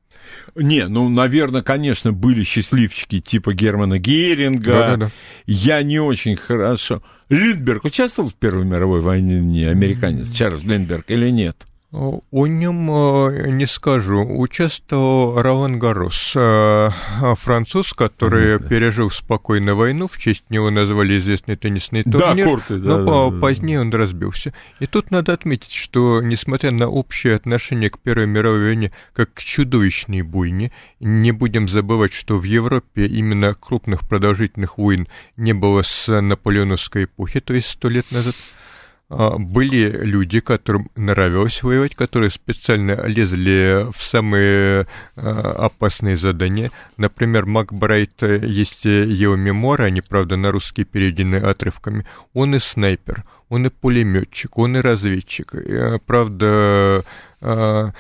[0.56, 4.72] Не, ну, наверное, конечно, были счастливчики типа Германа Геринга.
[4.72, 5.12] Да, да, да.
[5.46, 7.02] Я не очень хорошо.
[7.30, 11.68] Линдберг участвовал в Первой мировой войне, американец, Чарльз Линдберг, или нет?
[11.92, 14.24] О нем э, не скажу.
[14.24, 16.92] Участвовал Ролан Гарос, э,
[17.38, 18.68] француз, который Понятно.
[18.68, 20.08] пережил спокойно войну.
[20.08, 22.46] В честь него назвали известный теннисный турнир.
[22.46, 23.82] Да, корты, да, но да, позднее да.
[23.82, 24.54] он разбился.
[24.80, 29.42] И тут надо отметить, что, несмотря на общее отношение к Первой мировой войне как к
[29.42, 35.08] чудовищной буйне, не будем забывать, что в Европе именно крупных продолжительных войн
[35.38, 38.36] не было с наполеоновской эпохи, то есть сто лет назад–
[39.10, 46.72] были люди, которым нравилось воевать, которые специально лезли в самые а, опасные задания.
[46.98, 52.06] Например, Макбрайт, э, есть его мемуары, они, правда, на русский переведены отрывками.
[52.34, 55.56] Он и снайпер, он и пулеметчик, он и разведчик.
[56.06, 57.04] Правда,
[57.42, 57.94] а,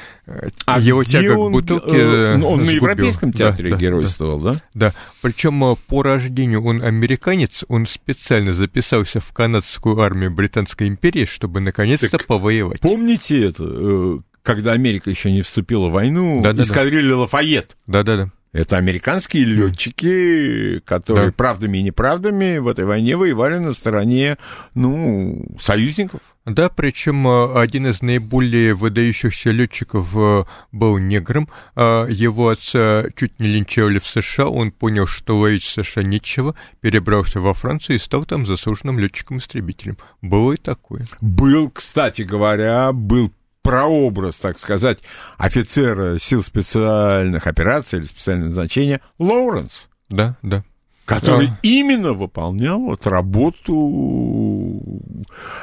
[0.65, 2.65] а его тяга он, к бутылке э, Он сгубил.
[2.65, 4.53] на Европейском театре да, геройствовал, да?
[4.53, 4.93] Да, да.
[5.21, 11.61] причем э, по рождению он американец, он специально записался в канадскую армию Британской империи, чтобы
[11.61, 12.81] наконец-то так повоевать.
[12.81, 17.17] Помните это, э, когда Америка еще не вступила в войну, да, да, эскадрилья да.
[17.19, 17.77] Лафайет?
[17.87, 18.31] Да-да-да.
[18.51, 21.33] Это американские летчики, которые да.
[21.33, 24.37] правдами и неправдами в этой войне воевали на стороне,
[24.73, 26.21] ну, союзников.
[26.45, 31.47] Да, причем э, один из наиболее выдающихся летчиков э, был негром.
[31.75, 34.47] А его отца чуть не линчевали в США.
[34.47, 39.97] Он понял, что ловить в США нечего, перебрался во Францию и стал там заслуженным летчиком-истребителем.
[40.23, 41.07] Было и такое.
[41.21, 43.31] Был, кстати говоря, был
[43.61, 44.99] прообраз, так сказать,
[45.37, 49.89] офицера сил специальных операций или специального значения Лоуренс.
[50.09, 50.63] Да, да
[51.09, 51.59] который а.
[51.63, 54.83] именно выполнял вот работу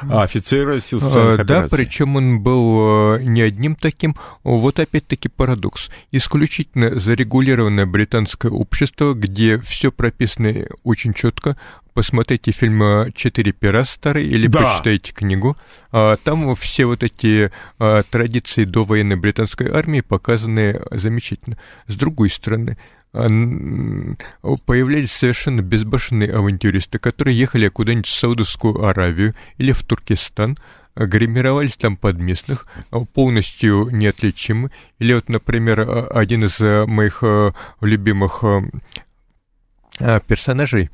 [0.09, 4.17] офицера сил специальных а, Да, причем он был э, не одним таким.
[4.43, 5.89] Вот опять-таки парадокс.
[6.11, 11.55] Исключительно зарегулированное британское общество, где все прописано очень четко.
[11.93, 14.63] Посмотрите фильм «Четыре пера» старый или да.
[14.63, 15.55] почитайте книгу.
[15.93, 21.57] А, там все вот эти традиции до военной британской армии показаны замечательно.
[21.87, 22.77] С другой стороны,
[24.65, 30.57] появлялись совершенно безбашенные авантюристы, которые ехали куда-нибудь в Саудовскую Аравию или в Туркестан,
[31.05, 34.71] гримировались там под местных, а, полностью неотличимы.
[34.99, 37.23] Или вот, например, а, один из а, моих
[37.81, 38.43] любимых
[40.27, 40.91] персонажей,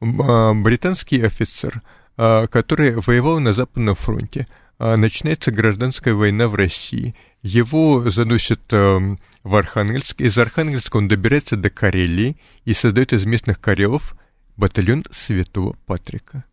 [0.00, 1.82] британский офицер,
[2.16, 4.46] который воевал на Западном фронте.
[4.78, 7.16] Начинается гражданская война в России.
[7.44, 10.18] Его заносят в Архангельск.
[10.22, 14.16] Из Архангельска он добирается до Карелии и создает из местных карелов
[14.56, 16.44] батальон Святого Патрика.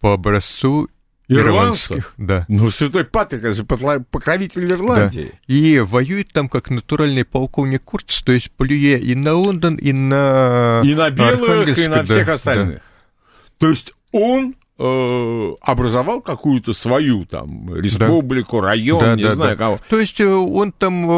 [0.00, 0.88] По образцу
[1.28, 2.44] Ирландских, да.
[2.48, 5.30] Ну, Святой Патрик, это же покровитель Ирландии.
[5.32, 5.38] Да.
[5.46, 10.82] И воюет там как натуральный полковник Курц, то есть плюя и на Лондон, и на
[10.84, 12.78] И на белых, и на всех да, остальных.
[12.78, 12.82] Да.
[13.58, 18.68] То есть он э, образовал какую-то свою там республику, да.
[18.68, 19.56] район, да, не да, знаю да.
[19.56, 19.80] кого.
[19.88, 21.10] То есть э, он там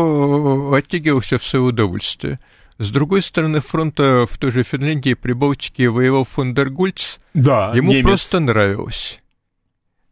[0.72, 2.40] э, оттягивался в свое удовольствие.
[2.78, 7.18] С другой стороны фронта в той же Финляндии, Прибалтике воевал фон дер Гульц.
[7.34, 8.04] Да, Ему немец.
[8.04, 9.20] просто нравилось.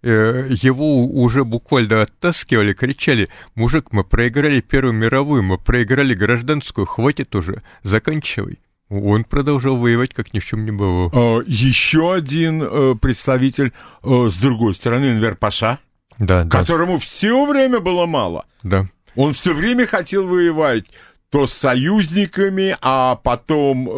[0.03, 7.63] Его уже буквально оттаскивали, кричали, мужик, мы проиграли Первую мировую, мы проиграли гражданскую, хватит уже,
[7.83, 8.59] заканчивай.
[8.89, 11.11] Он продолжал воевать, как ни в чем не было.
[11.13, 13.73] А, еще один э, представитель
[14.05, 15.81] э, с другой стороны, Энвер Паша,
[16.19, 17.01] да, которому да.
[17.01, 18.47] все время было мало.
[18.63, 18.87] Да.
[19.17, 20.85] Он все время хотел воевать
[21.31, 23.93] то с союзниками, а потом э,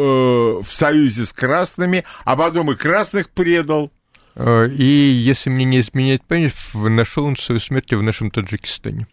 [0.63, 3.93] в союзе с красными, а потом и красных предал.
[4.35, 9.07] Э, и, если мне не изменяет память, нашел он свою смерть в нашем Таджикистане.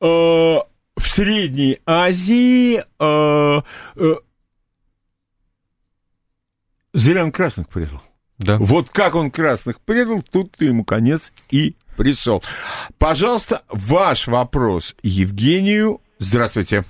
[0.00, 2.82] Э, в Средней Азии
[7.20, 8.02] он красных предал.
[8.38, 8.56] Да.
[8.58, 12.42] Вот как он красных предал, тут ему конец и пришел.
[12.98, 16.00] Пожалуйста, ваш вопрос Евгению.
[16.18, 16.84] Здравствуйте.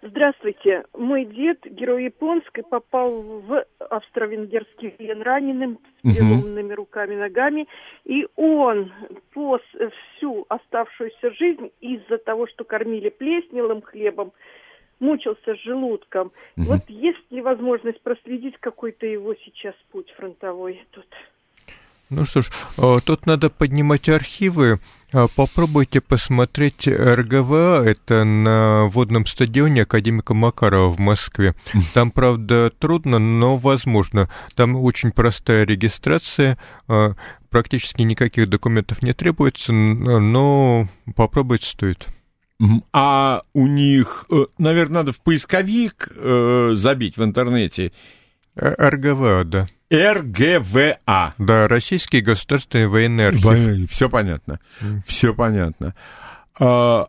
[0.00, 0.84] Здравствуйте.
[0.96, 7.66] Мой дед, герой японской, попал в австро-венгерский плен раненым, с переломанными руками, ногами.
[8.04, 8.92] И он
[9.34, 14.32] по всю оставшуюся жизнь из-за того, что кормили плесневым хлебом,
[15.00, 16.32] мучился с желудком.
[16.56, 16.66] Угу.
[16.66, 21.06] Вот есть ли возможность проследить какой-то его сейчас путь фронтовой тут?
[22.10, 24.80] Ну что ж, э, тут надо поднимать архивы.
[25.12, 31.54] Э, попробуйте посмотреть РГВА, это на водном стадионе Академика Макарова в Москве.
[31.92, 34.30] Там, правда, трудно, но возможно.
[34.54, 36.56] Там очень простая регистрация,
[36.88, 37.10] э,
[37.50, 42.08] практически никаких документов не требуется, но попробовать стоит.
[42.92, 47.92] А у них, э, наверное, надо в поисковик э, забить в интернете.
[48.56, 49.68] РГВА, да.
[49.90, 51.34] РГВА.
[51.38, 53.90] Да, Российский государственный военный архив.
[53.90, 54.58] Все понятно.
[54.80, 55.02] Mm.
[55.06, 55.94] Все понятно.
[56.58, 57.08] А,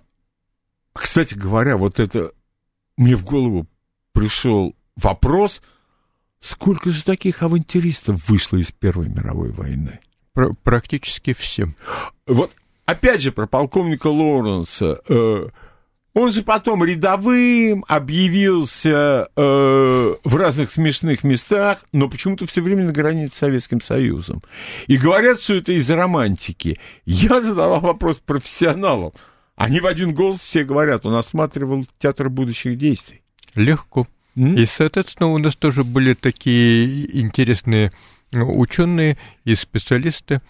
[0.93, 2.31] кстати говоря, вот это
[2.95, 3.65] мне в голову
[4.13, 5.61] пришел вопрос,
[6.39, 9.99] сколько же таких авантюристов вышло из Первой мировой войны?
[10.33, 11.73] Пр практически все.
[12.27, 12.51] Вот
[12.89, 15.01] опять же, про полковника Лоуренса.
[15.07, 15.47] Э,
[16.13, 22.91] он же потом рядовым объявился э, в разных смешных местах, но почему-то все время на
[22.91, 24.41] границе с Советским Союзом.
[24.87, 26.79] И говорят, что это из-за романтики.
[27.05, 29.11] Я задавал вопрос профессионалам.
[29.55, 33.21] Они в один голос все говорят, он осматривал театр будущих действий.
[33.55, 34.07] Легко.
[34.35, 34.61] Mm-hmm.
[34.61, 37.91] И, соответственно, у нас тоже были такие интересные
[38.31, 40.41] ученые и специалисты.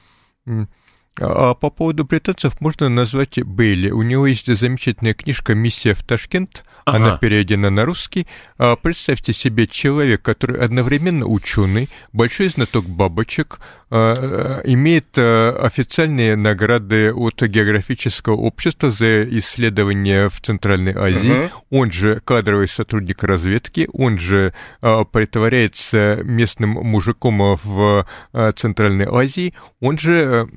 [1.20, 3.92] А по поводу британцев можно назвать Бейли.
[3.92, 6.64] У него есть замечательная книжка «Миссия в Ташкент».
[6.86, 6.98] Ага.
[6.98, 8.26] Она переведена на русский.
[8.58, 13.60] А, представьте себе человек, который одновременно ученый, большой знаток бабочек,
[13.92, 21.32] а, имеет официальные награды от географического общества за исследования в Центральной Азии.
[21.32, 21.52] Ага.
[21.70, 28.08] Он же кадровый сотрудник разведки, он же притворяется местным мужиком в
[28.56, 30.50] Центральной Азии, он же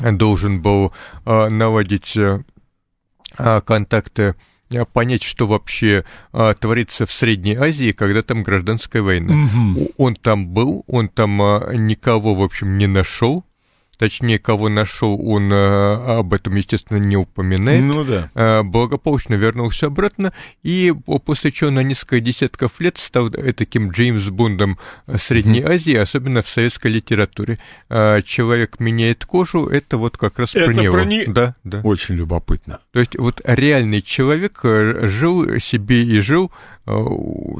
[0.00, 0.92] должен был
[1.24, 2.42] а, наводить э,
[3.36, 4.34] а, контакты
[4.92, 9.34] понять, что вообще а, творится в Средней Азии, когда там гражданская война.
[9.34, 9.92] Угу.
[9.96, 13.44] Он там был, он там а, никого, в общем, не нашел,
[14.00, 17.84] точнее, кого нашел, он а, об этом, естественно, не упоминает.
[17.84, 18.30] Ну да.
[18.34, 20.32] А, благополучно вернулся обратно,
[20.62, 20.94] и
[21.26, 24.78] после чего на несколько десятков лет стал таким Джеймс Бондом
[25.16, 25.74] Средней mm-hmm.
[25.74, 27.58] Азии, особенно в советской литературе.
[27.90, 30.94] Человек меняет кожу, это вот как раз это про него.
[30.94, 31.26] Про не...
[31.26, 31.82] Да, да.
[31.82, 32.80] Очень любопытно.
[32.92, 36.50] То есть вот реальный человек э, жил себе и жил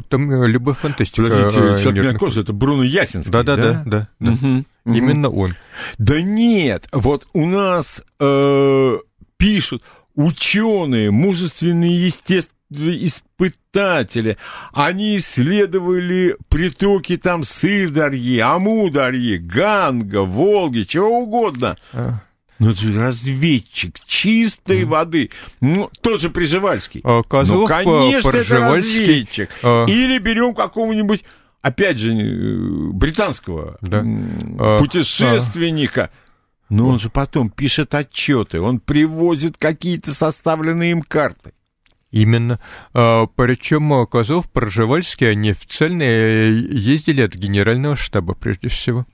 [0.09, 1.23] там э, любая фантастика.
[1.23, 3.43] Подождите, э, человек кожа, это Бруно Ясинский, да?
[3.43, 4.33] Да, да, да.
[4.33, 5.55] угу, Именно он.
[5.99, 8.99] Да нет, вот у нас э,
[9.37, 9.83] пишут
[10.15, 14.37] ученые, мужественные естественные испытатели,
[14.73, 21.77] они исследовали притоки там Сырдарьи, Амударьи, Ганга, Волги, чего угодно.
[21.93, 22.21] А.
[22.61, 24.85] Ну, это разведчик чистой mm.
[24.85, 25.31] воды.
[25.61, 27.01] Ну, тот же Приживальский.
[27.03, 29.49] А, Козлов, ну, конечно, это разведчик.
[29.63, 29.87] А...
[29.87, 31.25] Или берем какого-нибудь
[31.63, 34.05] опять же, э, британского да.
[34.05, 36.11] А, путешественника.
[36.13, 36.31] А...
[36.69, 41.53] Но он же потом пишет отчеты, он привозит какие-то составленные им карты.
[42.11, 42.61] Именно.
[42.93, 49.07] А, причем Козлов, Проживальский, они официально э, ездили от генерального штаба, прежде всего.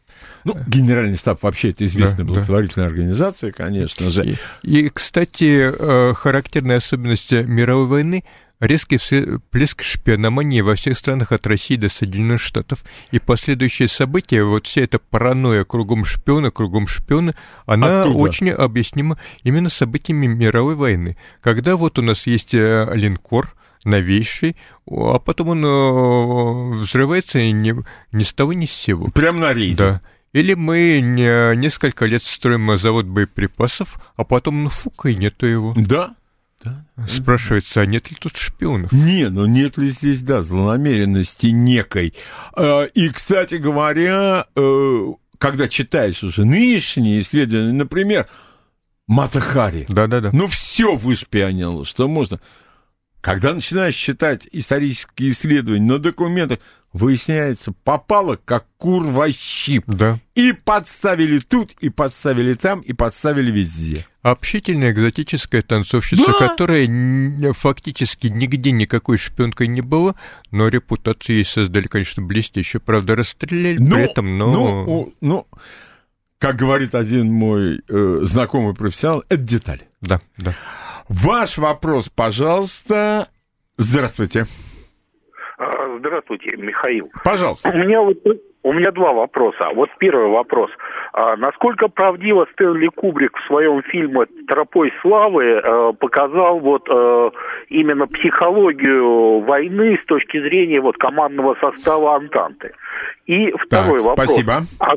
[0.46, 2.92] Ну, Генеральный штаб вообще это известная да, благотворительная да.
[2.92, 4.24] организация, конечно же.
[4.24, 8.24] И, и, кстати, э, характерная особенность мировой войны
[8.60, 12.84] резкий всплеск шпиономании во всех странах от России до Соединенных Штатов.
[13.10, 17.34] И последующие события, вот вся эта паранойя кругом шпиона, кругом шпиона,
[17.66, 18.18] она Оттуда.
[18.18, 21.16] очень объяснима именно событиями мировой войны.
[21.40, 23.52] Когда вот у нас есть э, линкор,
[23.84, 24.56] новейший,
[24.88, 27.74] а потом он э, взрывается ни,
[28.12, 29.08] ни с того, ни с сего.
[29.10, 29.76] Прямо на рейде.
[29.76, 30.00] Да.
[30.32, 35.74] Или мы не, несколько лет строим завод боеприпасов, а потом, фука, и нету его.
[35.76, 36.14] Да,
[36.62, 36.84] да.
[37.08, 38.92] Спрашивается, а нет ли тут шпионов?
[38.92, 42.14] Не, ну нет ли здесь, да, злонамеренности некой.
[42.54, 48.28] А, и, кстати говоря, э, когда читаешь уже нынешние исследования, например,
[49.06, 49.86] Матахари.
[49.88, 50.30] Да-да-да.
[50.32, 52.40] Ну, все вышпионило, что можно.
[53.20, 56.58] Когда начинаешь читать исторические исследования на документах,
[56.96, 59.84] выясняется, попало как кур во щип.
[59.86, 60.18] Да.
[60.34, 64.06] И подставили тут, и подставили там, и подставили везде.
[64.22, 66.48] Общительная экзотическая танцовщица, да.
[66.48, 66.88] которая
[67.52, 70.14] фактически нигде никакой шпионкой не была,
[70.50, 72.78] но репутацию ей создали, конечно, блестяще.
[72.80, 74.52] Правда, расстреляли но, при этом, но...
[74.52, 75.46] Ну, ну,
[76.38, 79.82] как говорит один мой э, знакомый профессионал, это деталь.
[80.00, 80.54] Да, да.
[81.08, 83.28] Ваш вопрос, пожалуйста.
[83.78, 84.46] Здравствуйте.
[85.98, 87.10] Здравствуйте, Михаил.
[87.24, 87.70] Пожалуйста.
[87.72, 88.18] У меня вот
[88.66, 89.68] у меня два вопроса.
[89.76, 90.70] Вот первый вопрос.
[91.18, 97.30] А насколько правдиво Стэнли Кубрик в своем фильме «Тропой славы» э, показал вот э,
[97.70, 102.72] именно психологию войны с точки зрения вот командного состава Антанты?
[103.24, 104.26] И второй так, вопрос.
[104.26, 104.52] Спасибо.
[104.78, 104.92] А,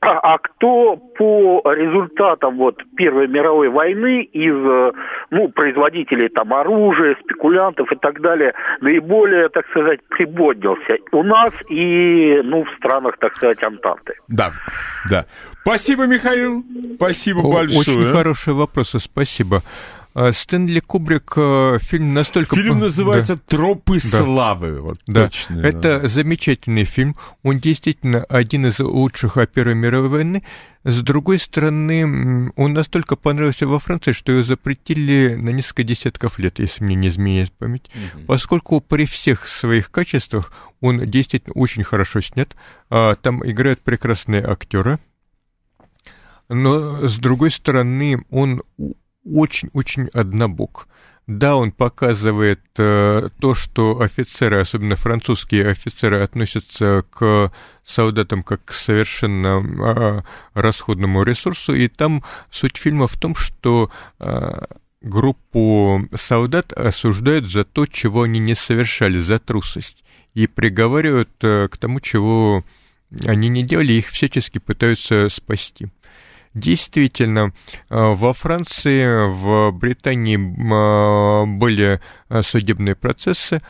[0.00, 4.92] а, а кто по результатам вот Первой мировой войны из э,
[5.30, 12.40] ну, производителей там оружия, спекулянтов и так далее наиболее, так сказать, прибоднился у нас и
[12.44, 14.14] ну, в странах, так сказать, Антанты?
[14.28, 14.52] Да,
[15.10, 15.24] да.
[15.66, 16.64] Спасибо, Михаил.
[16.94, 17.80] Спасибо О, большое.
[17.80, 19.64] Очень хорошие вопросы, спасибо.
[20.14, 22.54] А, Стэнли Кубрик э, фильм настолько...
[22.54, 23.42] Фильм называется да.
[23.48, 24.18] «Тропы да.
[24.22, 24.80] славы».
[24.80, 25.24] Вот да.
[25.24, 26.06] Точно, Это да.
[26.06, 27.16] замечательный фильм.
[27.42, 30.44] Он действительно один из лучших о Первой мировой войны.
[30.84, 36.60] С другой стороны, он настолько понравился во Франции, что его запретили на несколько десятков лет,
[36.60, 37.90] если мне не изменяет память.
[38.14, 38.26] Угу.
[38.26, 42.54] Поскольку при всех своих качествах он действительно очень хорошо снят.
[42.88, 45.00] А, там играют прекрасные актеры.
[46.48, 48.62] Но, с другой стороны, он
[49.24, 50.88] очень-очень однобок.
[51.26, 57.50] Да, он показывает э, то, что офицеры, особенно французские офицеры, относятся к
[57.84, 60.22] солдатам как к совершенно э,
[60.54, 63.90] расходному ресурсу, и там суть фильма в том, что
[64.20, 64.66] э,
[65.00, 70.04] группу солдат осуждают за то, чего они не совершали, за трусость,
[70.34, 72.64] и приговаривают э, к тому, чего
[73.24, 75.88] они не делали, их всячески пытаются спасти.
[76.56, 77.52] Действительно,
[77.90, 82.00] во Франции, в Британии были
[82.40, 83.60] судебные процессы,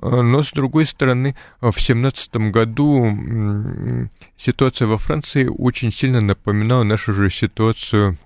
[0.00, 7.28] но, с другой стороны, в 2017 году ситуация во Франции очень сильно напоминала нашу же
[7.28, 8.16] ситуацию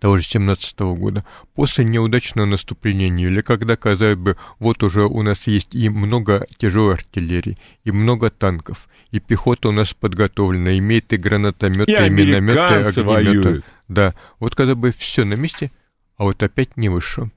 [0.00, 1.24] того же 17 года,
[1.54, 6.94] после неудачного наступления или когда, казалось бы, вот уже у нас есть и много тяжелой
[6.94, 12.58] артиллерии, и много танков, и пехота у нас подготовлена, имеет и гранатометы, и, и минометы,
[12.58, 13.62] огнеметы.
[13.88, 15.70] Да, вот когда бы все на месте,
[16.16, 17.30] а вот опять не вышло.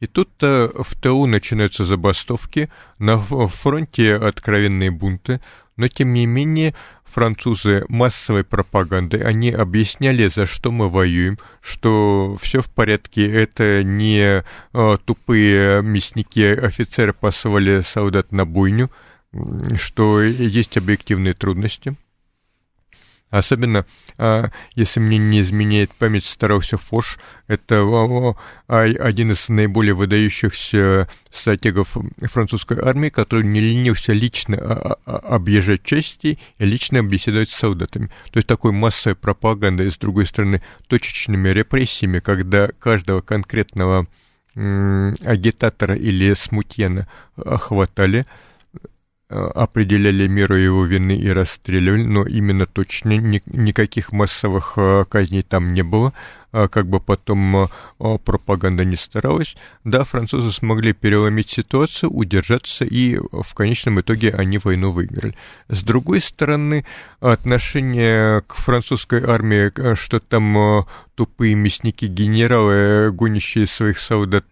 [0.00, 2.68] И тут в ТУ начинаются забастовки,
[2.98, 5.40] на фронте откровенные бунты,
[5.76, 6.74] но тем не менее
[7.14, 14.42] французы массовой пропагандой, они объясняли, за что мы воюем, что все в порядке, это не
[14.72, 18.90] э, тупые мясники, офицеры посылали солдат на бойню,
[19.78, 21.96] что есть объективные трудности.
[23.30, 23.84] Особенно,
[24.16, 27.18] а, если мне не изменяет память, старался Фош,
[27.48, 28.36] это
[28.68, 36.38] один из наиболее выдающихся стратегов французской армии, который не ленился лично а, а, объезжать части
[36.58, 38.06] и лично беседовать с солдатами.
[38.30, 44.06] То есть такой массовой пропагандой, с другой стороны, точечными репрессиями, когда каждого конкретного
[44.54, 48.24] агитатора или смутьяна хватали, Э,
[49.34, 55.72] определяли меру его вины и расстреливали, но именно точно ни, никаких массовых э, казней там
[55.74, 56.12] не было,
[56.52, 57.68] а как бы потом э,
[58.24, 59.56] пропаганда не старалась.
[59.82, 65.34] Да, французы смогли переломить ситуацию, удержаться, и в конечном итоге они войну выиграли.
[65.68, 66.84] С другой стороны,
[67.20, 74.46] отношение к французской армии, что там тупые мясники генералы, гонящие своих солдат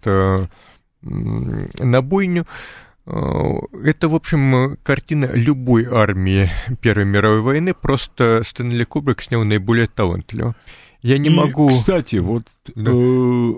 [1.02, 6.50] на бойню, Э, это, в общем, картина любой армии
[6.80, 10.54] Первой мировой войны, просто Стэнли Кубрик снял наиболее талантливо.
[11.02, 11.68] Я не И, могу...
[11.68, 12.44] Кстати, вот
[12.76, 12.92] да.
[12.94, 13.52] э,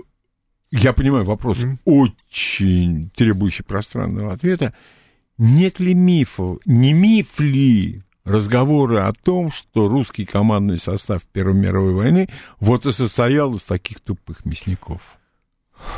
[0.71, 1.77] я понимаю вопрос mm.
[1.85, 4.73] очень требующий пространного ответа.
[5.37, 11.93] Нет ли мифов, не миф ли разговоры о том, что русский командный состав Первой мировой
[11.93, 15.01] войны вот и состоял из таких тупых мясников?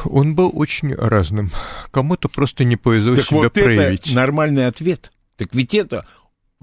[0.06, 1.52] Он был очень разным.
[1.92, 4.08] Кому-то просто не повезло так себя вот проявить.
[4.08, 5.12] Это нормальный ответ.
[5.38, 6.06] Так ведь это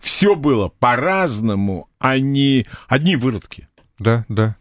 [0.02, 3.68] все было по-разному, а не одни выродки.
[3.98, 4.56] Да, да.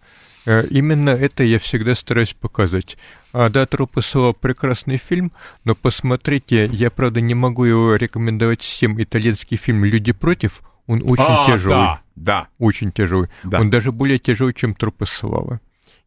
[0.45, 2.97] Э, именно это я всегда стараюсь показать.
[3.31, 5.31] А да, «Трупы слова»— прекрасный фильм,
[5.63, 9.01] но посмотрите, я, правда, не могу его рекомендовать всем.
[9.01, 11.75] Итальянский фильм «Люди против», он очень а, тяжелый.
[11.75, 12.47] Да, да.
[12.59, 13.29] Очень тяжелый.
[13.43, 13.59] Да.
[13.59, 15.59] Он даже более тяжелый, чем «Трупы славы».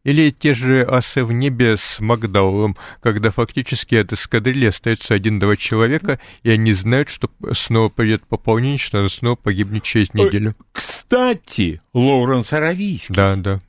[0.03, 6.19] Или те же асы в небе с Макдаулом, когда фактически от эскадрильи остается один-два человека,
[6.43, 10.55] и они знают, что снова придет пополнение, что она снова погибнет через неделю.
[10.71, 13.15] Кстати, Лоуренс Аравийский.
[13.15, 13.59] Да, да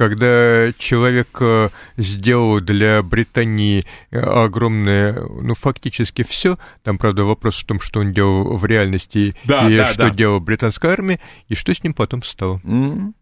[0.00, 1.68] когда человек э,
[1.98, 8.14] сделал для Британии э, огромное, ну, фактически все, там, правда, вопрос в том, что он
[8.14, 10.10] делал в реальности, да, и да, что да.
[10.10, 12.62] делала британская армия, и что с ним потом стало.
[12.64, 13.12] Mm-hmm.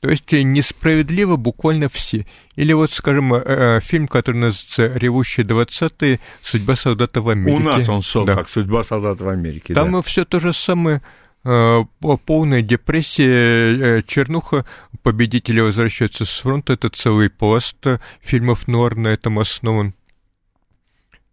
[0.00, 2.26] То есть э, несправедливо буквально все.
[2.54, 6.20] Или вот, скажем, э, э, фильм, который называется «Ревущие двадцатые.
[6.42, 7.56] Судьба солдата в Америке».
[7.56, 8.34] У нас он шел да.
[8.34, 9.74] как «Судьба солдата в Америке».
[9.74, 10.02] Там да.
[10.02, 11.02] все то же самое
[11.42, 14.64] полная депрессия, чернуха,
[15.04, 17.76] победители возвращаются с фронта, это целый пласт
[18.20, 19.94] фильмов нуар на этом основан.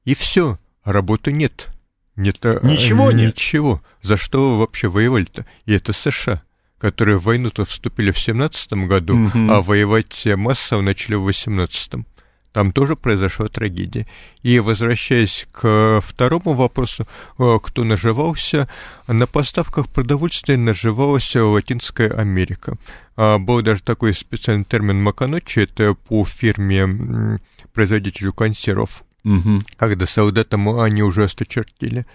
[0.05, 1.69] И все, работы нет.
[2.15, 3.33] нет ничего нет.
[3.33, 3.81] Ничего.
[4.03, 5.47] За что вы вообще воевали-то?
[5.65, 6.43] И это США
[6.83, 9.49] которые в войну-то вступили в 17 году, угу.
[9.49, 12.05] а воевать массово начали в 18
[12.51, 14.05] там тоже произошла трагедия.
[14.43, 17.07] И возвращаясь к второму вопросу,
[17.39, 18.69] э, кто наживался,
[19.07, 22.77] на поставках продовольствия наживалась Латинская Америка.
[23.15, 27.39] А, был даже такой специальный термин «маканочи», это по фирме
[27.73, 29.61] производителю консервов, угу.
[29.77, 32.05] когда солдатам они уже осточертили.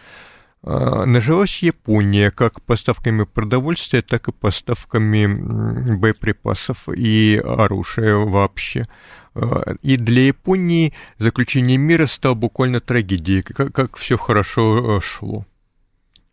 [0.62, 8.88] А, нажилась Япония как поставками продовольствия, так и поставками боеприпасов и оружия вообще.
[9.34, 15.46] А, и для Японии заключение мира стало буквально трагедией, как, как все хорошо а, шло.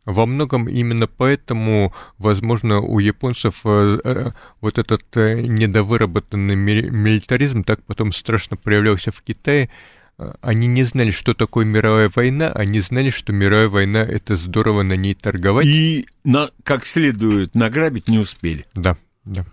[0.06, 8.56] Во многом именно поэтому, возможно, у японцев вот этот э, недовыработанный милитаризм так потом страшно
[8.56, 9.72] проявлялся в Китае,
[10.18, 14.94] они не знали, что такое мировая война, они знали, что мировая война— это здорово на
[14.94, 15.66] ней торговать.
[15.66, 18.66] И на, как следует награбить не успели.
[18.74, 19.46] Да, да.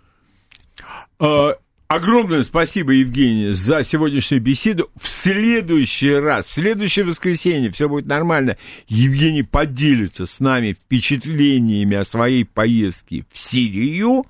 [1.19, 1.57] А,
[1.89, 4.89] огромное спасибо, Евгений, за сегодняшнюю беседу.
[5.01, 8.57] В следующий раз, в следующее воскресенье все будет нормально.
[8.87, 14.27] Евгений поделится с нами впечатлениями о своей поездке в Сирию.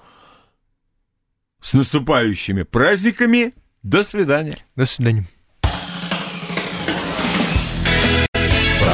[1.60, 3.52] С наступающими праздниками.
[3.82, 4.58] До свидания.
[4.74, 5.26] До свидания.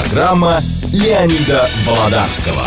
[0.08, 2.62] Программа Леонида Володарского.